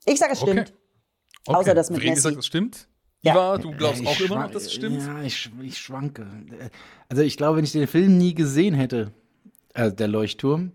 Ich 0.06 0.20
sage, 0.20 0.34
es 0.34 0.42
stimmt. 0.42 0.74
Okay. 1.48 1.58
Außer 1.58 1.74
das 1.74 1.90
mit 1.90 2.00
Vreni 2.00 2.12
Nessie. 2.12 2.22
sagt, 2.22 2.38
es 2.38 2.46
stimmt. 2.46 2.88
Ja. 3.22 3.34
Iva, 3.34 3.58
du 3.58 3.72
glaubst 3.72 4.02
Ich 4.02 4.08
auch 4.08 4.20
immer 4.20 4.42
noch, 4.42 4.52
dass 4.52 4.64
es 4.64 4.74
stimmt? 4.74 5.02
Ja, 5.02 5.22
ich, 5.22 5.50
ich 5.62 5.78
schwanke. 5.78 6.28
Also 7.08 7.22
ich 7.22 7.38
glaube, 7.38 7.58
wenn 7.58 7.64
ich 7.64 7.72
den 7.72 7.88
Film 7.88 8.18
nie 8.18 8.36
gesehen 8.36 8.74
hätte, 8.74 9.14
also 9.74 9.96
der 9.96 10.10
Leuchtturm, 10.10 10.74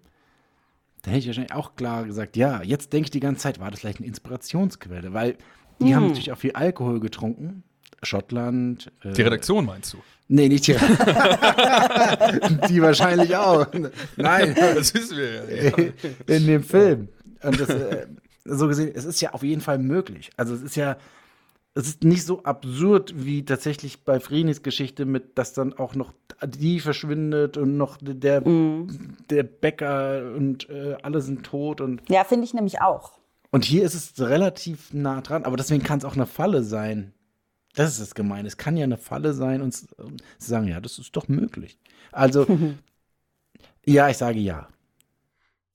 dann 1.03 1.13
hätte 1.13 1.19
ich 1.19 1.27
wahrscheinlich 1.27 1.53
auch 1.53 1.77
klar 1.77 2.05
gesagt, 2.07 2.37
ja, 2.37 2.63
jetzt 2.63 2.95
denke 2.95 3.07
ich 3.07 3.11
die 3.11 3.21
ganze 3.21 3.43
Zeit, 3.43 3.61
war 3.61 3.71
das 3.71 3.81
vielleicht 3.81 3.99
eine 3.99 4.07
Inspirationsquelle, 4.07 5.13
weil 5.13 5.37
die 5.81 5.87
Hm. 5.87 5.95
haben 5.95 6.07
natürlich 6.09 6.33
auch 6.33 6.39
viel 6.39 6.53
Alkohol 6.53 7.01
getrunken. 7.01 7.63
Schottland. 8.03 8.93
Äh, 9.03 9.13
Die 9.13 9.23
Redaktion 9.23 9.65
meinst 9.65 9.93
du? 9.95 9.99
Nee, 10.29 10.49
nicht 10.49 10.67
die. 10.67 10.73
die 12.69 12.83
wahrscheinlich 12.83 13.37
auch. 13.37 13.67
Nein, 14.17 14.55
Das 14.75 14.93
wissen 14.95 15.17
wir 15.17 15.65
ja. 15.67 15.73
in 16.37 16.47
dem 16.47 16.63
Film. 16.63 17.09
Und 17.43 17.61
das, 17.61 17.69
äh, 17.71 18.07
so 18.45 18.69
gesehen, 18.69 18.93
es 18.95 19.05
ist 19.05 19.21
ja 19.21 19.33
auf 19.33 19.43
jeden 19.43 19.61
Fall 19.61 19.79
möglich. 19.79 20.31
Also 20.37 20.55
es 20.55 20.63
ist 20.63 20.77
ja, 20.77 20.97
es 21.75 21.87
ist 21.89 22.05
nicht 22.05 22.25
so 22.25 22.43
absurd 22.43 23.13
wie 23.17 23.45
tatsächlich 23.45 24.05
bei 24.05 24.19
Vrenis 24.21 24.63
Geschichte 24.63 25.05
mit, 25.05 25.37
dass 25.39 25.53
dann 25.53 25.73
auch 25.75 25.95
noch 25.95 26.13
die 26.45 26.81
verschwindet 26.81 27.57
und 27.57 27.77
noch 27.77 27.99
der, 28.01 28.41
der 29.31 29.43
Bäcker 29.43 30.33
und 30.37 30.69
äh, 30.71 30.97
alle 31.03 31.21
sind 31.21 31.45
tot 31.45 31.81
und 31.81 32.03
Ja, 32.09 32.25
finde 32.25 32.45
ich 32.45 32.55
nämlich 32.55 32.81
auch. 32.81 33.13
Und 33.51 33.65
hier 33.65 33.85
ist 33.85 33.95
es 33.95 34.21
relativ 34.21 34.93
nah 34.93 35.21
dran, 35.21 35.45
aber 35.45 35.57
deswegen 35.57 35.83
kann 35.83 35.99
es 35.99 36.05
auch 36.05 36.15
eine 36.15 36.27
Falle 36.27 36.63
sein. 36.63 37.15
Das 37.75 37.91
ist 37.93 38.01
das 38.01 38.15
Gemeine. 38.15 38.49
Es 38.49 38.57
kann 38.57 38.77
ja 38.77 38.85
eine 38.85 38.97
Falle 38.97 39.35
sein 39.35 39.61
und 39.61 39.75
sie 39.75 39.87
sagen, 40.39 40.67
ja, 40.67 40.81
das 40.81 40.99
ist 40.99 41.15
doch 41.15 41.29
möglich. 41.29 41.79
Also, 42.11 42.47
ja, 43.85 44.09
ich 44.09 44.17
sage 44.17 44.39
ja. 44.39 44.69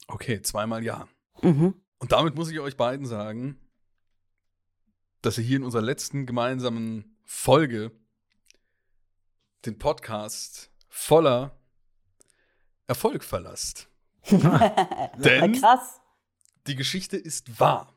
Okay, 0.07 0.41
zweimal 0.41 0.83
ja. 0.83 1.07
Mhm. 1.41 1.75
Und 1.99 2.11
damit 2.11 2.35
muss 2.35 2.49
ich 2.49 2.59
euch 2.59 2.75
beiden 2.75 3.05
sagen, 3.05 3.57
dass 5.21 5.37
ihr 5.37 5.43
hier 5.43 5.57
in 5.57 5.63
unserer 5.63 5.83
letzten 5.83 6.25
gemeinsamen 6.25 7.15
Folge 7.23 7.91
den 9.65 9.77
Podcast 9.77 10.71
voller 10.89 11.55
Erfolg 12.87 13.23
verlasst. 13.23 13.87
Denn 14.31 15.53
Krass. 15.53 16.00
Die 16.67 16.75
Geschichte 16.75 17.17
ist 17.17 17.59
wahr 17.59 17.93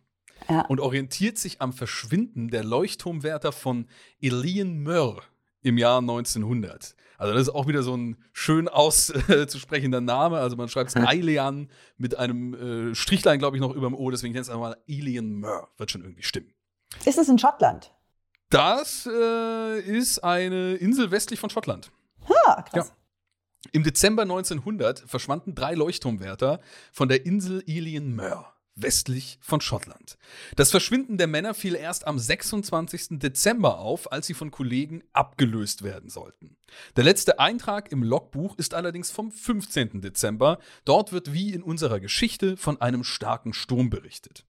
Ja. 0.48 0.62
und 0.66 0.80
orientiert 0.80 1.38
sich 1.38 1.60
am 1.60 1.72
Verschwinden 1.72 2.48
der 2.50 2.64
Leuchtturmwärter 2.64 3.52
von 3.52 3.86
Elian 4.20 4.78
Mör 4.78 5.22
im 5.62 5.78
Jahr 5.78 5.98
1900. 5.98 6.94
Also 7.16 7.32
das 7.32 7.42
ist 7.42 7.54
auch 7.54 7.66
wieder 7.68 7.82
so 7.82 7.96
ein 7.96 8.16
schön 8.32 8.68
auszusprechender 8.68 10.00
Name. 10.00 10.38
Also 10.38 10.56
man 10.56 10.68
schreibt 10.68 10.90
es 10.90 10.96
Eilean 10.96 11.70
mit 11.96 12.16
einem 12.18 12.90
äh, 12.90 12.94
Strichlein, 12.94 13.38
glaube 13.38 13.56
ich, 13.56 13.60
noch 13.60 13.74
über 13.74 13.88
dem 13.88 13.94
O. 13.94 14.10
Deswegen 14.10 14.32
nenne 14.32 14.42
ich 14.42 14.48
es 14.48 14.50
einfach 14.54 14.70
mal 14.70 14.76
Elian 14.86 15.30
Mör. 15.30 15.68
Wird 15.78 15.90
schon 15.90 16.02
irgendwie 16.02 16.22
stimmen. 16.22 16.52
Ist 17.04 17.18
es 17.18 17.28
in 17.28 17.38
Schottland? 17.38 17.92
Das 18.50 19.06
äh, 19.10 19.80
ist 19.80 20.22
eine 20.22 20.74
Insel 20.74 21.10
westlich 21.10 21.40
von 21.40 21.50
Schottland. 21.50 21.90
Ah, 22.46 22.62
krass. 22.62 22.92
Im 23.72 23.82
Dezember 23.82 24.22
1900 24.22 25.00
verschwanden 25.00 25.54
drei 25.54 25.74
Leuchtturmwärter 25.74 26.60
von 26.92 27.08
der 27.08 27.24
Insel 27.24 27.62
Elian 27.66 28.12
Mör, 28.14 28.52
westlich 28.76 29.38
von 29.40 29.60
Schottland. 29.60 30.16
Das 30.56 30.70
Verschwinden 30.70 31.18
der 31.18 31.26
Männer 31.26 31.54
fiel 31.54 31.74
erst 31.74 32.06
am 32.06 32.18
26. 32.18 33.18
Dezember 33.18 33.78
auf, 33.78 34.10
als 34.12 34.26
sie 34.26 34.34
von 34.34 34.50
Kollegen 34.50 35.02
abgelöst 35.12 35.82
werden 35.82 36.10
sollten. 36.10 36.56
Der 36.96 37.04
letzte 37.04 37.38
Eintrag 37.38 37.92
im 37.92 38.02
Logbuch 38.02 38.58
ist 38.58 38.74
allerdings 38.74 39.10
vom 39.10 39.30
15. 39.30 40.00
Dezember. 40.00 40.58
Dort 40.84 41.12
wird 41.12 41.32
wie 41.32 41.52
in 41.52 41.62
unserer 41.62 42.00
Geschichte 42.00 42.56
von 42.56 42.80
einem 42.80 43.04
starken 43.04 43.52
Sturm 43.52 43.90
berichtet. 43.90 44.44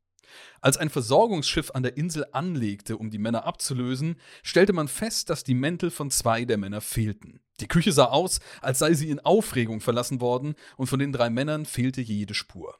Als 0.61 0.77
ein 0.77 0.89
Versorgungsschiff 0.89 1.71
an 1.71 1.83
der 1.83 1.97
Insel 1.97 2.25
anlegte, 2.31 2.97
um 2.97 3.09
die 3.09 3.17
Männer 3.17 3.45
abzulösen, 3.45 4.15
stellte 4.43 4.73
man 4.73 4.87
fest, 4.87 5.29
dass 5.29 5.43
die 5.43 5.53
Mäntel 5.53 5.91
von 5.91 6.11
zwei 6.11 6.45
der 6.45 6.57
Männer 6.57 6.81
fehlten. 6.81 7.39
Die 7.61 7.67
Küche 7.67 7.91
sah 7.91 8.05
aus, 8.05 8.39
als 8.61 8.79
sei 8.79 8.93
sie 8.93 9.09
in 9.09 9.19
Aufregung 9.19 9.79
verlassen 9.79 10.19
worden, 10.19 10.55
und 10.75 10.87
von 10.87 10.99
den 10.99 11.13
drei 11.13 11.29
Männern 11.29 11.65
fehlte 11.65 12.01
jede 12.01 12.33
Spur. 12.33 12.77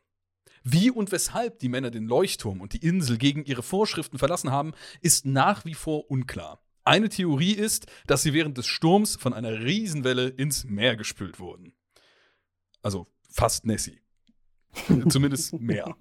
Wie 0.68 0.89
und 0.89 1.11
weshalb 1.11 1.59
die 1.59 1.70
Männer 1.70 1.91
den 1.91 2.07
Leuchtturm 2.07 2.59
und 2.59 2.74
die 2.74 2.84
Insel 2.86 3.20
gegen 3.20 3.45
ihre 3.45 3.61
Vorschriften 3.61 4.18
verlassen 4.18 4.51
haben, 4.51 4.74
ist 4.99 5.24
nach 5.24 5.63
wie 5.63 5.76
vor 5.76 6.09
unklar. 6.09 6.59
Eine 6.84 7.09
Theorie 7.09 7.53
ist, 7.53 7.86
dass 8.07 8.24
sie 8.24 8.34
während 8.34 8.57
des 8.57 8.66
Sturms 8.66 9.16
von 9.16 9.34
einer 9.34 9.61
Riesenwelle 9.61 10.28
ins 10.28 10.63
Meer 10.63 10.95
gespült 10.95 11.39
wurden. 11.39 11.74
Also 12.82 13.05
fast 13.30 13.68
Nessie. 13.68 14.01
Zumindest 15.09 15.53
mehr. 15.53 15.95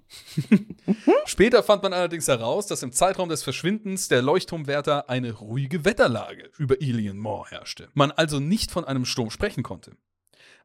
Später 1.25 1.61
fand 1.61 1.83
man 1.83 1.93
allerdings 1.93 2.27
heraus, 2.27 2.65
dass 2.65 2.81
im 2.81 2.91
Zeitraum 2.91 3.29
des 3.29 3.43
Verschwindens 3.43 4.07
der 4.07 4.23
Leuchtturmwärter 4.23 5.09
eine 5.09 5.31
ruhige 5.31 5.85
Wetterlage 5.85 6.49
über 6.57 6.81
Ilian 6.81 7.17
Moor 7.17 7.47
herrschte. 7.49 7.89
Man 7.93 8.11
also 8.11 8.39
nicht 8.39 8.71
von 8.71 8.83
einem 8.83 9.05
Sturm 9.05 9.29
sprechen 9.29 9.61
konnte. 9.61 9.95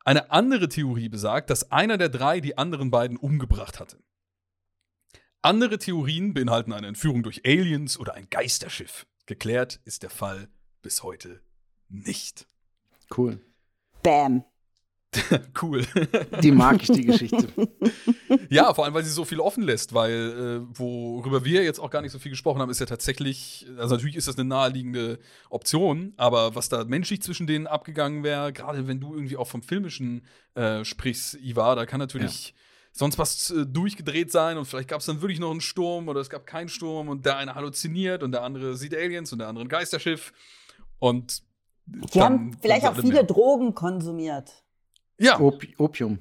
Eine 0.05 0.31
andere 0.31 0.69
Theorie 0.69 1.09
besagt, 1.09 1.51
dass 1.51 1.71
einer 1.71 1.99
der 1.99 2.09
drei 2.09 2.41
die 2.41 2.57
anderen 2.57 2.91
beiden 2.91 3.17
umgebracht 3.17 3.81
hatte. 3.81 3.99
Andere 5.43 5.79
Theorien 5.79 6.35
beinhalten 6.35 6.73
eine 6.73 6.87
Entführung 6.87 7.23
durch 7.23 7.43
Aliens 7.47 7.99
oder 7.99 8.15
ein 8.15 8.29
Geisterschiff. 8.29 9.07
Geklärt 9.27 9.81
ist 9.85 10.03
der 10.03 10.11
Fall 10.11 10.49
bis 10.83 11.03
heute 11.03 11.41
nicht. 11.89 12.47
Cool. 13.17 13.41
Bam. 14.03 14.45
Cool. 15.61 15.85
Die 16.43 16.53
mag 16.53 16.83
ich, 16.83 16.89
die 16.89 17.05
Geschichte. 17.05 17.49
Ja, 18.49 18.75
vor 18.75 18.85
allem, 18.85 18.95
weil 18.95 19.05
sie 19.05 19.11
so 19.11 19.25
viel 19.25 19.41
offen 19.41 19.63
lässt, 19.63 19.93
weil 19.93 20.63
äh, 20.63 20.79
worüber 20.79 21.45
wir 21.45 21.63
jetzt 21.63 21.79
auch 21.79 21.91
gar 21.91 22.03
nicht 22.03 22.13
so 22.13 22.19
viel 22.19 22.31
gesprochen 22.31 22.61
haben, 22.61 22.71
ist 22.71 22.81
ja 22.81 22.87
tatsächlich, 22.87 23.67
also 23.77 23.95
natürlich 23.95 24.17
ist 24.17 24.29
das 24.29 24.37
eine 24.39 24.49
naheliegende 24.49 25.19
Option, 25.51 26.15
aber 26.17 26.55
was 26.55 26.69
da 26.69 26.85
menschlich 26.85 27.23
zwischen 27.23 27.47
denen 27.47 27.67
abgegangen 27.67 28.23
wäre, 28.23 28.53
gerade 28.53 28.87
wenn 28.89 29.01
du 29.01 29.15
irgendwie 29.15 29.37
auch 29.37 29.47
vom 29.47 29.63
Filmischen 29.63 30.25
äh, 30.55 30.85
sprichst, 30.85 31.35
Ivar, 31.41 31.77
da 31.77 31.87
kann 31.87 32.01
natürlich 32.01 32.55
sonst 32.93 33.19
was 33.19 33.51
äh, 33.51 33.67
durchgedreht 33.67 34.31
sein 34.33 34.59
und 34.59 34.65
vielleicht 34.65 34.89
gab 34.89 35.01
es 35.01 35.07
dann 35.07 35.21
wirklich 35.21 35.41
noch 35.41 35.51
einen 35.51 35.61
Sturm 35.61 36.09
oder 36.09 36.21
es 36.21 36.31
gab 36.31 36.47
keinen 36.47 36.69
Sturm 36.69 37.09
und 37.09 37.27
der 37.27 37.37
eine 37.37 37.55
halluziniert 37.55 38.23
und 38.23 38.33
der 38.33 38.43
andere 38.43 38.77
sieht 38.77 38.95
Aliens 38.95 39.33
und 39.33 39.39
der 39.41 39.49
andere 39.49 39.65
ein 39.65 39.69
Geisterschiff 39.69 40.33
und 40.99 41.43
Die 41.87 42.21
haben 42.21 42.57
vielleicht 42.61 42.87
auch 42.87 42.97
viele 42.97 43.25
Drogen 43.25 43.75
konsumiert. 43.75 44.65
Ja, 45.21 45.39
Opi 45.39 45.75
Opium. 45.79 46.19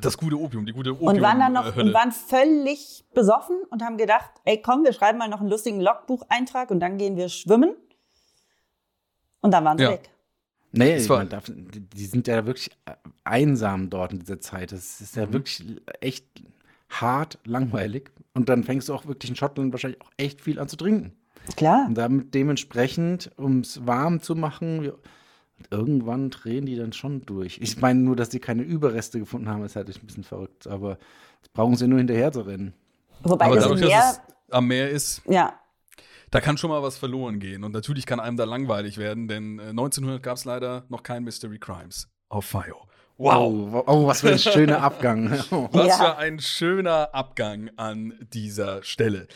Das 0.00 0.16
gute 0.16 0.38
Opium, 0.40 0.64
die 0.64 0.72
gute 0.72 0.92
Opium. 0.92 1.08
Und 1.08 1.20
waren 1.20 1.38
dann 1.38 1.52
noch 1.52 1.74
Hölle. 1.74 1.88
und 1.88 1.94
waren 1.94 2.12
völlig 2.12 3.04
besoffen 3.12 3.56
und 3.70 3.82
haben 3.82 3.98
gedacht, 3.98 4.30
ey 4.44 4.62
komm, 4.62 4.84
wir 4.84 4.92
schreiben 4.94 5.18
mal 5.18 5.28
noch 5.28 5.40
einen 5.40 5.50
lustigen 5.50 5.80
Logbucheintrag 5.80 6.70
und 6.70 6.80
dann 6.80 6.96
gehen 6.96 7.16
wir 7.16 7.28
schwimmen. 7.28 7.74
Und 9.40 9.50
dann 9.50 9.64
waren 9.64 9.76
sie 9.76 9.84
Ja. 9.84 9.90
weg. 9.90 10.08
Nee, 10.72 10.98
man 11.08 11.28
darf, 11.28 11.44
die 11.54 12.06
sind 12.06 12.26
ja 12.26 12.46
wirklich 12.46 12.70
einsam 13.22 13.90
dort 13.90 14.12
in 14.12 14.18
dieser 14.20 14.40
Zeit. 14.40 14.72
Das 14.72 15.00
ist 15.00 15.14
Mhm. 15.16 15.22
ja 15.22 15.32
wirklich 15.32 15.64
echt 16.00 16.26
hart 16.88 17.38
langweilig. 17.44 18.10
Und 18.34 18.48
dann 18.48 18.64
fängst 18.64 18.88
du 18.88 18.94
auch 18.94 19.06
wirklich 19.06 19.30
in 19.30 19.36
Schottland 19.36 19.72
wahrscheinlich 19.72 20.00
auch 20.00 20.10
echt 20.16 20.40
viel 20.40 20.58
an 20.58 20.66
zu 20.68 20.76
trinken. 20.76 21.12
Klar. 21.56 21.84
Und 21.86 21.94
damit 21.96 22.34
dementsprechend, 22.34 23.30
um 23.36 23.60
es 23.60 23.86
warm 23.86 24.20
zu 24.20 24.34
machen, 24.34 24.90
ja, 25.58 25.66
irgendwann 25.70 26.30
drehen 26.30 26.66
die 26.66 26.76
dann 26.76 26.92
schon 26.92 27.24
durch. 27.26 27.58
Ich 27.60 27.80
meine 27.80 28.00
nur, 28.00 28.16
dass 28.16 28.30
sie 28.30 28.40
keine 28.40 28.62
Überreste 28.62 29.18
gefunden 29.18 29.48
haben, 29.48 29.64
ist 29.64 29.76
halt 29.76 29.88
ein 29.88 30.06
bisschen 30.06 30.24
verrückt. 30.24 30.66
Aber 30.66 30.98
das 31.40 31.48
brauchen 31.52 31.76
sie 31.76 31.86
nur 31.86 31.98
hinterher 31.98 32.32
zu 32.32 32.42
rennen. 32.42 32.74
Wobei 33.22 33.46
Aber 33.46 33.54
das 33.56 33.64
dadurch, 33.64 33.80
Meer, 33.82 33.98
dass 33.98 34.12
es 34.16 34.20
am 34.50 34.66
Meer 34.66 34.90
ist, 34.90 35.22
ja, 35.28 35.54
Da 36.30 36.40
kann 36.40 36.58
schon 36.58 36.70
mal 36.70 36.82
was 36.82 36.98
verloren 36.98 37.38
gehen. 37.38 37.62
Und 37.64 37.72
natürlich 37.72 38.06
kann 38.06 38.18
einem 38.20 38.36
da 38.36 38.44
langweilig 38.44 38.98
werden, 38.98 39.28
denn 39.28 39.58
äh, 39.60 39.68
1900 39.70 40.22
gab 40.22 40.36
es 40.36 40.44
leider 40.44 40.84
noch 40.88 41.02
kein 41.02 41.22
Mystery 41.24 41.58
Crimes 41.58 42.08
auf 42.28 42.44
FIO. 42.46 42.88
Wow. 43.16 43.72
Oh, 43.72 43.84
oh, 43.86 44.06
was 44.08 44.22
für 44.22 44.32
ein 44.32 44.38
schöner 44.40 44.82
Abgang. 44.82 45.30
Was 45.70 45.86
Ja. 45.86 45.96
für 45.98 46.16
ein 46.16 46.40
schöner 46.40 47.14
Abgang 47.14 47.70
an 47.76 48.14
dieser 48.32 48.82
Stelle. 48.82 49.28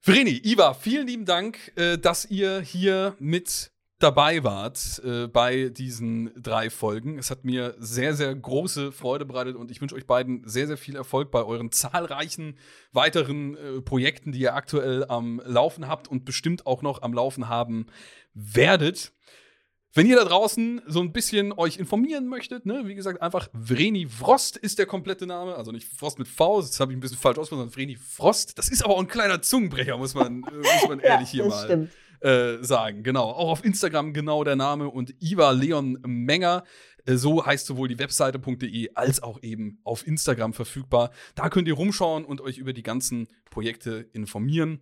Vreni, 0.00 0.40
Iva, 0.44 0.74
vielen 0.74 1.06
lieben 1.06 1.24
Dank, 1.24 1.72
äh, 1.76 1.96
dass 1.96 2.24
ihr 2.28 2.60
hier 2.60 3.14
mit 3.20 3.70
dabei 4.04 4.44
wart 4.44 5.00
äh, 5.02 5.26
bei 5.26 5.70
diesen 5.70 6.30
drei 6.40 6.68
Folgen. 6.68 7.18
Es 7.18 7.30
hat 7.30 7.44
mir 7.44 7.74
sehr, 7.78 8.14
sehr 8.14 8.34
große 8.34 8.92
Freude 8.92 9.24
bereitet 9.24 9.56
und 9.56 9.70
ich 9.70 9.80
wünsche 9.80 9.94
euch 9.94 10.06
beiden 10.06 10.46
sehr, 10.46 10.66
sehr 10.66 10.76
viel 10.76 10.94
Erfolg 10.94 11.30
bei 11.30 11.42
euren 11.42 11.72
zahlreichen 11.72 12.58
weiteren 12.92 13.56
äh, 13.56 13.80
Projekten, 13.80 14.32
die 14.32 14.40
ihr 14.40 14.54
aktuell 14.54 15.06
am 15.08 15.40
Laufen 15.44 15.88
habt 15.88 16.06
und 16.06 16.26
bestimmt 16.26 16.66
auch 16.66 16.82
noch 16.82 17.00
am 17.00 17.14
Laufen 17.14 17.48
haben 17.48 17.86
werdet. 18.34 19.12
Wenn 19.96 20.06
ihr 20.06 20.16
da 20.16 20.24
draußen 20.24 20.82
so 20.86 21.00
ein 21.00 21.12
bisschen 21.12 21.52
euch 21.52 21.78
informieren 21.78 22.26
möchtet, 22.26 22.66
ne, 22.66 22.82
wie 22.84 22.96
gesagt, 22.96 23.22
einfach 23.22 23.48
Vreni 23.52 24.08
Frost 24.08 24.56
ist 24.56 24.78
der 24.78 24.86
komplette 24.86 25.24
Name, 25.24 25.54
also 25.54 25.70
nicht 25.70 25.88
Frost 25.88 26.18
mit 26.18 26.28
V, 26.28 26.60
das 26.60 26.78
habe 26.80 26.92
ich 26.92 26.98
ein 26.98 27.00
bisschen 27.00 27.16
falsch 27.16 27.38
ausgesprochen, 27.38 27.70
sondern 27.70 27.74
Vreni 27.74 27.96
Frost. 27.96 28.58
Das 28.58 28.68
ist 28.68 28.84
aber 28.84 28.94
auch 28.94 29.00
ein 29.00 29.06
kleiner 29.06 29.40
Zungenbrecher, 29.40 29.96
muss 29.96 30.14
man, 30.14 30.42
äh, 30.42 30.56
muss 30.56 30.88
man 30.88 30.98
ehrlich 31.00 31.30
hier 31.30 31.44
das 31.44 31.54
mal 31.54 31.64
stimmt. 31.64 31.90
Äh, 32.24 32.64
sagen. 32.64 33.02
Genau. 33.02 33.24
Auch 33.24 33.50
auf 33.50 33.64
Instagram 33.64 34.14
genau 34.14 34.44
der 34.44 34.56
Name 34.56 34.88
und 34.88 35.14
Iva 35.20 35.50
Leon 35.50 35.98
Menger. 36.06 36.64
Äh, 37.04 37.16
So 37.16 37.44
heißt 37.44 37.66
sowohl 37.66 37.88
die 37.88 37.98
Webseite.de 37.98 38.90
als 38.94 39.22
auch 39.22 39.42
eben 39.42 39.78
auf 39.84 40.06
Instagram 40.06 40.54
verfügbar. 40.54 41.10
Da 41.34 41.50
könnt 41.50 41.68
ihr 41.68 41.74
rumschauen 41.74 42.24
und 42.24 42.40
euch 42.40 42.56
über 42.56 42.72
die 42.72 42.82
ganzen 42.82 43.28
Projekte 43.50 44.08
informieren. 44.12 44.80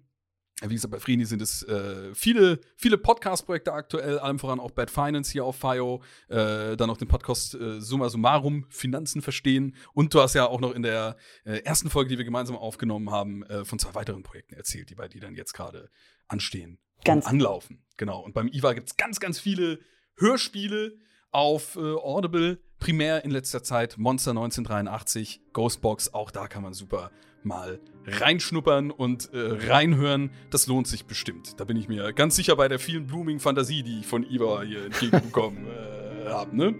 Wie 0.64 0.74
gesagt, 0.74 0.92
bei 0.92 1.00
Freni 1.00 1.24
sind 1.24 1.42
es 1.42 1.64
äh, 1.64 2.14
viele, 2.14 2.60
viele 2.76 2.96
Podcast-Projekte 2.96 3.72
aktuell, 3.72 4.20
allem 4.20 4.38
voran 4.38 4.60
auch 4.60 4.70
Bad 4.70 4.92
Finance 4.92 5.32
hier 5.32 5.44
auf 5.44 5.56
FIO, 5.56 6.00
äh, 6.28 6.76
dann 6.76 6.86
noch 6.86 6.98
den 6.98 7.08
Podcast 7.08 7.54
äh, 7.54 7.80
Summa 7.80 8.08
Summarum, 8.08 8.66
Finanzen 8.68 9.22
verstehen. 9.22 9.74
Und 9.92 10.14
du 10.14 10.20
hast 10.20 10.34
ja 10.34 10.46
auch 10.46 10.60
noch 10.60 10.72
in 10.72 10.82
der 10.82 11.16
äh, 11.44 11.56
ersten 11.64 11.90
Folge, 11.90 12.10
die 12.10 12.18
wir 12.18 12.24
gemeinsam 12.24 12.54
aufgenommen 12.56 13.10
haben, 13.10 13.42
äh, 13.44 13.64
von 13.64 13.80
zwei 13.80 13.96
weiteren 13.96 14.22
Projekten 14.22 14.54
erzählt, 14.54 14.90
die 14.90 14.94
bei 14.94 15.08
dir 15.08 15.20
dann 15.20 15.34
jetzt 15.34 15.54
gerade 15.54 15.90
anstehen 16.28 16.78
Ganz- 17.04 17.26
anlaufen. 17.26 17.82
Genau. 17.96 18.20
Und 18.20 18.34
beim 18.34 18.48
IWA 18.48 18.72
gibt 18.72 18.88
es 18.90 18.96
ganz, 18.96 19.20
ganz 19.20 19.38
viele 19.38 19.78
Hörspiele 20.16 20.94
auf 21.30 21.76
äh, 21.76 21.80
Audible, 21.80 22.58
primär 22.78 23.24
in 23.24 23.30
letzter 23.30 23.62
Zeit 23.62 23.96
Monster 23.96 24.30
1983, 24.32 25.40
Ghostbox, 25.52 26.12
auch 26.14 26.30
da 26.30 26.46
kann 26.46 26.62
man 26.62 26.74
super 26.74 27.10
mal 27.42 27.80
reinschnuppern 28.06 28.90
und 28.90 29.32
äh, 29.32 29.68
reinhören. 29.68 30.30
Das 30.50 30.66
lohnt 30.66 30.86
sich 30.86 31.06
bestimmt. 31.06 31.60
Da 31.60 31.64
bin 31.64 31.76
ich 31.76 31.88
mir 31.88 32.12
ganz 32.12 32.36
sicher 32.36 32.56
bei 32.56 32.68
der 32.68 32.78
vielen 32.78 33.06
blooming 33.06 33.40
Fantasie, 33.40 33.82
die 33.82 34.00
ich 34.00 34.06
von 34.06 34.28
Iva 34.28 34.62
hier 34.62 34.84
entgegenbekommen 34.86 35.66
äh, 36.26 36.28
habe. 36.28 36.56
Ne? 36.56 36.74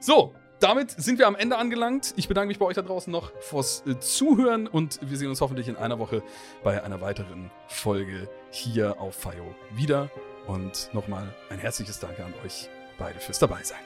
So, 0.00 0.34
damit 0.60 0.90
sind 0.92 1.18
wir 1.18 1.26
am 1.26 1.34
Ende 1.34 1.58
angelangt. 1.58 2.14
Ich 2.16 2.28
bedanke 2.28 2.48
mich 2.48 2.58
bei 2.58 2.66
euch 2.66 2.76
da 2.76 2.82
draußen 2.82 3.12
noch 3.12 3.32
fürs 3.40 3.84
äh, 3.86 3.98
Zuhören 3.98 4.66
und 4.66 5.00
wir 5.02 5.16
sehen 5.16 5.28
uns 5.28 5.40
hoffentlich 5.40 5.68
in 5.68 5.76
einer 5.76 5.98
Woche 5.98 6.22
bei 6.62 6.82
einer 6.82 7.00
weiteren 7.00 7.50
Folge 7.68 8.28
hier 8.52 9.00
auf 9.00 9.16
FIO 9.16 9.54
wieder. 9.74 10.10
Und 10.46 10.90
nochmal 10.92 11.34
ein 11.50 11.58
herzliches 11.58 11.98
Danke 11.98 12.24
an 12.24 12.34
euch 12.44 12.68
beide 12.98 13.18
fürs 13.18 13.38
Dabeisein. 13.38 13.78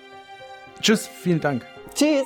Tschüss, 0.81 1.07
vielen 1.07 1.41
Dank. 1.41 1.65
Tschüss. 1.95 2.25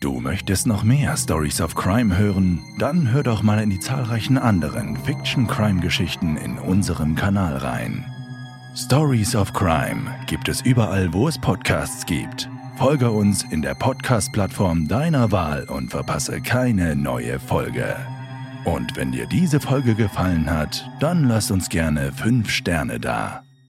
Du 0.00 0.18
möchtest 0.18 0.66
noch 0.66 0.82
mehr 0.82 1.16
Stories 1.16 1.60
of 1.60 1.76
Crime 1.76 2.18
hören? 2.18 2.60
Dann 2.80 3.12
hör 3.12 3.22
doch 3.22 3.42
mal 3.42 3.62
in 3.62 3.70
die 3.70 3.78
zahlreichen 3.78 4.36
anderen 4.36 4.96
Fiction-Crime-Geschichten 4.96 6.36
in 6.36 6.58
unserem 6.58 7.14
Kanal 7.14 7.58
rein. 7.58 8.04
Stories 8.74 9.36
of 9.36 9.52
Crime 9.52 10.10
gibt 10.26 10.48
es 10.48 10.60
überall, 10.62 11.12
wo 11.12 11.28
es 11.28 11.38
Podcasts 11.38 12.04
gibt. 12.04 12.51
Folge 12.76 13.10
uns 13.10 13.44
in 13.50 13.62
der 13.62 13.74
Podcast-Plattform 13.74 14.88
deiner 14.88 15.30
Wahl 15.30 15.64
und 15.64 15.90
verpasse 15.90 16.40
keine 16.40 16.96
neue 16.96 17.38
Folge. 17.38 17.96
Und 18.64 18.96
wenn 18.96 19.12
dir 19.12 19.26
diese 19.26 19.60
Folge 19.60 19.94
gefallen 19.94 20.50
hat, 20.50 20.88
dann 20.98 21.24
lass 21.24 21.50
uns 21.50 21.68
gerne 21.68 22.12
5 22.12 22.50
Sterne 22.50 22.98
da. 22.98 23.42